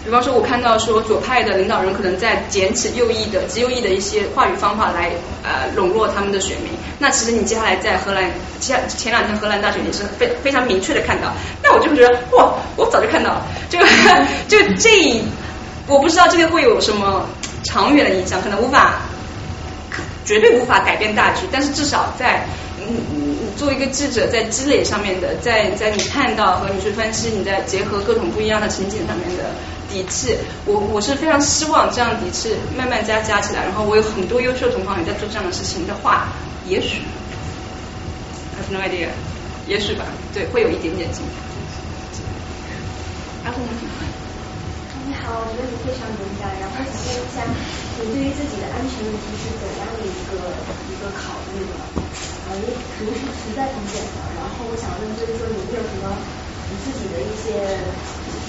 [0.07, 5.11] 比方说，我看到说左派的领导人可能在捡起右翼的极右翼的一些话语方法来
[5.43, 6.71] 呃笼络他们的选民。
[7.01, 8.31] 那其实你接下来在荷兰，
[8.61, 11.35] 前前两天荷兰大选也是非非常明确的看到。
[11.61, 13.81] 那我就觉得哇，我早就看到了，就
[14.47, 15.21] 就这，
[15.89, 17.29] 我不知道这个会有什么
[17.65, 19.01] 长远的影响，可能无法
[20.25, 22.47] 绝对无法改变大局，但是至少在
[22.79, 29.51] 嗯嗯作为一个记者在积累上面的，在在你看到和你去分析，你在结合各种不一样的情景上面的。
[29.97, 30.37] 底气，
[30.67, 36.29] 我我是非常希望这样底气慢慢加加起来，然后我有很多优秀同行也在做这样的事情的话，
[36.69, 37.01] 也许
[38.61, 39.09] ，have no idea，
[39.67, 40.05] 也许吧，
[40.35, 41.33] 对，会有一点点进步。
[43.49, 43.65] 阿红，
[45.09, 47.41] 你好，我觉得你非常勇敢，然后想问一下，
[47.97, 50.53] 你对于自己的安全问题是怎样的一个
[50.93, 51.73] 一个考虑的？
[52.45, 56.13] 啊，因为肯定是存在风险的，然后我想问就是说，有没有什么
[56.69, 57.81] 你自己的一些？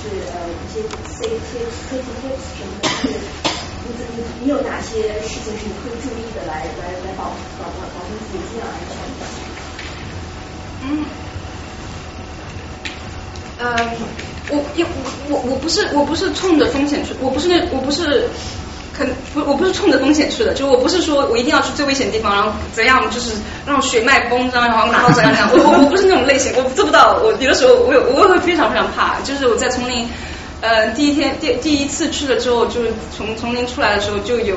[0.07, 0.79] 是呃一些
[1.11, 1.59] 些些
[1.89, 3.09] 科技 tips 什么的，是
[3.83, 9.25] 你你你有哪些事情是你会注意的来来来保保保保证自己尽量安全的？
[10.81, 11.05] 嗯，
[13.57, 13.65] 呃，
[14.49, 14.89] 我因我
[15.29, 18.29] 我我不是我不是冲着风险去，我不是那我不是。
[18.97, 23.33] 很不，我不是冲着风险去的，就我不是说我一定要去最危险的地方，然后怎样，就是
[23.65, 27.19] 让血脉崩张，然后然后怎样怎样，我我我不是那种类型，我做不到。
[27.23, 30.07] 我有的时候我有我会非常非常怕，就是我在丛林，
[30.61, 34.55] 呃，第一天第第一次去了之后，就是从丛林出来的时候，就有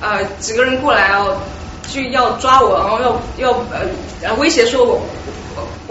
[0.00, 1.38] 呃几个人过来哦，
[1.88, 3.66] 就要抓我，然后要要
[4.22, 5.02] 呃威胁说我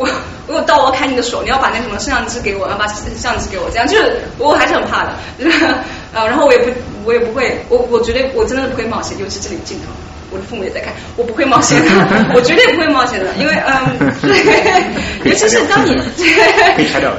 [0.01, 0.09] 我
[0.47, 5.13] 我有刀，我要砍你的手，你要把那什么摄像机给我，然后把摄像机给我，这样就是我还是很怕的。
[6.13, 6.71] 呃，然后我也不，
[7.05, 9.85] 我也不会，我我绝对我真的不会冒险，尤其这里镜头，
[10.31, 11.89] 我的父母也在看，我不会冒险的，
[12.35, 14.11] 我绝对不会冒险的，因为嗯，
[15.23, 15.95] 尤其是当你
[16.75, 17.13] 可以拆掉，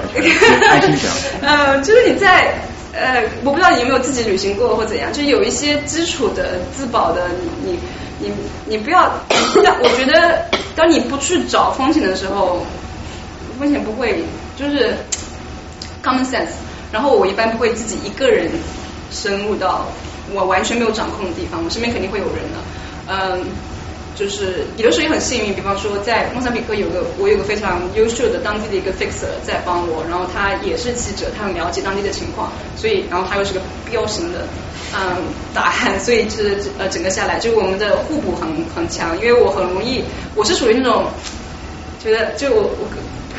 [0.68, 1.10] 安心讲。
[1.40, 2.52] 嗯， 就是你在
[2.92, 7.28] 呃，我不知道你有没有自己旅行过或怎样，就有一些基础的自保的，
[7.64, 7.78] 你你
[8.18, 8.32] 你
[8.66, 10.44] 你不要，我觉得
[10.76, 12.64] 当你不去找风险的时候，
[13.58, 14.22] 风险不会
[14.56, 14.94] 就是
[16.02, 16.52] common sense，
[16.92, 18.50] 然后我一般不会自己一个人。
[19.14, 19.84] 深入到
[20.32, 22.58] 我完全没有掌控的地方，我身边肯定会有人的。
[23.08, 23.44] 嗯，
[24.14, 33.60] 就是有的时候也很幸运，比方说在莫桑比克有个我有个非常优秀的当地的一个 fixer 在帮我，然后他也是记者，他很了解当地的情况，所以然后他又是个
[33.90, 34.46] 彪形的
[34.94, 35.16] 嗯
[35.54, 41.06] 大汉，所以就是呃整个下来就我们的互补很很强，因为我很容易我是属于那种
[42.02, 42.86] 觉得就我我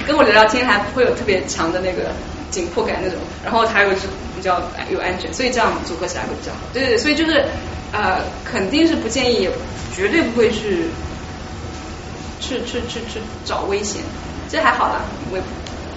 [0.08, 2.12] 跟我聊聊天还不会有特别强的那个
[2.50, 4.08] 紧迫感那种，然后他又是。
[4.44, 4.60] 比较
[4.92, 6.60] 有安全，所以这样组合起来会比较好。
[6.74, 7.46] 对对，所以就是
[7.94, 9.50] 呃，肯定是不建议，
[9.96, 10.90] 绝对不会去
[12.42, 14.02] 去去去去找危险。
[14.50, 15.44] 这还好啦，我也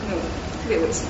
[0.06, 0.18] 没有
[0.62, 1.04] 特别危险。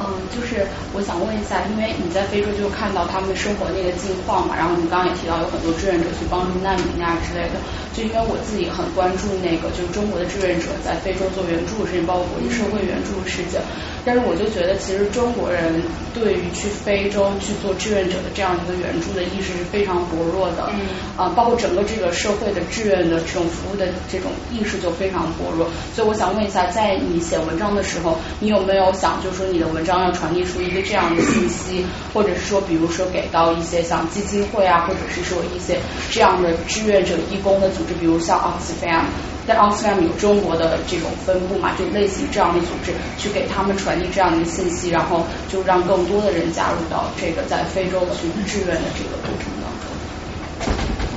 [0.00, 7.58] 嗯，就是我想问一下，因为你在非洲就看到他们生活那个境况嘛，然后你刚刚也提到有很多志愿者去帮助难民啊之类的。
[7.92, 13.58] 就因为我自己很关注那个，就是中国的志愿者在非洲做援助的事情，包括国际社会援助的事情。
[14.04, 15.82] 但是我就觉得，其实中国人
[16.14, 20.70] 对于去非洲去做志愿者的这样一个援助的意识是非常薄弱的。
[20.72, 20.86] 嗯。
[21.18, 25.66] 啊，包括整个这个社会的志愿的这种服务的这种意识就非常薄弱。
[25.92, 39.04] 所以我想问一下，在你写文章的时候，你有没有想，就是说你的文章要传递出一个这样的信息，或者是说，比如说给到一些像基金会啊，或者是说一些这样的志愿者义工的组织，比如像 Oxfam，
[39.46, 49.88] 在 Oxfam 有中国的这种分部嘛，就类似于这样的组织，去给他们传递这样的一个信息，然后就让更多的人加入到这个在非洲去志愿的这个过程当中。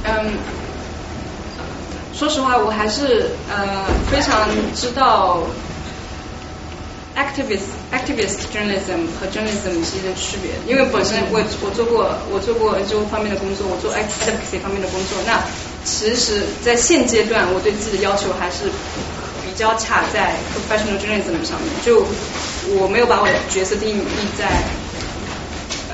[0.04, 0.32] 嗯，
[2.14, 5.40] 说实话，我还是呃非常知道。
[7.16, 15.18] Activist activist journalism 和 journalism 之间的区别，因为本身我我做过我做过这方面的工作，我做 advocacy 方面的工作。
[15.26, 15.44] 那
[15.84, 18.66] 其实，在现阶段，我对自己的要求还是
[19.46, 22.06] 比较卡在 professional journalism 上面，就
[22.80, 24.02] 我没有把我的角色定义
[24.38, 24.64] 在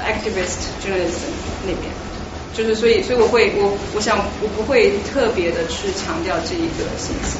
[0.05, 1.31] activist journalism
[1.65, 1.91] 那边。
[2.53, 7.37] 就是所以所以我会我我想我不会特别的去强调这一个信息，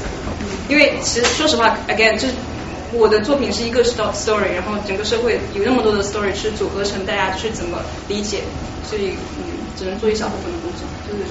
[0.68, 2.34] 因为其实说实话，again 就是
[2.92, 8.42] 我的作品是一个 story，然后整个社会有那么多的 story 去组合成大家去怎么理解，
[8.84, 9.44] 所以嗯
[9.76, 11.24] 只能做一小部分的工作，就是。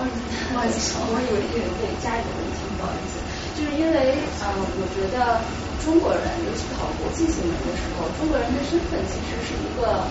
[0.00, 0.08] 嗯，
[0.52, 3.18] 不好意思，我以为有点加一个问题，不好意思，
[3.58, 5.42] 就是因为呃，我觉得
[5.82, 10.06] 中国人尤其考国际新闻的时候，中国人的身份其实是一个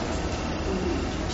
[0.68, 0.76] 嗯，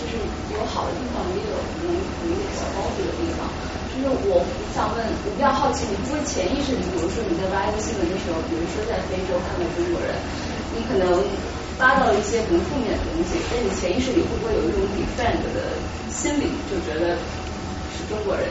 [0.00, 0.18] 就是
[0.52, 1.94] 有好的地方，也有可能
[2.28, 3.46] 有点小高度的地方。
[3.94, 4.42] 就是我
[4.74, 10.10] 想问，我比较好奇，你不会潜意识里，比如说你在发一个新闻的时候，比如说在非洲看到中国人，
[10.74, 11.22] 你可能
[11.78, 15.78] 发到一些可能负面的东西，但你潜意识里会不会有一种 defend 的
[16.10, 17.14] 心理，就觉得
[17.94, 18.02] 是？
[18.10, 18.50] 中国人，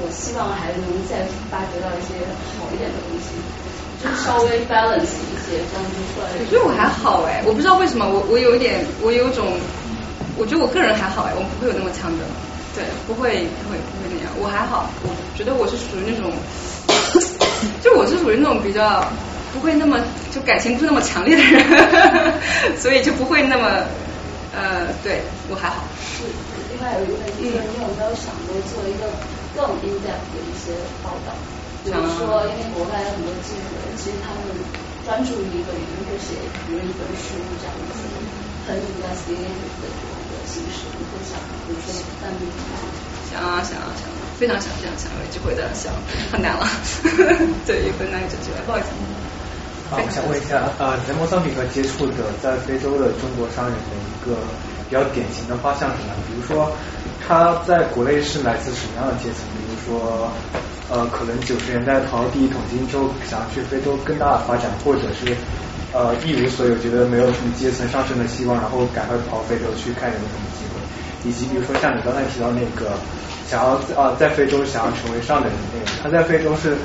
[0.00, 2.14] 我希望还能再发掘到一些
[2.56, 3.34] 好一点的东西，
[4.00, 6.30] 就稍微 balance 一些，这样就出来。
[6.38, 9.44] 我觉得我还好哎，我不知道为什么，我我有一点，我有种，
[10.36, 12.24] 我觉得我个人还好哎，我不会有那么强的，
[12.74, 16.30] 对，不会不会不会那样，我还好，我觉得我是属于那种，
[17.82, 19.04] 就我是属于那种比较
[19.52, 19.98] 不会那么
[20.30, 21.60] 就感情不是那么强烈的人，
[22.76, 23.84] 所以就不会那么
[24.52, 25.84] 呃，对我还好。
[26.16, 26.24] 是
[26.72, 29.08] 另外有一个问题就是，你有没有想过做一个
[29.56, 30.72] 更 in depth 的一些
[31.02, 31.32] 报道？
[31.84, 34.42] 比如说，因为国外有很多记者，其实他们
[35.06, 36.34] 专注于一个领域，会写
[36.66, 38.04] 比如一本书这样子，
[38.66, 40.15] 很 investigative 的这种的
[40.46, 40.86] 形式。
[40.96, 41.36] 你会想，
[41.66, 41.92] 比如说
[42.22, 42.46] 单独
[43.30, 45.92] 想啊想啊想啊，非常想非常想，有机会的想，
[46.32, 46.66] 很难了。
[47.66, 48.88] 对，有很难有机会，不好意思。
[49.90, 54.38] 好，我想问一下，呃，在莫桑比克接触的在非洲的中国商人的一个。
[54.88, 56.14] 比较典型的画像是什么？
[56.28, 56.70] 比如说
[57.26, 59.42] 他在国内是来自什么样的阶层？
[59.50, 60.30] 比如说
[60.88, 65.36] 呃，可能九十年代淘第一桶金之后，想要去非洲更大的发展，或者是
[65.96, 70.76] 呃一无所有，觉得没有什么阶层上升的希望，然后赶快跑非洲去看有没有什么机会。
[71.24, 72.92] 以及比如说像你刚才提到那个
[73.48, 76.76] 想要啊在非洲想要成为上等人那个，他在非洲是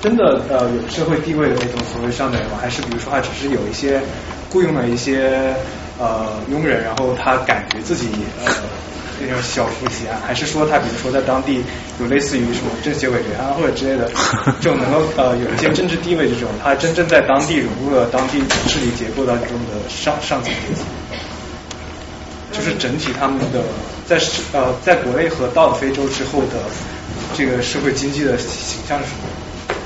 [0.00, 2.58] 真的呃有社会地位的那种所谓上等人吗？
[2.60, 4.00] 还是比如说他只是有一些
[4.48, 5.52] 雇佣了一些？
[6.02, 8.08] 呃，佣人，然后他感觉自己
[8.42, 8.50] 呃
[9.20, 11.62] 那种小富即安，还是说他比如说在当地
[12.00, 14.10] 有类似于什么政协委员啊或者之类的，
[14.60, 20.82] 这种能够呃有一些政治地位这种，他真正在当地融入了当地治理结构当中的上上层阶级，
[22.52, 23.62] 就是整体他们的
[24.06, 24.18] 在
[24.52, 26.58] 呃在国内和到了非洲之后的
[27.36, 29.76] 这个社会经济的形象是什么？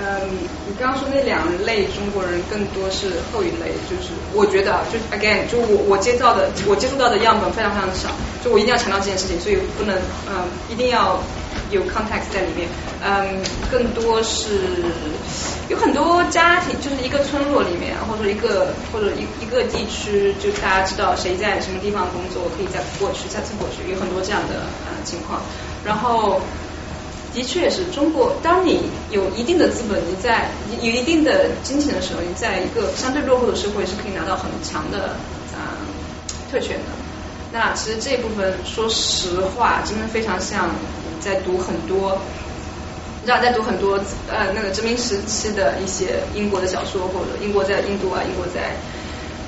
[0.00, 0.48] 嗯，你
[0.78, 8.08] 刚刚说那两类中国人更多是后一类，就是我觉得就 again 就我我接到的我接触到的样本非常非常少，
[8.44, 9.96] 就我一定要强调这件事情，所以不能
[10.30, 11.18] 嗯一定要
[11.70, 12.68] 有 context 在里面，
[13.02, 14.60] 嗯更多是
[15.68, 25.42] 有很多家庭就是一个村落里面或者说一个或者一一个地区，就大家知道谁在什么地方工作，可以再过去再次过去，有很多这样的呃情况，
[25.84, 26.40] 然后。
[27.38, 30.50] 的确是中国，当你有一定的资本，你在
[30.82, 35.10] 有一定的金钱的时候，你在一个相对落后的社会是可以拿到很强的
[35.54, 35.78] 啊
[36.50, 36.86] 特权的。
[37.52, 40.68] 那其实这一部分说实话，真的非常像
[41.20, 42.18] 在读很多，
[43.20, 48.74] 你知道在读很多呃那个殖民时期的一些英国的小说，或者英国在印度啊，英国在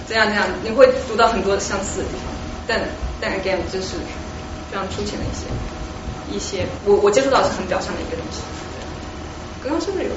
[0.08, 2.32] 这样这样，你会读到很多相似的地方。
[2.68, 2.80] 但
[3.20, 3.96] 但 again 这是
[4.70, 5.46] 非常粗浅的一些。
[6.31, 8.40] 一些我我接触到是很表象的一个东西。
[9.62, 10.11] 刚刚是不是有？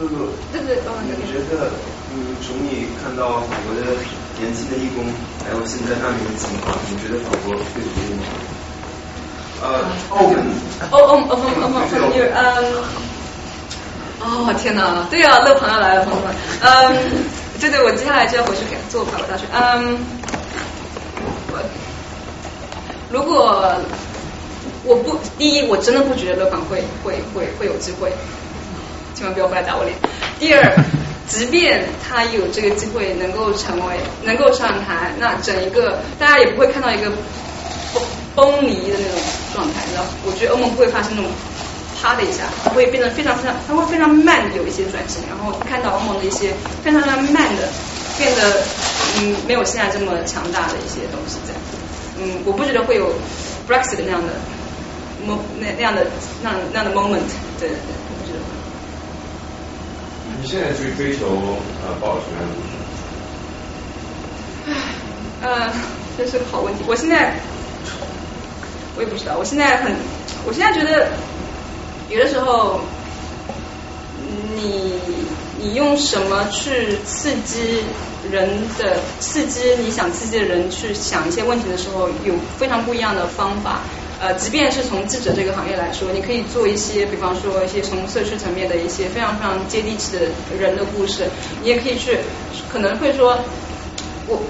[0.00, 0.74] 露露，对对，
[1.06, 1.70] 你觉得
[2.10, 3.94] 嗯，从你看到法国的
[4.40, 5.04] 年轻的义工，
[5.44, 8.24] 还有现在难民的情况，你觉得法国会独立吗？
[9.62, 10.18] 呃，哦
[10.90, 11.64] 哦哦哦哦
[11.94, 12.24] 哦，有
[14.24, 16.96] 嗯，哦天哪，对啊，乐朋要来了，朋友们，嗯，
[17.60, 19.98] 对对，我接下来就要回去给做法国大学，嗯，
[21.52, 21.62] 我
[23.10, 23.76] 如果。
[24.84, 28.12] 我不，第一，我真的不觉得乐坊会会会会有机会，
[29.14, 29.96] 千万不要过来打我脸。
[30.38, 30.60] 第二，
[31.26, 37.10] 即便他有这个机会能够成为能够上台，那整一个大家也不会看到一个
[37.94, 38.02] 崩
[38.34, 39.18] 崩离的那种
[39.54, 41.30] 状态，你知道我觉得欧盟不会发生那种
[42.00, 46.52] 啪的一下，它会变得非常非常，它会非常慢的有一些转型，然后看到欧盟的一些
[46.82, 47.68] 非常非常慢的
[48.18, 48.60] 变得
[49.16, 51.54] 嗯没有现在这么强大的一些东西在，
[52.20, 53.08] 嗯，我不觉得会有
[53.66, 54.34] Brexit 那样的。
[55.26, 56.06] 那那样的
[56.42, 57.20] 那那样的 moment，
[57.58, 57.76] 对对，
[58.10, 58.38] 我觉得。
[60.40, 61.26] 你现在去追求
[61.82, 62.36] 呃报什么
[64.66, 64.72] 唉，
[65.42, 65.72] 呃，
[66.16, 66.80] 这是个好问题。
[66.86, 67.34] 我现在
[68.96, 69.92] 我也不知道，我现在很，
[70.46, 71.08] 我现在觉得
[72.08, 72.80] 有的时候，
[74.54, 74.94] 你
[75.58, 77.84] 你用什么去刺激
[78.30, 78.48] 人
[78.78, 83.80] 的刺激你想刺激的人去想一些问题的时候，有非常不一样的方法。
[84.24, 90.20] 呃，即便是从记者这个行业来说，你可以做一些，比方说一些从社区层面的一些非常非常接地气的
[90.58, 91.26] 人的故事，
[91.60, 92.16] 你也可以去，
[92.72, 93.38] 可能会说，
[94.26, 94.40] 我，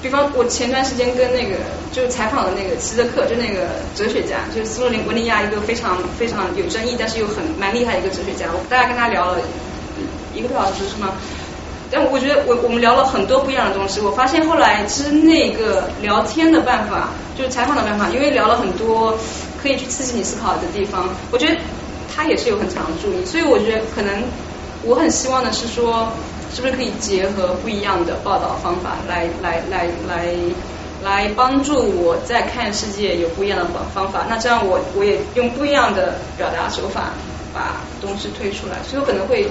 [0.00, 1.56] 比方我前段时间跟那个
[1.90, 9.40] 就采访的那个齐泽克，就那个哲学家，就是斯洛林维尼亚一个非常非常有争议，但是又很蛮厉害的一个哲学家，我大概跟他聊了
[10.32, 11.18] 一个多小时是吗？
[11.94, 19.16] 但我觉得我我们聊了很多不一样的东西，我发现后来其实那个聊天的办法，就是采访的办法，因为聊了很多
[19.62, 21.56] 可以去刺激你思考的地方，我觉得
[22.12, 24.24] 他也是有很强的助力，所以我觉得可能
[24.82, 26.08] 我很希望的是说，
[26.52, 30.34] 是不是可以结合不一样的报道方法来来来来
[31.04, 37.10] 来帮助我在看世界有不一样的方方法，那这样我我也用不一样的表达手法
[37.52, 39.48] 把东西推出来，所以我可能会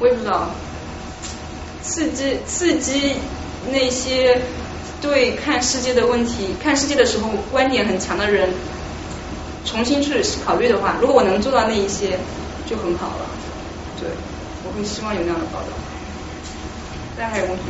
[0.00, 0.48] 我也不知道。
[1.84, 3.16] 刺激刺激
[3.70, 4.40] 那些
[5.02, 8.48] 对看世界的问题、看世界的时候观点很强的人，
[9.66, 12.18] 重新去考虑的话，如果我能做到那一些，
[12.66, 13.26] 就很好了。
[14.00, 14.08] 对，
[14.64, 15.68] 我会希望有那样的报道。
[17.16, 17.62] 大家还有问题？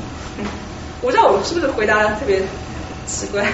[1.03, 2.41] 我不知道我是不是回答的特别
[3.07, 3.45] 奇怪。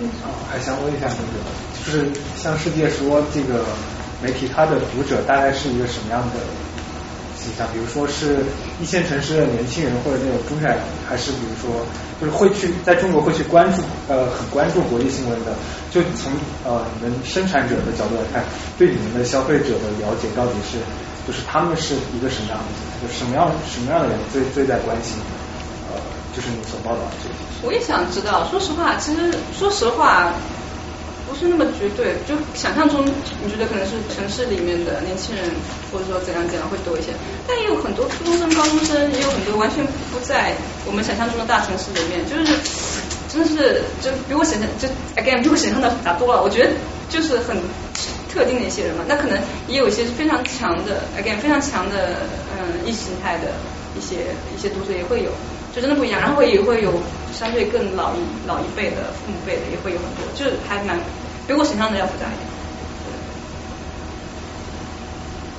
[0.00, 0.08] 嗯，
[0.48, 1.42] 还想问一下那个，
[1.84, 3.64] 就是像世界说这个
[4.22, 6.40] 媒体，它的读者大概是一个什么样的？
[7.72, 8.44] 比如说是
[8.80, 10.78] 一线城市的年轻人或者那种中产，
[11.08, 11.84] 还是比如说
[12.20, 15.54] 就是会去在中国会去关注呃很关注国际新闻的，
[15.90, 16.32] 就从
[16.64, 18.44] 呃你们生产者的角度来看，
[18.78, 20.78] 对你们的消费者的了解到底是
[21.26, 25.14] 就是他们是一个什么样的，就什么样什么样的人最最在关心
[25.90, 26.00] 呃
[26.34, 27.34] 就是你所报道的这些。
[27.66, 30.32] 我也想知道，说实话，其实说实话。
[31.32, 33.02] 不是那么绝对，就想象中，
[33.42, 35.48] 你觉得可能是城市里面的年轻人，
[35.90, 37.08] 或者说怎样怎样会多一些，
[37.48, 39.82] 但也有很多初中生、高中生，也有很多完全
[40.12, 40.52] 不在
[40.84, 42.44] 我们想象中的大城市里面，就是
[43.32, 44.86] 真的是就比我想象就
[45.16, 46.42] again 比我想象的复杂多了。
[46.42, 46.70] 我觉得
[47.08, 47.56] 就是很
[48.28, 52.28] 特定的一些人嘛，那可能也有一些非常强的 again 非常强的
[52.60, 53.56] 嗯意识形态的
[53.96, 55.32] 一些一些读者也会有。
[55.74, 56.92] 就真的不一样，然后也会有
[57.32, 61.00] 相对更老一老一辈的父母辈的也会有很多，就是还蛮
[61.46, 62.52] 比我想象的要复杂一点。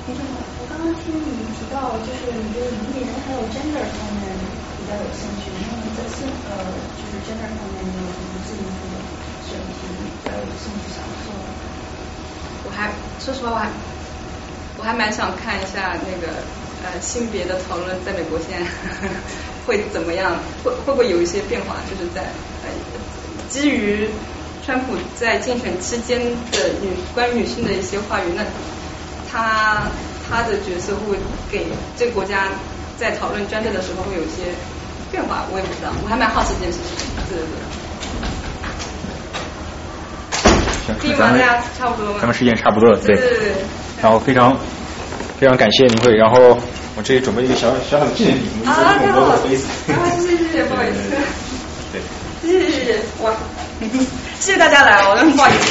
[0.06, 0.22] 你好，
[0.60, 4.38] 我刚刚听你提到，就是你对移民还有 gender 方面
[4.78, 6.62] 比较有兴趣，那你在性呃
[6.94, 9.00] 就是 gender 方面你有什么进一步的
[9.42, 9.88] 选题
[10.22, 11.34] 比较有兴趣想做？
[12.64, 13.72] 我还说实话，我还
[14.78, 16.44] 我还蛮想看一下那个
[16.84, 18.70] 呃性别的讨论，在美国现在。
[19.66, 20.36] 会怎么样？
[20.62, 21.76] 会会不会有一些变化？
[21.90, 22.22] 就是在
[22.62, 22.68] 呃，
[23.48, 24.08] 基于
[24.64, 26.20] 川普在竞选期间
[26.52, 28.44] 的女关于女性的一些话语，那
[29.30, 29.82] 他
[30.28, 31.18] 他的角色会不会
[31.50, 31.66] 给
[31.96, 32.48] 这个国家
[32.98, 34.52] 在讨论专政的时候会有一些
[35.10, 35.44] 变化？
[35.52, 36.88] 我也不知道，我还蛮好奇这件事情。
[37.28, 37.46] 对对
[41.00, 41.08] 对。
[41.08, 41.40] 行，咱们
[41.78, 43.52] 差不多咱们时间差不多了，对对对。
[44.02, 44.54] 然后非常
[45.38, 46.58] 非常感谢您会，然后。
[46.96, 49.66] 我这里准备一个小小小的纪念品，我们一个的杯子。
[49.92, 51.10] 啊，谢谢谢谢，不好意思。
[51.92, 52.00] 对。
[52.44, 53.32] 谢谢谢谢，哇，
[54.38, 55.64] 谢谢大家来，我真不好意思。